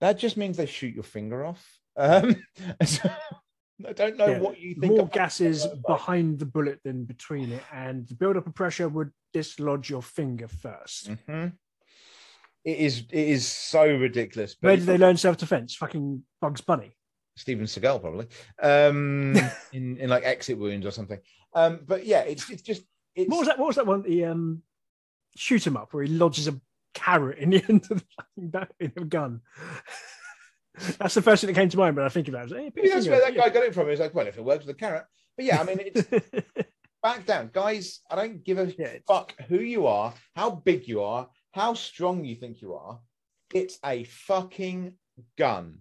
that 0.00 0.18
just 0.18 0.36
means 0.36 0.56
they 0.56 0.66
shoot 0.66 0.94
your 0.94 1.04
finger 1.04 1.44
off 1.44 1.64
um, 1.96 2.34
so 2.84 3.08
i 3.88 3.92
don't 3.92 4.16
know 4.16 4.26
Yeah, 4.26 4.38
what 4.38 4.58
you 4.58 4.74
think 4.74 4.96
More 4.96 5.08
gases 5.08 5.66
behind 5.86 6.38
the 6.38 6.46
bullet 6.46 6.80
than 6.84 7.04
between 7.04 7.52
it, 7.52 7.62
and 7.72 8.06
the 8.08 8.14
build-up 8.14 8.46
of 8.46 8.54
pressure 8.54 8.88
would 8.88 9.10
dislodge 9.32 9.88
your 9.90 10.02
finger 10.02 10.48
first. 10.48 11.10
Mhm. 11.10 11.52
it 12.64 12.78
is 12.78 13.04
it 13.10 13.28
is 13.28 13.46
so 13.46 13.84
ridiculous 13.86 14.56
Where 14.60 14.76
did 14.76 14.86
they 14.86 14.98
learn 14.98 15.16
self-defense? 15.16 15.74
Fucking 15.76 16.22
Bugs 16.40 16.60
Bunny. 16.60 16.92
Steven 17.36 17.64
Seagal 17.66 18.00
probably 18.02 18.26
um, 18.62 19.34
in 19.72 19.96
in 19.96 20.10
like 20.10 20.24
exit 20.24 20.58
wounds 20.58 20.84
or 20.86 20.90
something 20.90 21.18
um, 21.54 21.80
but 21.86 22.04
yeah 22.04 22.20
it's 22.20 22.50
it's 22.50 22.62
just 22.62 22.82
it's 23.14 23.28
What 23.30 23.38
was 23.40 23.48
that? 23.48 23.58
What 23.58 23.66
was 23.68 23.76
that 23.76 23.86
one? 23.86 24.02
The 24.02 24.24
um, 24.26 24.62
shoot 25.36 25.66
'em 25.66 25.76
up 25.76 25.92
where 25.92 26.04
he 26.04 26.10
lodges 26.10 26.48
a 26.48 26.60
carrot 26.94 27.38
in 27.38 27.50
the 27.50 27.64
end 27.68 27.86
of 27.90 28.04
the 28.36 28.50
fucking 28.50 28.68
in 28.80 28.92
a 28.96 29.04
gun. 29.04 29.40
That's 30.98 31.14
the 31.14 31.22
first 31.22 31.40
thing 31.42 31.48
that 31.48 31.60
came 31.60 31.68
to 31.68 31.76
mind 31.76 31.96
when 31.96 32.04
I 32.04 32.08
think 32.08 32.28
about 32.28 32.50
it. 32.50 32.56
Hey, 32.56 32.72
Maybe 32.74 32.88
that's 32.88 33.08
where 33.08 33.20
that 33.20 33.34
guy 33.34 33.48
got 33.48 33.64
it 33.64 33.74
from. 33.74 33.88
He's 33.88 34.00
like, 34.00 34.14
well, 34.14 34.26
if 34.26 34.38
it 34.38 34.44
works 34.44 34.64
with 34.64 34.76
a 34.76 34.78
carrot. 34.78 35.04
But 35.36 35.46
yeah, 35.46 35.60
I 35.60 35.64
mean, 35.64 35.78
it's 35.80 36.08
back 37.02 37.26
down. 37.26 37.50
Guys, 37.52 38.00
I 38.10 38.16
don't 38.16 38.44
give 38.44 38.58
a 38.58 38.72
Yeah, 38.78 38.98
fuck 39.06 39.34
who 39.48 39.56
you 39.56 39.86
are, 39.86 40.14
how 40.36 40.50
big 40.50 40.86
you 40.86 41.02
are, 41.02 41.28
how 41.52 41.74
strong 41.74 42.24
you 42.24 42.36
think 42.36 42.60
you 42.62 42.74
are. 42.74 43.00
It's 43.52 43.78
a 43.84 44.04
fucking 44.04 44.94
gun. 45.36 45.78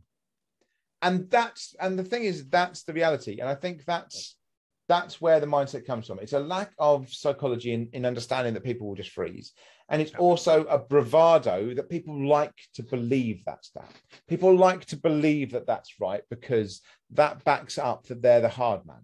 And 1.01 1.29
that's 1.29 1.75
and 1.79 1.97
the 1.97 2.03
thing 2.03 2.23
is 2.23 2.49
that's 2.49 2.83
the 2.83 2.93
reality. 2.93 3.39
And 3.39 3.47
I 3.47 3.55
think 3.55 3.85
that's 3.85 4.35
that's 4.89 5.21
where 5.21 5.39
the 5.39 5.45
mindset 5.45 5.85
comes 5.85 6.07
from. 6.07 6.19
It's 6.19 6.33
a 6.33 6.39
lack 6.39 6.73
of 6.79 7.13
psychology 7.13 7.73
in, 7.73 7.89
in 7.93 8.05
understanding 8.05 8.55
that 8.55 8.63
people 8.63 8.87
will 8.87 8.95
just 8.95 9.11
freeze. 9.11 9.53
And 9.87 10.01
it's 10.01 10.13
also 10.15 10.65
a 10.65 10.79
bravado 10.79 11.75
that 11.75 11.89
people 11.89 12.27
like 12.27 12.55
to 12.73 12.83
believe 12.83 13.43
that's 13.45 13.69
that. 13.71 13.91
People 14.27 14.55
like 14.55 14.85
to 14.85 14.97
believe 14.97 15.51
that 15.51 15.67
that's 15.67 15.99
right 16.01 16.23
because 16.31 16.81
that 17.11 17.43
backs 17.43 17.77
up 17.77 18.07
that 18.07 18.21
they're 18.21 18.41
the 18.41 18.49
hard 18.49 18.85
man. 18.85 19.03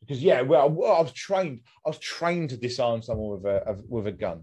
Because 0.00 0.22
yeah, 0.22 0.42
well, 0.42 0.62
I 0.62 1.00
was 1.00 1.12
trained. 1.12 1.60
I 1.86 1.90
was 1.90 1.98
trained 1.98 2.50
to 2.50 2.56
disarm 2.56 3.02
someone 3.02 3.40
with 3.40 3.44
a 3.44 3.78
with 3.88 4.06
a 4.08 4.12
gun. 4.12 4.42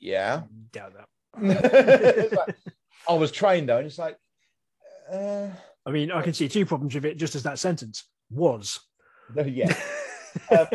Yeah, 0.00 0.42
Doubt 0.72 0.92
that. 0.94 2.32
Like, 2.32 2.56
I 3.08 3.14
was 3.14 3.30
trained 3.30 3.68
though, 3.68 3.78
and 3.78 3.86
it's 3.86 3.98
like, 3.98 4.16
uh, 5.12 5.48
I 5.86 5.90
mean, 5.90 6.10
I 6.10 6.22
can 6.22 6.34
see 6.34 6.48
two 6.48 6.66
problems 6.66 6.94
with 6.94 7.04
it 7.04 7.18
just 7.18 7.36
as 7.36 7.44
that 7.44 7.58
sentence 7.58 8.04
was. 8.30 8.80
No, 9.34 9.42
yeah. 9.60 9.74
Uh, 10.50 10.66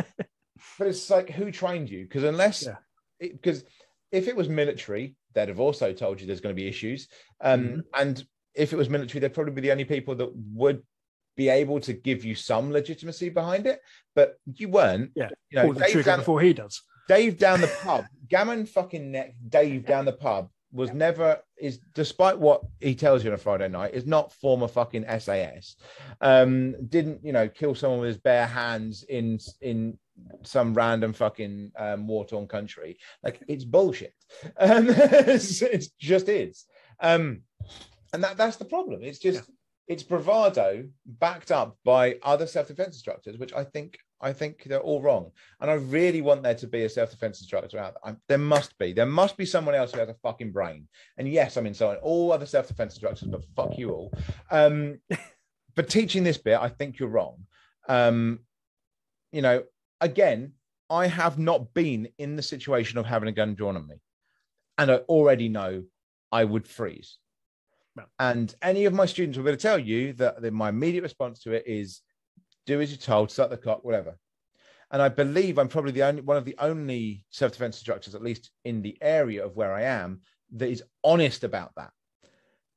but 0.78 0.88
it's 0.88 1.10
like, 1.10 1.30
who 1.30 1.52
trained 1.52 1.90
you? 1.90 2.04
Because 2.04 2.24
unless, 2.24 2.66
Yeah. 2.66 2.76
because 3.20 3.64
if 4.12 4.28
it 4.28 4.36
was 4.36 4.50
military, 4.50 5.16
they'd 5.34 5.50
have 5.50 5.60
also 5.60 5.94
told 5.94 6.20
you 6.20 6.28
there's 6.28 6.42
going 6.42 6.56
to 6.56 6.62
be 6.62 6.68
issues. 6.68 7.08
Um, 7.40 7.64
Mhm. 7.64 7.82
And 7.96 8.26
if 8.54 8.74
it 8.74 8.76
was 8.76 8.90
military, 8.90 9.20
they'd 9.20 9.34
probably 9.34 9.54
be 9.54 9.62
the 9.62 9.72
only 9.72 9.86
people 9.86 10.16
that 10.16 10.30
would 10.54 10.84
be 11.38 11.48
able 11.50 11.80
to 11.80 11.94
give 11.94 12.26
you 12.26 12.36
some 12.36 12.72
legitimacy 12.72 13.30
behind 13.30 13.66
it. 13.66 13.80
But 14.16 14.38
you 14.46 14.68
weren't. 14.70 15.12
Yeah. 15.16 15.30
You 15.50 15.56
know, 15.64 15.74
Dave 15.74 16.04
down, 16.04 16.20
before 16.20 16.42
he 16.42 16.54
does. 16.54 16.82
Dave 17.08 17.38
down 17.38 17.62
the 17.62 17.74
pub, 17.84 18.06
Gammon 18.28 18.66
fucking 18.66 19.12
neck, 19.12 19.36
Dave 19.48 19.86
down 19.86 20.06
the 20.06 20.14
pub 20.14 20.50
was 20.72 20.94
never 20.94 21.40
is 21.60 21.80
despite 21.94 22.38
what 22.38 22.64
he 22.80 22.96
tells 22.96 23.24
you 23.24 23.30
on 23.30 23.36
a 23.36 23.38
Friday 23.38 23.68
night, 23.68 23.94
is 23.94 24.06
not 24.06 24.34
former 24.34 24.68
fucking 24.68 25.06
SAS. 25.20 25.76
Um, 26.22 26.88
didn't 26.88 27.24
you 27.24 27.34
know 27.34 27.48
kill 27.48 27.76
someone 27.76 28.00
with 28.00 28.10
his 28.10 28.18
bare 28.18 28.48
hands 28.48 29.04
in 29.10 29.40
in 29.62 29.98
some 30.44 30.74
random 30.74 31.14
fucking 31.14 31.72
um, 31.78 32.08
war 32.08 32.26
torn 32.26 32.48
country. 32.48 32.98
Like 33.24 33.42
it's 33.48 33.66
bullshit. 33.66 34.14
Um, 34.58 34.88
it's, 34.90 35.62
it's 35.62 35.90
just 36.00 36.30
is. 36.30 36.66
Um, 37.02 37.42
and 38.14 38.24
that 38.24 38.38
that's 38.38 38.58
the 38.58 38.66
problem. 38.66 39.04
It's 39.04 39.20
just 39.20 39.44
it's 39.88 40.04
bravado 40.04 40.88
backed 41.06 41.52
up 41.52 41.78
by 41.84 42.16
other 42.24 42.48
self 42.48 42.68
defense 42.68 42.96
instructors, 42.96 43.38
which 43.38 43.54
I 43.54 43.66
think 43.66 43.98
I 44.22 44.34
think 44.34 44.64
they're 44.64 44.80
all 44.80 45.02
wrong. 45.02 45.32
And 45.60 45.70
I 45.70 45.76
really 45.76 46.22
want 46.22 46.44
there 46.44 46.56
to 46.56 46.68
be 46.68 46.84
a 46.84 46.90
self 46.90 47.12
defense 47.12 47.42
instructor 47.42 47.80
out 47.80 47.96
there. 47.96 48.14
I, 48.14 48.18
there 48.28 48.38
must 48.38 48.78
be. 48.78 48.94
There 48.94 49.06
must 49.06 49.36
be 49.36 49.46
someone 49.46 49.76
else 49.76 49.92
who 49.92 50.00
has 50.00 50.10
a 50.10 50.16
fucking 50.22 50.52
brain. 50.52 50.88
And 51.18 51.28
yes, 51.28 51.58
I'm 51.58 51.66
insulting 51.66 52.02
all 52.02 52.32
other 52.32 52.46
self 52.46 52.68
defense 52.68 52.94
instructors, 52.94 53.28
but 53.28 53.44
fuck 53.56 53.78
you 53.78 53.92
all. 53.92 54.14
Um, 54.52 55.00
but 55.76 55.90
teaching 55.90 56.24
this 56.24 56.38
bit, 56.38 56.60
I 56.60 56.70
think 56.70 57.00
you're 57.00 57.10
wrong. 57.10 57.46
Um, 57.90 58.40
you 59.32 59.42
know, 59.42 59.64
again, 60.00 60.54
I 60.90 61.08
have 61.08 61.40
not 61.40 61.74
been 61.74 62.10
in 62.18 62.36
the 62.36 62.44
situation 62.44 63.00
of 63.00 63.06
having 63.06 63.30
a 63.30 63.34
gun 63.34 63.56
drawn 63.56 63.76
on 63.76 63.88
me, 63.88 63.96
and 64.78 64.92
I 64.92 64.96
already 64.96 65.50
know 65.50 65.84
I 66.32 66.44
would 66.44 66.68
freeze. 66.68 67.18
No. 67.96 68.04
And 68.20 68.54
any 68.62 68.86
of 68.86 68.94
my 68.94 69.06
students 69.06 69.38
will 69.38 69.46
be 69.46 69.52
able 69.52 69.58
to 69.58 69.62
tell 69.62 69.80
you 69.80 70.14
that, 70.14 70.42
that 70.42 70.54
my 70.54 70.70
immediate 70.70 71.02
response 71.02 71.40
to 71.44 71.52
it 71.52 71.64
is 71.66 72.02
do 72.66 72.82
as 72.82 72.92
you're 72.92 72.98
told, 72.98 73.32
start 73.32 73.50
the 73.50 73.58
clock, 73.58 73.84
whatever. 73.84 74.18
And 74.92 75.02
I 75.02 75.10
believe 75.10 75.58
I'm 75.58 75.70
probably 75.70 75.92
the 75.92 76.04
only 76.04 76.22
one 76.22 76.38
of 76.38 76.46
the 76.46 76.56
only 76.60 77.24
self-defense 77.30 77.78
instructors, 77.78 78.14
at 78.14 78.22
least 78.22 78.52
in 78.66 78.82
the 78.82 78.98
area 79.02 79.46
of 79.46 79.56
where 79.56 79.74
I 79.74 79.84
am, 79.84 80.22
that 80.54 80.70
is 80.70 80.84
honest 81.04 81.44
about 81.44 81.72
that. 81.78 81.92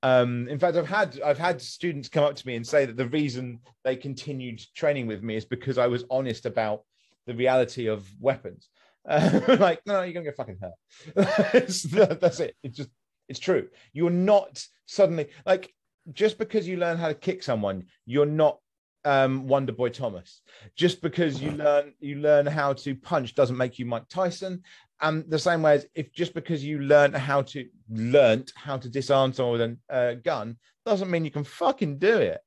Um, 0.05 0.49
in 0.49 0.59
fact, 0.59 0.77
I've 0.77 0.87
had 0.87 1.21
I've 1.25 1.39
had 1.39 1.61
students 1.61 2.09
come 2.09 2.25
up 2.25 2.37
to 2.37 2.47
me 2.47 2.57
and 2.57 2.67
say 2.67 2.85
that 2.85 2.97
the 2.97 3.09
reason 3.09 3.61
they 3.85 3.97
continued 3.97 4.63
training 4.75 5.07
with 5.07 5.23
me 5.23 5.35
is 5.35 5.47
because 5.47 5.79
I 5.79 5.87
was 5.87 6.05
honest 6.11 6.47
about 6.47 6.83
the 7.27 7.35
reality 7.35 7.87
of 7.87 8.07
weapons. 8.21 8.69
Uh, 9.09 9.41
like, 9.59 9.81
no, 9.87 10.03
you're 10.03 10.13
gonna 10.13 10.25
get 10.25 10.37
fucking 10.37 10.59
hurt. 10.61 11.15
That's- 11.15 11.83
that's 12.21 12.41
it. 12.41 12.55
It's 12.63 12.77
just 12.77 12.91
it's 13.29 13.41
true. 13.41 13.69
You're 13.93 14.11
not 14.11 14.63
suddenly 14.87 15.29
like 15.47 15.73
just 16.13 16.39
because 16.39 16.69
you 16.69 16.77
learn 16.77 16.99
how 16.99 17.09
to 17.09 17.15
kick 17.15 17.43
someone, 17.43 17.87
you're 18.05 18.27
not 18.27 18.59
um, 19.05 19.47
Wonder 19.47 19.73
Boy 19.73 19.91
Thomas. 19.91 20.41
Just 20.77 21.03
because 21.03 21.41
you 21.41 21.53
learn 21.53 21.93
you 22.01 22.17
learn 22.17 22.47
how 22.47 22.73
to 22.75 22.95
punch 22.95 23.35
doesn't 23.35 23.57
make 23.57 23.79
you 23.79 23.87
Mike 23.87 24.09
Tyson. 24.09 24.63
And 25.01 25.29
the 25.29 25.39
same 25.39 25.63
way 25.63 25.75
as 25.75 25.87
if 25.95 26.13
just 26.13 26.35
because 26.35 26.65
you 26.65 26.81
learn 26.81 27.13
how 27.13 27.43
to 27.43 27.67
learnt 27.91 28.53
how 28.55 28.79
to 28.79 28.89
disarm 28.89 29.33
someone 29.33 29.59
with 29.59 29.79
a 29.91 29.95
uh, 29.95 30.15
gun 30.15 30.57
doesn't 30.87 31.11
mean 31.11 31.25
you 31.25 31.31
can 31.31 31.45
fucking 31.45 31.99
do 31.99 32.17
it. 32.17 32.41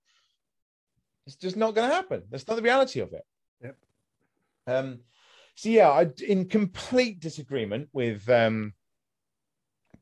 It's 1.26 1.36
just 1.36 1.58
not 1.58 1.76
going 1.76 1.90
to 1.90 1.96
happen. 1.96 2.24
That's 2.30 2.48
not 2.48 2.56
the 2.56 2.62
reality 2.62 3.02
of 3.02 3.14
it. 3.14 3.26
Yep. 3.64 3.78
Um. 4.68 5.00
So 5.56 5.70
yeah, 5.70 5.90
I 5.90 6.08
in 6.26 6.48
complete 6.48 7.20
disagreement 7.20 7.90
with 7.92 8.30
um 8.30 8.74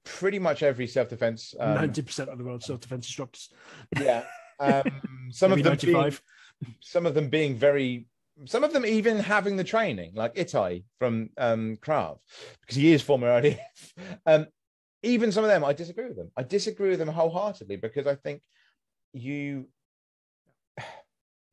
pretty 0.03 0.39
much 0.39 0.63
every 0.63 0.87
self-defense. 0.87 1.55
Um, 1.59 1.75
Ninety 1.75 2.01
percent 2.03 2.29
of 2.29 2.37
the 2.37 2.43
world's 2.43 2.65
self-defense 2.65 3.05
instructors. 3.07 3.49
yeah. 3.99 4.23
Um, 4.57 4.83
some 5.31 5.51
of 5.51 5.57
Maybe 5.57 5.69
them 5.69 5.77
being, 5.81 5.93
ninety-five. 5.93 6.21
Some 6.79 7.05
of 7.05 7.13
them 7.13 7.29
being 7.29 7.55
very 7.55 8.07
some 8.45 8.63
of 8.65 8.73
them 8.73 8.85
even 8.85 9.17
having 9.17 9.55
the 9.55 9.63
training 9.63 10.11
like 10.13 10.35
itai 10.35 10.83
from 10.99 11.29
um 11.37 11.77
krav 11.77 12.17
because 12.61 12.75
he 12.75 12.91
is 12.91 13.01
former 13.01 13.27
IDF. 13.27 13.57
um 14.25 14.47
even 15.03 15.31
some 15.31 15.45
of 15.45 15.49
them 15.49 15.63
i 15.63 15.71
disagree 15.71 16.07
with 16.07 16.17
them 16.17 16.31
i 16.35 16.43
disagree 16.43 16.89
with 16.89 16.99
them 16.99 17.07
wholeheartedly 17.07 17.77
because 17.77 18.07
i 18.07 18.15
think 18.15 18.41
you 19.15 19.67
the 20.77 20.83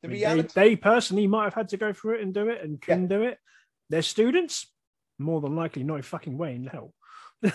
I 0.03 0.07
mean, 0.07 0.11
reality 0.19 0.49
they, 0.53 0.69
they 0.69 0.75
personally 0.75 1.27
might 1.27 1.45
have 1.45 1.53
had 1.53 1.69
to 1.69 1.77
go 1.77 1.93
through 1.93 2.15
it 2.15 2.21
and 2.21 2.33
do 2.33 2.49
it 2.49 2.61
and 2.61 2.81
couldn't 2.81 3.07
do 3.07 3.23
it. 3.23 3.37
Their 3.89 4.01
students, 4.01 4.71
more 5.17 5.39
than 5.39 5.55
likely, 5.55 5.83
no 5.83 6.01
fucking 6.01 6.37
way 6.37 6.55
in 6.55 6.67
hell. 6.67 6.93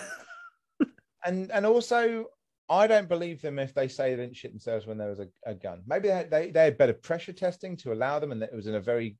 and 1.23 1.51
and 1.51 1.65
also 1.65 2.25
I 2.69 2.85
don't 2.87 3.09
believe 3.09 3.41
them 3.41 3.57
if 3.57 3.73
they 3.73 3.87
say 3.87 4.11
they 4.15 4.21
didn't 4.23 4.35
shit 4.35 4.51
themselves 4.51 4.85
when 4.85 4.97
there 4.97 5.09
was 5.09 5.19
a, 5.19 5.27
a 5.45 5.55
gun. 5.55 5.81
Maybe 5.87 6.07
they, 6.09 6.27
they 6.29 6.51
they 6.51 6.65
had 6.65 6.77
better 6.77 6.93
pressure 6.93 7.33
testing 7.33 7.75
to 7.77 7.93
allow 7.93 8.19
them, 8.19 8.31
and 8.31 8.41
that 8.41 8.51
it 8.51 8.55
was 8.55 8.67
in 8.67 8.75
a 8.75 8.79
very, 8.79 9.17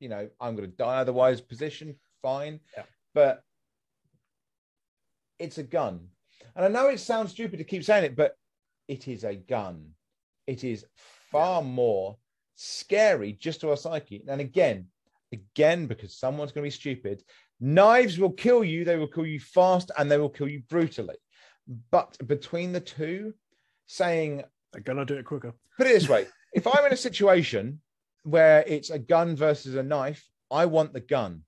you 0.00 0.08
know, 0.08 0.28
I'm 0.40 0.56
going 0.56 0.68
to 0.70 0.76
die 0.76 0.96
otherwise 0.98 1.40
position. 1.40 1.94
Fine, 2.22 2.60
Yeah. 2.76 2.82
but 3.14 3.42
it's 5.38 5.58
a 5.58 5.62
gun, 5.62 6.08
and 6.54 6.64
I 6.64 6.68
know 6.68 6.88
it 6.88 7.00
sounds 7.00 7.30
stupid 7.30 7.58
to 7.58 7.64
keep 7.64 7.84
saying 7.84 8.04
it, 8.04 8.16
but 8.16 8.34
it 8.88 9.08
is 9.08 9.24
a 9.24 9.34
gun. 9.34 9.90
It 10.46 10.64
is 10.64 10.84
far 11.30 11.62
more 11.62 12.16
scary 12.56 13.32
just 13.32 13.60
to 13.60 13.70
our 13.70 13.76
psyche. 13.76 14.22
And 14.28 14.40
again, 14.40 14.88
again, 15.32 15.86
because 15.86 16.18
someone's 16.18 16.52
going 16.52 16.64
to 16.64 16.66
be 16.66 16.70
stupid, 16.78 17.22
knives 17.60 18.18
will 18.18 18.32
kill 18.32 18.64
you. 18.64 18.84
They 18.84 18.96
will 18.96 19.06
kill 19.06 19.26
you 19.26 19.40
fast, 19.40 19.90
and 19.96 20.10
they 20.10 20.18
will 20.18 20.28
kill 20.28 20.48
you 20.48 20.62
brutally. 20.68 21.16
But 21.90 22.16
between 22.26 22.72
the 22.72 22.80
two, 22.80 23.34
saying, 23.86 24.44
They're 24.72 24.82
gonna 24.82 25.04
do 25.04 25.16
it 25.18 25.24
quicker. 25.24 25.52
put 25.76 25.86
it 25.86 25.94
this 25.94 26.08
way 26.08 26.26
if 26.52 26.66
I'm 26.66 26.84
in 26.84 26.92
a 26.92 26.96
situation 26.96 27.80
where 28.24 28.64
it's 28.66 28.90
a 28.90 28.98
gun 28.98 29.36
versus 29.36 29.74
a 29.74 29.82
knife, 29.82 30.28
I 30.50 30.66
want 30.66 30.92
the 30.92 31.00
gun. 31.00 31.44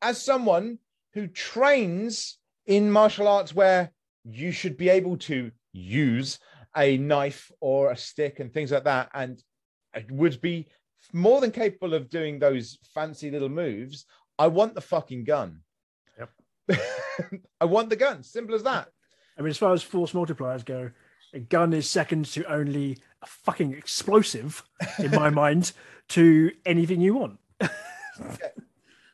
As 0.00 0.20
someone 0.20 0.78
who 1.12 1.26
trains 1.26 2.38
in 2.66 2.90
martial 2.90 3.28
arts 3.28 3.54
where 3.54 3.92
you 4.24 4.50
should 4.50 4.76
be 4.76 4.88
able 4.88 5.18
to 5.18 5.50
use 5.72 6.38
a 6.76 6.96
knife 6.96 7.50
or 7.60 7.90
a 7.90 7.96
stick 7.96 8.40
and 8.40 8.52
things 8.52 8.72
like 8.72 8.84
that, 8.84 9.10
and 9.14 9.42
would 10.10 10.40
be 10.40 10.68
more 11.12 11.40
than 11.40 11.50
capable 11.50 11.94
of 11.94 12.08
doing 12.08 12.38
those 12.38 12.78
fancy 12.94 13.30
little 13.30 13.48
moves, 13.48 14.06
I 14.38 14.46
want 14.46 14.74
the 14.74 14.80
fucking 14.80 15.24
gun. 15.24 15.60
Yep. 16.18 16.80
I 17.60 17.64
want 17.66 17.90
the 17.90 17.96
gun. 17.96 18.22
Simple 18.22 18.54
as 18.54 18.62
that. 18.62 18.88
I 19.38 19.42
mean, 19.42 19.50
as 19.50 19.58
far 19.58 19.72
as 19.72 19.82
force 19.82 20.12
multipliers 20.12 20.64
go, 20.64 20.90
a 21.32 21.40
gun 21.40 21.72
is 21.72 21.88
second 21.88 22.26
to 22.26 22.44
only 22.44 22.98
a 23.22 23.26
fucking 23.26 23.72
explosive, 23.72 24.62
in 24.98 25.10
my 25.12 25.30
mind, 25.42 25.72
to 26.08 26.52
anything 26.66 27.00
you 27.00 27.14
want. 27.14 27.38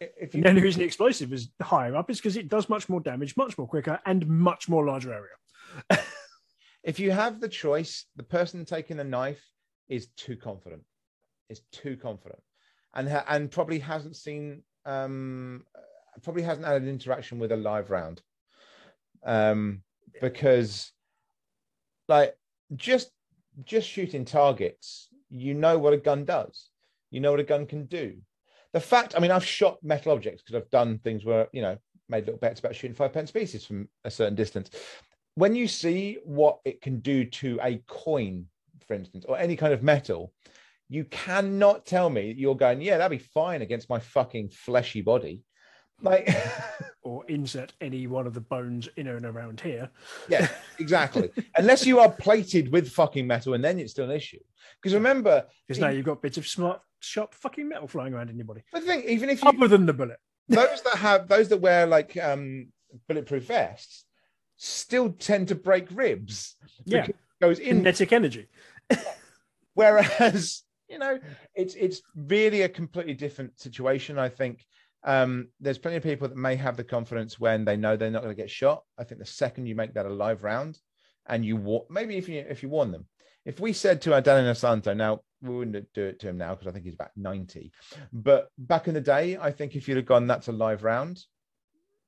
If 0.01 0.35
And 0.35 0.45
the 0.45 0.49
only 0.49 0.63
reason 0.63 0.81
the 0.81 0.87
explosive 0.87 1.33
is 1.33 1.49
higher 1.61 1.97
up 1.97 2.11
is 2.11 2.19
because 2.19 2.37
it 2.37 2.49
does 2.49 2.69
much 2.69 2.89
more 2.89 3.01
damage, 3.01 3.37
much 3.37 3.59
more 3.59 3.67
quicker, 3.67 3.99
and 4.07 4.27
much 4.29 4.69
more 4.69 4.85
larger 4.85 5.13
area. 5.13 6.03
if 6.85 7.01
you 7.01 7.11
have 7.11 7.41
the 7.41 7.49
choice, 7.49 8.05
the 8.17 8.23
person 8.23 8.65
taking 8.65 8.97
the 8.97 9.05
knife 9.05 9.45
is 9.89 10.09
too 10.17 10.37
confident. 10.37 10.83
Is 11.49 11.63
too 11.73 11.97
confident, 11.97 12.41
and 12.95 13.09
ha- 13.09 13.25
and 13.27 13.51
probably 13.51 13.79
hasn't 13.79 14.17
seen 14.17 14.63
um 14.85 15.65
probably 16.23 16.43
hasn't 16.43 16.67
had 16.67 16.83
an 16.83 16.89
interaction 16.89 17.39
with 17.39 17.53
a 17.53 17.57
live 17.57 17.91
round, 17.91 18.21
um 19.25 19.83
because 20.21 20.93
like 22.09 22.37
just 22.75 23.11
just 23.65 23.89
shooting 23.89 24.25
targets, 24.25 25.09
you 25.31 25.55
know 25.55 25.79
what 25.79 25.93
a 25.93 25.99
gun 25.99 26.25
does. 26.25 26.71
You 27.11 27.21
know 27.21 27.31
what 27.31 27.41
a 27.41 27.45
gun 27.45 27.67
can 27.67 27.87
do. 27.87 28.17
The 28.73 28.81
fact, 28.81 29.15
I 29.17 29.21
mean, 29.21 29.31
I've 29.31 29.45
shot 29.45 29.79
metal 29.83 30.13
objects 30.13 30.43
because 30.43 30.61
I've 30.61 30.71
done 30.71 30.99
things 30.99 31.25
where 31.25 31.49
you 31.53 31.63
know 31.63 31.79
made 32.09 32.25
little 32.27 32.39
bets 32.39 32.61
about 32.61 32.75
shooting 32.75 32.95
five 32.95 33.13
pence 33.13 33.31
pieces 33.31 33.65
from 33.67 33.89
a 34.05 34.11
certain 34.11 34.35
distance 34.35 34.71
when 35.39 35.55
you 35.55 35.69
see 35.69 36.19
what 36.25 36.59
it 36.65 36.83
can 36.83 36.99
do 36.99 37.25
to 37.25 37.61
a 37.63 37.81
coin, 37.87 38.47
for 38.89 38.95
instance, 38.95 39.25
or 39.29 39.39
any 39.39 39.55
kind 39.55 39.73
of 39.73 39.85
metal, 39.85 40.33
you 40.89 41.05
cannot 41.05 41.87
tell 41.87 42.11
me 42.11 42.35
you're 42.37 42.57
going, 42.57 42.81
yeah, 42.81 42.99
that'd 42.99 43.17
be 43.17 43.25
fine 43.25 43.63
against 43.63 43.89
my 43.89 44.01
fucking 44.01 44.49
fleshy 44.49 45.01
body. 45.01 45.43
Like, 46.01 46.29
Or 47.03 47.25
insert 47.27 47.73
any 47.81 48.07
one 48.07 48.27
of 48.27 48.35
the 48.35 48.41
bones 48.41 48.89
in 48.97 49.07
and 49.07 49.25
around 49.25 49.61
here. 49.61 49.89
yeah, 50.29 50.49
exactly. 50.79 51.31
Unless 51.57 51.87
you 51.87 52.01
are 52.01 52.11
plated 52.11 52.71
with 52.71 52.91
fucking 52.91 53.27
metal, 53.27 53.55
and 53.55 53.65
then 53.65 53.79
it's 53.79 53.93
still 53.93 54.05
an 54.05 54.11
issue. 54.17 54.41
Because 54.83 54.93
remember, 54.93 55.47
Because 55.67 55.81
now 55.81 55.89
you've 55.89 56.05
got 56.05 56.21
bits 56.21 56.37
of 56.37 56.47
smart, 56.47 56.81
sharp 57.01 57.33
fucking 57.35 57.67
metal 57.67 57.89
flying 57.89 58.13
around 58.13 58.29
in 58.29 58.37
your 58.37 58.45
body. 58.45 58.63
the 58.75 58.81
thing, 58.83 59.05
even 59.05 59.31
if 59.31 59.43
you 59.43 59.49
Other 59.49 59.69
than 59.69 59.87
the 59.87 59.95
bullet. 59.95 60.19
those 60.49 60.83
that 60.83 60.97
have 60.97 61.29
those 61.29 61.49
that 61.49 61.61
wear 61.61 61.87
like 61.87 62.17
um 62.17 62.69
bulletproof 63.07 63.45
vests 63.45 64.05
still 64.57 65.11
tend 65.13 65.49
to 65.49 65.55
break 65.55 65.87
ribs. 65.93 66.57
Yeah. 66.85 67.07
goes 67.41 67.59
in 67.59 67.79
Kinetic 67.79 68.13
energy. 68.13 68.49
Whereas, 69.75 70.63
you 70.89 70.99
know, 70.99 71.19
it's 71.55 71.75
it's 71.75 72.03
really 72.15 72.63
a 72.63 72.69
completely 72.69 73.15
different 73.15 73.59
situation. 73.61 74.19
I 74.19 74.29
think 74.29 74.65
Um, 75.05 75.49
there's 75.61 75.79
plenty 75.79 75.97
of 75.97 76.03
people 76.03 76.29
that 76.29 76.37
may 76.37 76.57
have 76.57 76.77
the 76.77 76.85
confidence 76.85 77.39
when 77.39 77.65
they 77.65 77.77
know 77.77 77.97
they're 77.97 78.11
not 78.11 78.23
going 78.23 78.35
to 78.35 78.43
get 78.43 78.51
shot. 78.51 78.83
I 78.99 79.05
think 79.05 79.21
the 79.21 79.27
second 79.27 79.67
you 79.67 79.75
make 79.75 79.95
that 79.95 80.07
a 80.07 80.11
live 80.11 80.43
round, 80.43 80.79
and 81.27 81.45
you 81.45 81.57
wa- 81.57 81.85
maybe 81.89 82.17
if 82.17 82.29
you 82.29 82.45
if 82.49 82.63
you 82.63 82.69
warn 82.69 82.91
them, 82.91 83.07
if 83.45 83.61
we 83.61 83.73
said 83.73 84.03
to 84.03 84.11
Dan 84.11 84.45
Inosanto, 84.45 84.97
now 84.97 85.21
we 85.41 85.55
wouldn't 85.55 85.93
do 85.95 86.05
it 86.05 86.21
to 86.21 86.29
him 86.29 86.39
now 86.39 86.55
because 86.55 86.67
I 86.67 86.73
think 86.73 86.85
he's 86.85 86.95
about 86.95 87.13
90, 87.17 87.73
but 88.13 88.49
back 88.59 88.89
in 88.89 88.95
the 88.95 89.01
day, 89.01 89.37
I 89.37 89.53
think 89.53 89.77
if 89.77 89.87
you'd 89.87 89.97
have 89.97 90.07
gone 90.07 90.27
that's 90.27 90.49
a 90.49 90.53
live 90.53 90.83
round, 90.83 91.23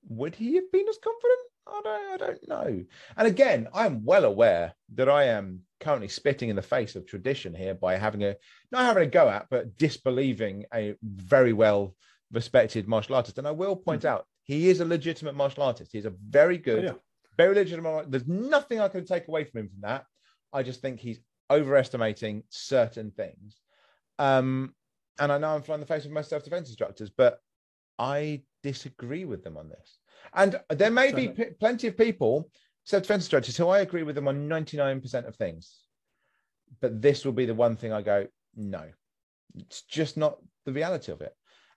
would 0.08 0.34
he 0.34 0.56
have 0.56 0.70
been 0.72 0.88
as 0.88 0.98
confident? 1.02 1.40
I 1.66 1.80
don't, 1.84 2.12
I 2.12 2.16
don't 2.16 2.48
know. 2.48 2.84
And 3.16 3.28
again, 3.28 3.68
I'm 3.72 4.04
well 4.04 4.24
aware 4.24 4.74
that 4.94 5.08
I 5.08 5.24
am 5.24 5.60
currently 5.78 6.08
spitting 6.08 6.48
in 6.48 6.56
the 6.56 6.62
face 6.62 6.96
of 6.96 7.06
tradition 7.06 7.54
here 7.54 7.74
by 7.74 7.96
having 7.96 8.24
a 8.24 8.36
not 8.72 8.82
having 8.82 9.04
a 9.04 9.10
go 9.10 9.28
at, 9.28 9.46
but 9.50 9.76
disbelieving 9.76 10.64
a 10.74 10.94
very 11.02 11.52
well 11.52 11.94
respected 12.32 12.86
martial 12.88 13.14
artist. 13.14 13.38
And 13.38 13.46
I 13.46 13.50
will 13.50 13.76
point 13.76 14.04
out 14.04 14.26
he 14.44 14.68
is 14.68 14.80
a 14.80 14.84
legitimate 14.84 15.34
martial 15.34 15.62
artist. 15.62 15.90
He's 15.92 16.06
a 16.06 16.14
very 16.28 16.58
good, 16.58 16.84
Oh, 16.84 16.88
yeah. 16.88 16.92
very 17.36 17.54
legitimate. 17.54 18.10
There's 18.10 18.26
nothing 18.26 18.80
I 18.80 18.88
can 18.88 19.04
take 19.04 19.28
away 19.28 19.44
from 19.44 19.60
him 19.60 19.68
from 19.68 19.80
that. 19.82 20.04
I 20.52 20.62
just 20.62 20.80
think 20.80 21.00
he's 21.00 21.20
overestimating 21.50 22.42
certain 22.48 23.10
things. 23.10 23.60
Um, 24.18 24.74
and 25.18 25.30
I 25.32 25.38
know 25.38 25.54
I'm 25.54 25.62
flying 25.62 25.80
the 25.80 25.86
face 25.86 26.04
of 26.04 26.10
most 26.12 26.30
self-defense 26.30 26.68
instructors, 26.68 27.10
but 27.10 27.38
I 27.98 28.42
disagree 28.62 29.24
with 29.24 29.44
them 29.44 29.56
on 29.56 29.68
this. 29.68 29.98
And 30.34 30.60
there 30.70 30.90
may 30.90 31.12
be 31.12 31.28
p- 31.28 31.50
plenty 31.58 31.86
of 31.88 31.96
people, 31.96 32.50
self-defense 32.84 33.24
instructors, 33.24 33.56
who 33.56 33.68
I 33.68 33.80
agree 33.80 34.02
with 34.02 34.14
them 34.14 34.28
on 34.28 34.48
99% 34.48 35.26
of 35.26 35.36
things. 35.36 35.80
But 36.80 37.02
this 37.02 37.24
will 37.24 37.32
be 37.32 37.46
the 37.46 37.54
one 37.54 37.76
thing 37.76 37.92
I 37.92 38.02
go, 38.02 38.26
no, 38.56 38.84
it's 39.58 39.82
just 39.82 40.16
not 40.16 40.38
the 40.64 40.72
reality 40.72 41.10
of 41.12 41.20
it. 41.20 41.34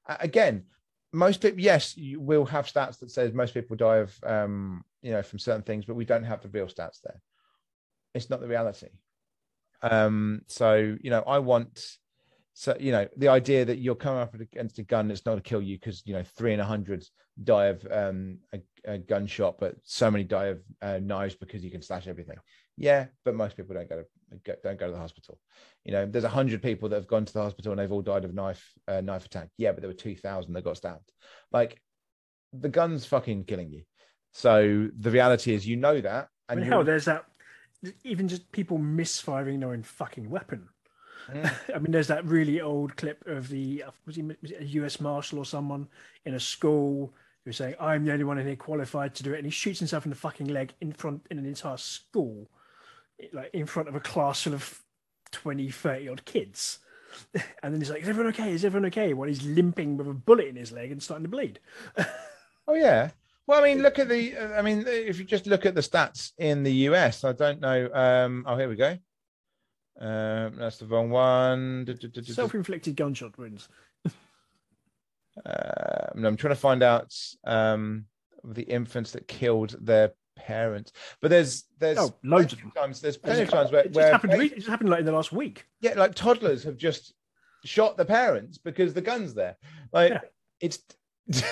Again, 0.08 0.66
most 1.12 1.41
people, 1.41 1.60
yes, 1.60 1.95
you 1.95 2.20
will 2.20 2.45
have 2.45 2.66
stats 2.66 2.99
that 2.99 3.12
says 3.12 3.34
most 3.34 3.54
people 3.54 3.76
die 3.76 3.97
of, 3.97 4.18
um, 4.26 4.84
you 5.01 5.12
know, 5.12 5.22
from 5.22 5.39
certain 5.39 5.62
things, 5.62 5.86
but 5.86 5.95
we 5.95 6.06
don't 6.06 6.24
have 6.24 6.41
the 6.41 6.49
real 6.49 6.66
stats 6.66 7.01
there. 7.04 7.22
It's 8.14 8.30
not 8.30 8.41
the 8.41 8.47
reality. 8.47 8.88
Um, 9.84 10.41
so 10.47 10.97
you 11.01 11.10
know, 11.10 11.24
I 11.28 11.39
want, 11.39 11.86
so 12.54 12.76
you 12.80 12.91
know, 12.91 13.08
the 13.18 13.28
idea 13.28 13.66
that 13.66 13.80
you're 13.80 13.95
coming 13.95 14.22
up 14.22 14.34
against 14.34 14.80
a 14.80 14.84
gun 14.84 15.08
that's 15.08 15.26
not 15.26 15.36
to 15.36 15.41
kill 15.41 15.62
you 15.62 15.78
because 15.78 16.01
you 16.06 16.14
know 16.14 16.24
three 16.24 16.54
in 16.54 16.60
a 16.60 16.66
hundred 16.66 17.06
die 17.43 17.66
of 17.66 17.86
um, 17.91 18.39
a, 18.54 18.62
a 18.86 18.97
gunshot, 18.97 19.58
but 19.60 19.76
so 19.84 20.10
many 20.10 20.24
die 20.24 20.47
of 20.47 20.62
uh, 20.82 20.99
knives 21.01 21.36
because 21.36 21.64
you 21.64 21.72
can 21.72 21.82
slash 21.82 22.08
everything. 22.08 22.38
Yeah, 22.78 23.08
but 23.26 23.36
most 23.36 23.58
people 23.58 23.76
don't 23.76 23.89
go 23.89 23.97
to 23.97 24.06
go- 24.44 24.56
don't 24.64 24.80
go 24.80 24.88
to 24.88 24.92
the 24.92 24.98
hospital. 24.98 25.40
You 25.84 25.92
know, 25.92 26.06
there's 26.06 26.24
a 26.24 26.30
hundred 26.30 26.62
people 26.62 26.90
that 26.90 26.96
have 26.96 27.08
gone 27.08 27.26
to 27.26 27.34
the 27.34 27.42
hospital 27.42 27.72
and 27.72 27.80
they've 27.80 27.92
all 27.92 28.02
died 28.02 28.26
of 28.26 28.34
knife 28.34 28.72
uh, 28.88 29.02
knife 29.02 29.26
attack. 29.26 29.50
Yeah, 29.58 29.72
but 29.72 29.82
there 29.82 29.90
were 29.90 29.94
two 29.94 30.16
thousand 30.16 30.54
that 30.54 30.64
got 30.64 30.78
stabbed. 30.78 31.12
Like 31.52 31.82
the 32.54 32.70
gun's 32.70 33.06
fucking 33.06 33.46
killing 33.46 33.72
you. 33.72 33.84
So 34.32 34.90
the 34.98 35.12
reality 35.12 35.54
is, 35.54 35.68
you 35.68 35.76
know 35.76 36.02
that, 36.02 36.30
I 36.50 36.54
and 36.54 36.62
mean, 36.62 36.70
hell, 36.70 36.84
there's 36.84 37.06
that. 37.06 37.26
Even 38.04 38.28
just 38.28 38.52
people 38.52 38.78
misfiring 38.78 39.60
their 39.60 39.72
own 39.72 39.84
fucking 39.84 40.30
weapon. 40.30 40.70
Mm. 41.30 41.54
I 41.76 41.80
mean, 41.80 41.92
there's 41.92 42.08
that 42.08 42.26
really 42.26 42.62
old 42.62 42.96
clip 42.96 43.24
of 43.28 43.50
the 43.50 43.84
was 44.06 44.16
he 44.16 44.24
was 44.24 44.52
a 44.58 44.66
U.S. 44.66 45.00
Marshal 45.00 45.40
or 45.40 45.46
someone 45.46 45.88
in 46.26 46.34
a 46.34 46.40
school 46.40 47.14
who 47.44 47.50
was 47.50 47.58
saying, 47.58 47.76
"I'm 47.80 48.06
the 48.06 48.14
only 48.14 48.24
one 48.24 48.38
in 48.38 48.48
here 48.48 48.56
qualified 48.56 49.16
to 49.16 49.24
do 49.24 49.34
it," 49.34 49.38
and 49.38 49.46
he 49.46 49.52
shoots 49.52 49.80
himself 49.80 50.06
in 50.06 50.10
the 50.10 50.16
fucking 50.16 50.48
leg 50.48 50.74
in 50.82 50.92
front 50.94 51.26
in 51.30 51.38
an 51.38 51.46
entire 51.46 51.78
school, 51.78 52.50
like 53.32 53.52
in 53.54 53.66
front 53.66 53.90
of 53.90 53.96
a 53.96 54.00
class 54.00 54.42
full 54.44 54.54
of 54.54 54.82
20, 55.32 55.70
30 55.70 56.10
odd 56.10 56.26
kids. 56.26 56.80
And 57.62 57.72
then 57.74 57.80
he's 57.80 57.92
like, 57.92 58.02
"Is 58.02 58.10
everyone 58.10 58.34
okay? 58.34 58.52
Is 58.52 58.66
everyone 58.66 58.88
okay?" 58.88 59.14
While 59.14 59.28
he's 59.28 59.44
limping 59.44 59.98
with 59.98 60.08
a 60.08 60.14
bullet 60.14 60.48
in 60.48 60.56
his 60.56 60.72
leg 60.72 60.92
and 60.92 61.02
starting 61.02 61.26
to 61.26 61.30
bleed. 61.30 61.60
Oh 62.66 62.76
yeah. 62.76 63.10
Well, 63.46 63.62
I 63.62 63.64
mean, 63.74 63.82
look 63.82 64.00
at 64.00 64.08
the. 64.08 64.38
uh, 64.38 64.54
I 64.54 64.62
mean, 64.62 64.86
if 64.88 65.20
you 65.20 65.26
just 65.26 65.48
look 65.48 65.66
at 65.66 65.76
the 65.76 65.82
stats 65.82 66.32
in 66.38 66.64
the 66.64 66.72
US, 66.88 67.26
I 67.26 67.34
don't 67.34 67.60
know. 67.60 67.90
Um, 67.94 68.46
oh, 68.48 68.56
here 68.56 68.70
we 68.70 68.76
go. 68.76 68.98
Um, 70.00 70.56
that's 70.56 70.78
the 70.78 70.88
wrong 70.88 71.10
one. 71.10 71.86
Self-inflicted 72.24 72.96
gunshot 72.96 73.38
wounds. 73.38 73.68
Uh, 75.46 76.10
I'm 76.16 76.38
trying 76.38 76.54
to 76.54 76.60
find 76.60 76.84
out 76.84 77.14
um, 77.44 78.06
the 78.44 78.64
infants 78.64 79.12
that 79.12 79.28
killed 79.28 79.76
their 79.82 80.14
parents. 80.36 80.92
But 81.22 81.30
there's 81.32 81.66
there's 81.80 81.98
Oh, 81.98 82.16
loads 82.24 82.54
of 82.54 82.60
times. 82.76 83.02
There's 83.02 83.18
plenty 83.18 83.44
of 83.44 83.50
times 83.50 83.72
where, 83.72 83.82
It 83.82 83.88
just 83.88 83.96
where 83.96 84.12
happened. 84.12 84.34
It 84.42 84.56
just 84.56 84.68
happened 84.68 84.90
like 84.90 85.00
in 85.02 85.06
the 85.06 85.12
last 85.12 85.32
week. 85.32 85.66
yeah, 85.82 85.94
like 85.96 86.16
toddlers 86.16 86.64
have 86.64 86.78
just 86.78 87.14
shot 87.66 87.98
the 87.98 88.06
parents 88.06 88.58
because 88.58 88.94
the 88.94 89.02
gun's 89.02 89.34
there. 89.34 89.58
Like 89.92 90.12
Yeah. 90.12 90.20
it's. 90.60 90.80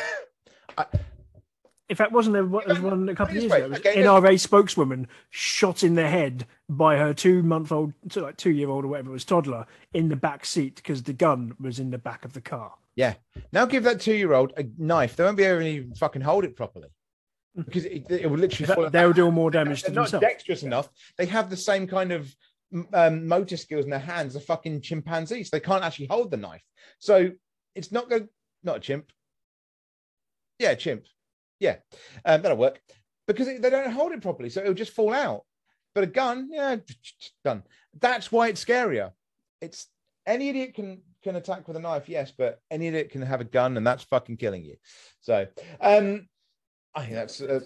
In 1.90 1.98
fact, 1.98 2.14
wasn't 2.14 2.36
there 2.36 2.46
one, 2.46 2.64
was 2.66 2.80
one 2.80 3.10
a 3.10 3.16
couple 3.16 3.36
of 3.36 3.42
years 3.44 3.52
way, 3.52 3.64
ago? 3.64 3.76
Okay, 3.76 3.98
NRA 4.02 4.40
spokeswoman 4.40 5.10
shot 5.30 5.84
in 5.84 5.96
the 5.96 6.08
head 6.08 6.48
by 6.70 6.96
her 6.96 7.14
two-month-old, 7.14 7.92
like 8.16 8.38
two-year-old 8.38 8.86
or 8.86 8.88
whatever 8.88 9.10
it 9.10 9.12
was, 9.12 9.26
toddler 9.26 9.66
in 9.94 10.08
the 10.08 10.16
back 10.16 10.46
seat 10.46 10.78
because 10.78 11.04
the 11.04 11.12
gun 11.12 11.54
was 11.60 11.80
in 11.80 11.90
the 11.90 11.98
back 11.98 12.24
of 12.24 12.32
the 12.32 12.40
car. 12.40 12.72
Yeah. 12.96 13.16
Now 13.52 13.66
give 13.66 13.84
that 13.84 14.00
two 14.00 14.14
year 14.14 14.32
old 14.32 14.54
a 14.56 14.64
knife. 14.78 15.18
They 15.18 15.26
won't 15.26 15.36
be 15.36 15.44
able 15.44 15.60
to 15.60 15.66
even 15.68 15.94
fucking 15.96 16.22
hold 16.22 16.46
it 16.46 16.56
properly 16.56 16.88
because 17.56 17.86
it, 17.86 18.10
it 18.10 18.30
will 18.30 18.38
literally 18.38 18.89
they'll 18.89 19.14
do 19.14 19.30
more 19.32 19.52
damage 19.52 19.82
to 19.84 19.88
They're 19.88 19.95
not 19.95 20.04
themselves. 20.12 20.26
dexterous 20.26 20.64
enough. 20.64 20.89
They 21.18 21.26
have 21.26 21.49
the 21.49 21.58
same 21.58 21.88
kind 21.88 22.12
of 22.12 22.34
um, 22.93 23.28
motor 23.28 23.58
skills 23.58 23.84
in 23.84 23.91
their 23.91 23.99
hands 23.99 24.36
as 24.36 24.45
fucking 24.45 24.82
chimpanzees. 24.82 25.49
They 25.49 25.60
can't 25.60 25.84
actually 25.84 26.08
hold 26.08 26.32
the 26.32 26.38
knife. 26.38 26.64
So 26.99 27.32
it's 27.76 27.91
not 27.91 28.10
going, 28.10 28.30
not 28.64 28.78
a 28.78 28.80
chimp. 28.80 29.12
Yeah, 30.60 30.76
chimp. 30.76 31.06
Yeah, 31.60 31.78
um, 32.26 32.41
that'll 32.41 32.58
work 32.58 32.80
because 33.28 33.47
it, 33.47 33.62
they 33.62 33.70
don't 33.70 33.91
hold 33.91 34.14
it 34.14 34.22
properly. 34.22 34.49
So 34.49 34.62
it'll 34.62 34.74
just 34.74 34.93
fall 34.93 35.14
out. 35.14 35.43
But 35.93 36.06
a 36.06 36.08
gun, 36.08 36.49
yeah, 36.52 36.78
done. 37.43 37.64
That's 37.99 38.32
why 38.32 38.47
it's 38.47 38.64
scarier. 38.64 39.12
It's 39.62 39.88
any 40.26 40.49
idiot 40.49 40.74
can 40.74 41.02
can 41.24 41.36
attack 41.36 41.68
with 41.68 41.78
a 41.78 41.80
knife, 41.80 42.10
yes, 42.10 42.32
but 42.36 42.60
any 42.72 42.88
idiot 42.88 43.12
can 43.12 43.22
have 43.22 43.41
a 43.41 43.45
gun, 43.45 43.78
and 43.78 43.86
that's 43.86 44.04
fucking 44.04 44.38
killing 44.38 44.64
you. 44.66 44.76
So, 45.20 45.47
um, 45.80 46.28
I 46.94 47.02
think 47.04 47.14
that's 47.14 47.42
uh, 47.42 47.60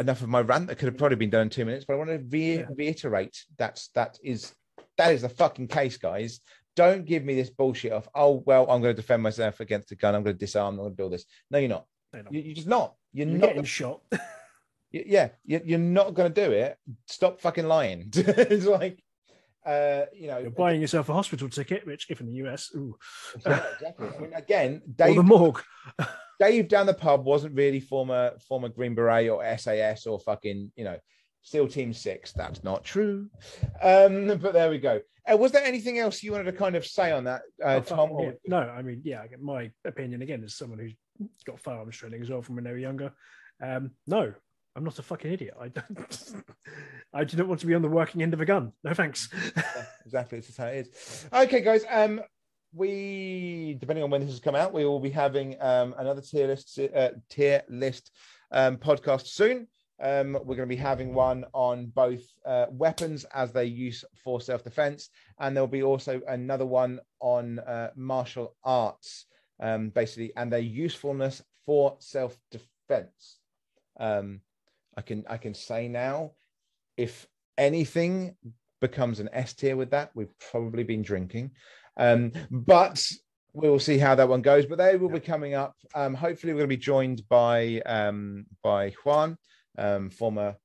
enough 0.00 0.22
of 0.22 0.28
my 0.28 0.40
rant. 0.40 0.66
That 0.66 0.76
could 0.78 0.86
have 0.86 0.96
probably 0.98 1.16
been 1.16 1.30
done 1.30 1.42
in 1.42 1.50
two 1.50 1.64
minutes, 1.64 1.84
but 1.86 1.94
I 1.94 1.96
want 1.96 2.10
to 2.10 2.18
re- 2.18 2.58
Yeah. 2.58 2.66
reiterate 2.76 3.36
that's 3.56 3.88
that 3.94 4.18
is 4.24 4.52
that 4.98 5.12
is 5.14 5.22
the 5.22 5.28
fucking 5.28 5.68
case, 5.68 5.96
guys. 5.96 6.40
Don't 6.74 7.04
give 7.04 7.22
me 7.24 7.34
this 7.34 7.50
bullshit 7.50 7.92
of 7.92 8.08
oh 8.14 8.42
well, 8.46 8.62
I'm 8.70 8.80
going 8.82 8.94
to 8.94 9.00
defend 9.00 9.22
myself 9.22 9.60
against 9.60 9.92
a 9.92 9.94
gun. 9.94 10.14
I'm 10.14 10.22
going 10.24 10.34
to 10.36 10.38
disarm. 10.46 10.74
I'm 10.74 10.80
going 10.80 10.92
to 10.92 10.96
do 10.96 11.02
all 11.04 11.10
this. 11.10 11.24
No, 11.50 11.58
you're 11.58 11.68
not. 11.68 11.86
They're 12.12 12.22
not. 12.24 12.32
You- 12.32 12.40
You're 12.40 12.54
just 12.54 12.66
not. 12.68 12.94
You're, 13.12 13.28
You're 13.28 13.38
not. 13.38 13.46
getting 13.48 13.64
shot. 13.64 14.00
yeah, 14.90 15.28
you- 15.44 15.62
you're 15.64 15.78
not 15.78 16.14
going 16.14 16.32
to 16.32 16.44
do 16.46 16.50
it. 16.52 16.76
Stop 17.06 17.40
fucking 17.40 17.66
lying. 17.66 18.08
it's 18.14 18.64
like, 18.66 19.02
uh, 19.64 20.06
you 20.14 20.26
know, 20.28 20.38
You're 20.38 20.50
buying 20.50 20.80
yourself 20.80 21.08
a 21.08 21.12
hospital 21.12 21.48
ticket, 21.48 21.86
which, 21.86 22.06
if 22.10 22.20
in 22.20 22.26
the 22.26 22.32
US, 22.48 22.70
ooh, 22.74 22.96
yeah, 23.46 23.62
exactly. 23.74 24.08
I 24.08 24.18
mean, 24.20 24.32
again, 24.34 24.82
or 24.84 25.06
Dave 25.06 25.16
the 25.16 25.22
morgue. 25.22 25.62
Dave 26.42 26.66
down 26.66 26.86
the 26.86 26.94
pub 26.94 27.24
wasn't 27.24 27.54
really 27.54 27.78
former 27.78 28.32
former 28.48 28.68
Green 28.68 28.96
Beret 28.96 29.28
or 29.30 29.44
SAS 29.58 30.06
or 30.06 30.18
fucking 30.18 30.72
you 30.74 30.84
know 30.84 30.96
SEAL 31.42 31.68
Team 31.68 31.92
Six. 31.92 32.32
That's 32.32 32.64
not 32.64 32.82
true. 32.82 33.28
Um, 33.80 34.26
but 34.38 34.52
there 34.52 34.68
we 34.70 34.78
go. 34.78 35.00
Uh, 35.30 35.36
was 35.36 35.52
there 35.52 35.64
anything 35.64 36.00
else 36.00 36.20
you 36.20 36.32
wanted 36.32 36.50
to 36.50 36.52
kind 36.52 36.74
of 36.74 36.84
say 36.84 37.12
on 37.12 37.24
that, 37.24 37.42
uh, 37.64 37.76
Oh, 37.76 37.80
Tom? 37.80 38.10
yeah. 38.18 38.30
No, 38.44 38.58
I 38.58 38.82
mean, 38.82 39.02
yeah, 39.04 39.22
my 39.40 39.70
opinion 39.84 40.20
again 40.22 40.42
as 40.42 40.56
someone 40.56 40.80
who's 40.80 40.94
got 41.46 41.60
firearms 41.60 41.96
training 41.96 42.20
as 42.20 42.28
well 42.28 42.42
from 42.42 42.56
when 42.56 42.64
they 42.64 42.72
were 42.72 42.78
younger. 42.78 43.12
Um, 43.62 43.92
no, 44.08 44.34
I'm 44.74 44.82
not 44.82 44.98
a 44.98 45.02
fucking 45.02 45.30
idiot. 45.32 45.54
I 45.60 45.68
don't. 45.68 46.32
I 47.14 47.22
do 47.22 47.36
not 47.36 47.46
want 47.46 47.60
to 47.60 47.66
be 47.66 47.74
on 47.74 47.82
the 47.82 47.88
working 47.88 48.20
end 48.20 48.34
of 48.34 48.40
a 48.40 48.44
gun. 48.44 48.72
No 48.82 48.94
thanks. 48.94 49.28
Yeah, 49.56 49.84
exactly. 50.04 50.38
This 50.40 50.48
is 50.48 50.56
how 50.56 50.66
it 50.66 50.88
is. 50.88 51.26
Okay, 51.32 51.60
guys. 51.60 51.84
Um, 51.88 52.20
we 52.72 53.76
depending 53.80 54.02
on 54.02 54.10
when 54.10 54.20
this 54.20 54.30
has 54.30 54.40
come 54.40 54.54
out, 54.54 54.72
we 54.72 54.84
will 54.84 55.00
be 55.00 55.10
having 55.10 55.56
um 55.60 55.94
another 55.98 56.20
tier 56.20 56.46
list 56.46 56.78
uh, 56.78 57.10
tier 57.28 57.62
list 57.68 58.10
um 58.50 58.76
podcast 58.76 59.26
soon. 59.26 59.66
Um, 60.02 60.32
we're 60.32 60.56
going 60.56 60.68
to 60.68 60.74
be 60.74 60.76
having 60.76 61.14
one 61.14 61.44
on 61.52 61.86
both 61.86 62.22
uh, 62.44 62.66
weapons 62.70 63.24
as 63.32 63.52
they 63.52 63.66
use 63.66 64.04
for 64.24 64.40
self 64.40 64.64
defense, 64.64 65.10
and 65.38 65.54
there'll 65.54 65.68
be 65.68 65.84
also 65.84 66.20
another 66.26 66.66
one 66.66 66.98
on 67.20 67.60
uh, 67.60 67.90
martial 67.94 68.56
arts, 68.64 69.26
um, 69.60 69.90
basically, 69.90 70.32
and 70.36 70.52
their 70.52 70.58
usefulness 70.58 71.40
for 71.64 71.96
self 72.00 72.36
defense. 72.50 73.38
Um, 74.00 74.40
I 74.96 75.02
can 75.02 75.24
I 75.28 75.36
can 75.36 75.54
say 75.54 75.86
now, 75.86 76.32
if 76.96 77.28
anything 77.56 78.34
becomes 78.80 79.20
an 79.20 79.28
S 79.32 79.54
tier 79.54 79.76
with 79.76 79.90
that, 79.90 80.10
we've 80.14 80.36
probably 80.50 80.82
been 80.82 81.02
drinking, 81.02 81.52
um, 81.96 82.32
but 82.50 83.04
we 83.52 83.68
will 83.68 83.78
see 83.78 83.98
how 83.98 84.14
that 84.14 84.28
one 84.28 84.42
goes. 84.42 84.66
But 84.66 84.78
they 84.78 84.96
will 84.96 85.10
be 85.10 85.20
coming 85.20 85.54
up. 85.54 85.76
Um, 85.94 86.14
hopefully, 86.14 86.52
we're 86.52 86.60
going 86.60 86.70
to 86.70 86.76
be 86.76 86.82
joined 86.82 87.28
by 87.28 87.80
um, 87.86 88.46
by 88.62 88.90
Juan, 89.04 89.36
um, 89.78 90.10
former 90.10 90.56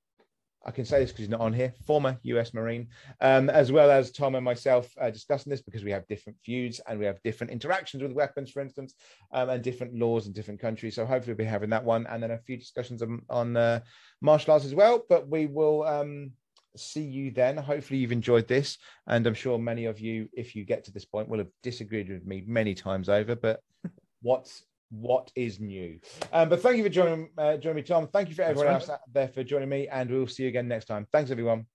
I 0.67 0.71
can 0.71 0.83
say 0.83 0.99
this 0.99 1.11
because 1.11 1.23
he's 1.23 1.29
not 1.29 1.39
on 1.39 1.53
here, 1.53 1.73
former 1.85 2.19
US 2.23 2.53
Marine, 2.53 2.89
um, 3.21 3.49
as 3.49 3.71
well 3.71 3.89
as 3.89 4.11
Tom 4.11 4.35
and 4.35 4.43
myself 4.43 4.93
uh, 4.99 5.09
discussing 5.09 5.49
this 5.49 5.61
because 5.61 5.85
we 5.85 5.91
have 5.91 6.05
different 6.07 6.37
views 6.45 6.81
and 6.87 6.99
we 6.99 7.05
have 7.05 7.23
different 7.23 7.51
interactions 7.51 8.03
with 8.03 8.11
weapons, 8.11 8.51
for 8.51 8.61
instance, 8.61 8.93
um, 9.31 9.49
and 9.49 9.63
different 9.63 9.95
laws 9.95 10.27
in 10.27 10.33
different 10.33 10.59
countries. 10.59 10.95
So 10.95 11.05
hopefully 11.05 11.33
we'll 11.33 11.45
be 11.45 11.49
having 11.49 11.69
that 11.69 11.85
one 11.85 12.05
and 12.07 12.21
then 12.21 12.31
a 12.31 12.37
few 12.37 12.57
discussions 12.57 13.01
on, 13.01 13.21
on 13.29 13.55
uh, 13.55 13.79
martial 14.21 14.53
arts 14.53 14.65
as 14.65 14.75
well. 14.75 15.05
But 15.07 15.29
we 15.29 15.45
will 15.45 15.83
um, 15.83 16.31
see 16.77 17.03
you 17.03 17.31
then. 17.31 17.57
Hopefully 17.57 17.99
you've 17.99 18.11
enjoyed 18.11 18.47
this. 18.47 18.77
And 19.07 19.25
I'm 19.25 19.33
sure 19.33 19.57
many 19.57 19.85
of 19.85 19.99
you, 19.99 20.29
if 20.33 20.55
you 20.55 20.65
get 20.65 20.83
to 20.85 20.91
this 20.91 21.05
point, 21.05 21.29
will 21.29 21.39
have 21.39 21.51
disagreed 21.63 22.09
with 22.09 22.25
me 22.25 22.43
many 22.47 22.73
times 22.73 23.09
over. 23.09 23.35
But 23.35 23.61
what's 24.21 24.63
what 24.89 25.31
is 25.35 25.59
new. 25.59 25.99
Um, 26.31 26.49
but 26.49 26.61
thank 26.61 26.77
you 26.77 26.83
for 26.83 26.89
joining, 26.89 27.29
uh, 27.37 27.57
joining 27.57 27.77
me, 27.77 27.81
Tom. 27.83 28.07
Thank 28.07 28.29
you 28.29 28.35
for 28.35 28.43
everyone 28.43 28.73
else 28.73 28.89
out 28.89 28.99
there 29.11 29.27
for 29.27 29.43
joining 29.43 29.69
me, 29.69 29.87
and 29.87 30.09
we'll 30.09 30.27
see 30.27 30.43
you 30.43 30.49
again 30.49 30.67
next 30.67 30.85
time. 30.85 31.07
Thanks, 31.11 31.31
everyone. 31.31 31.65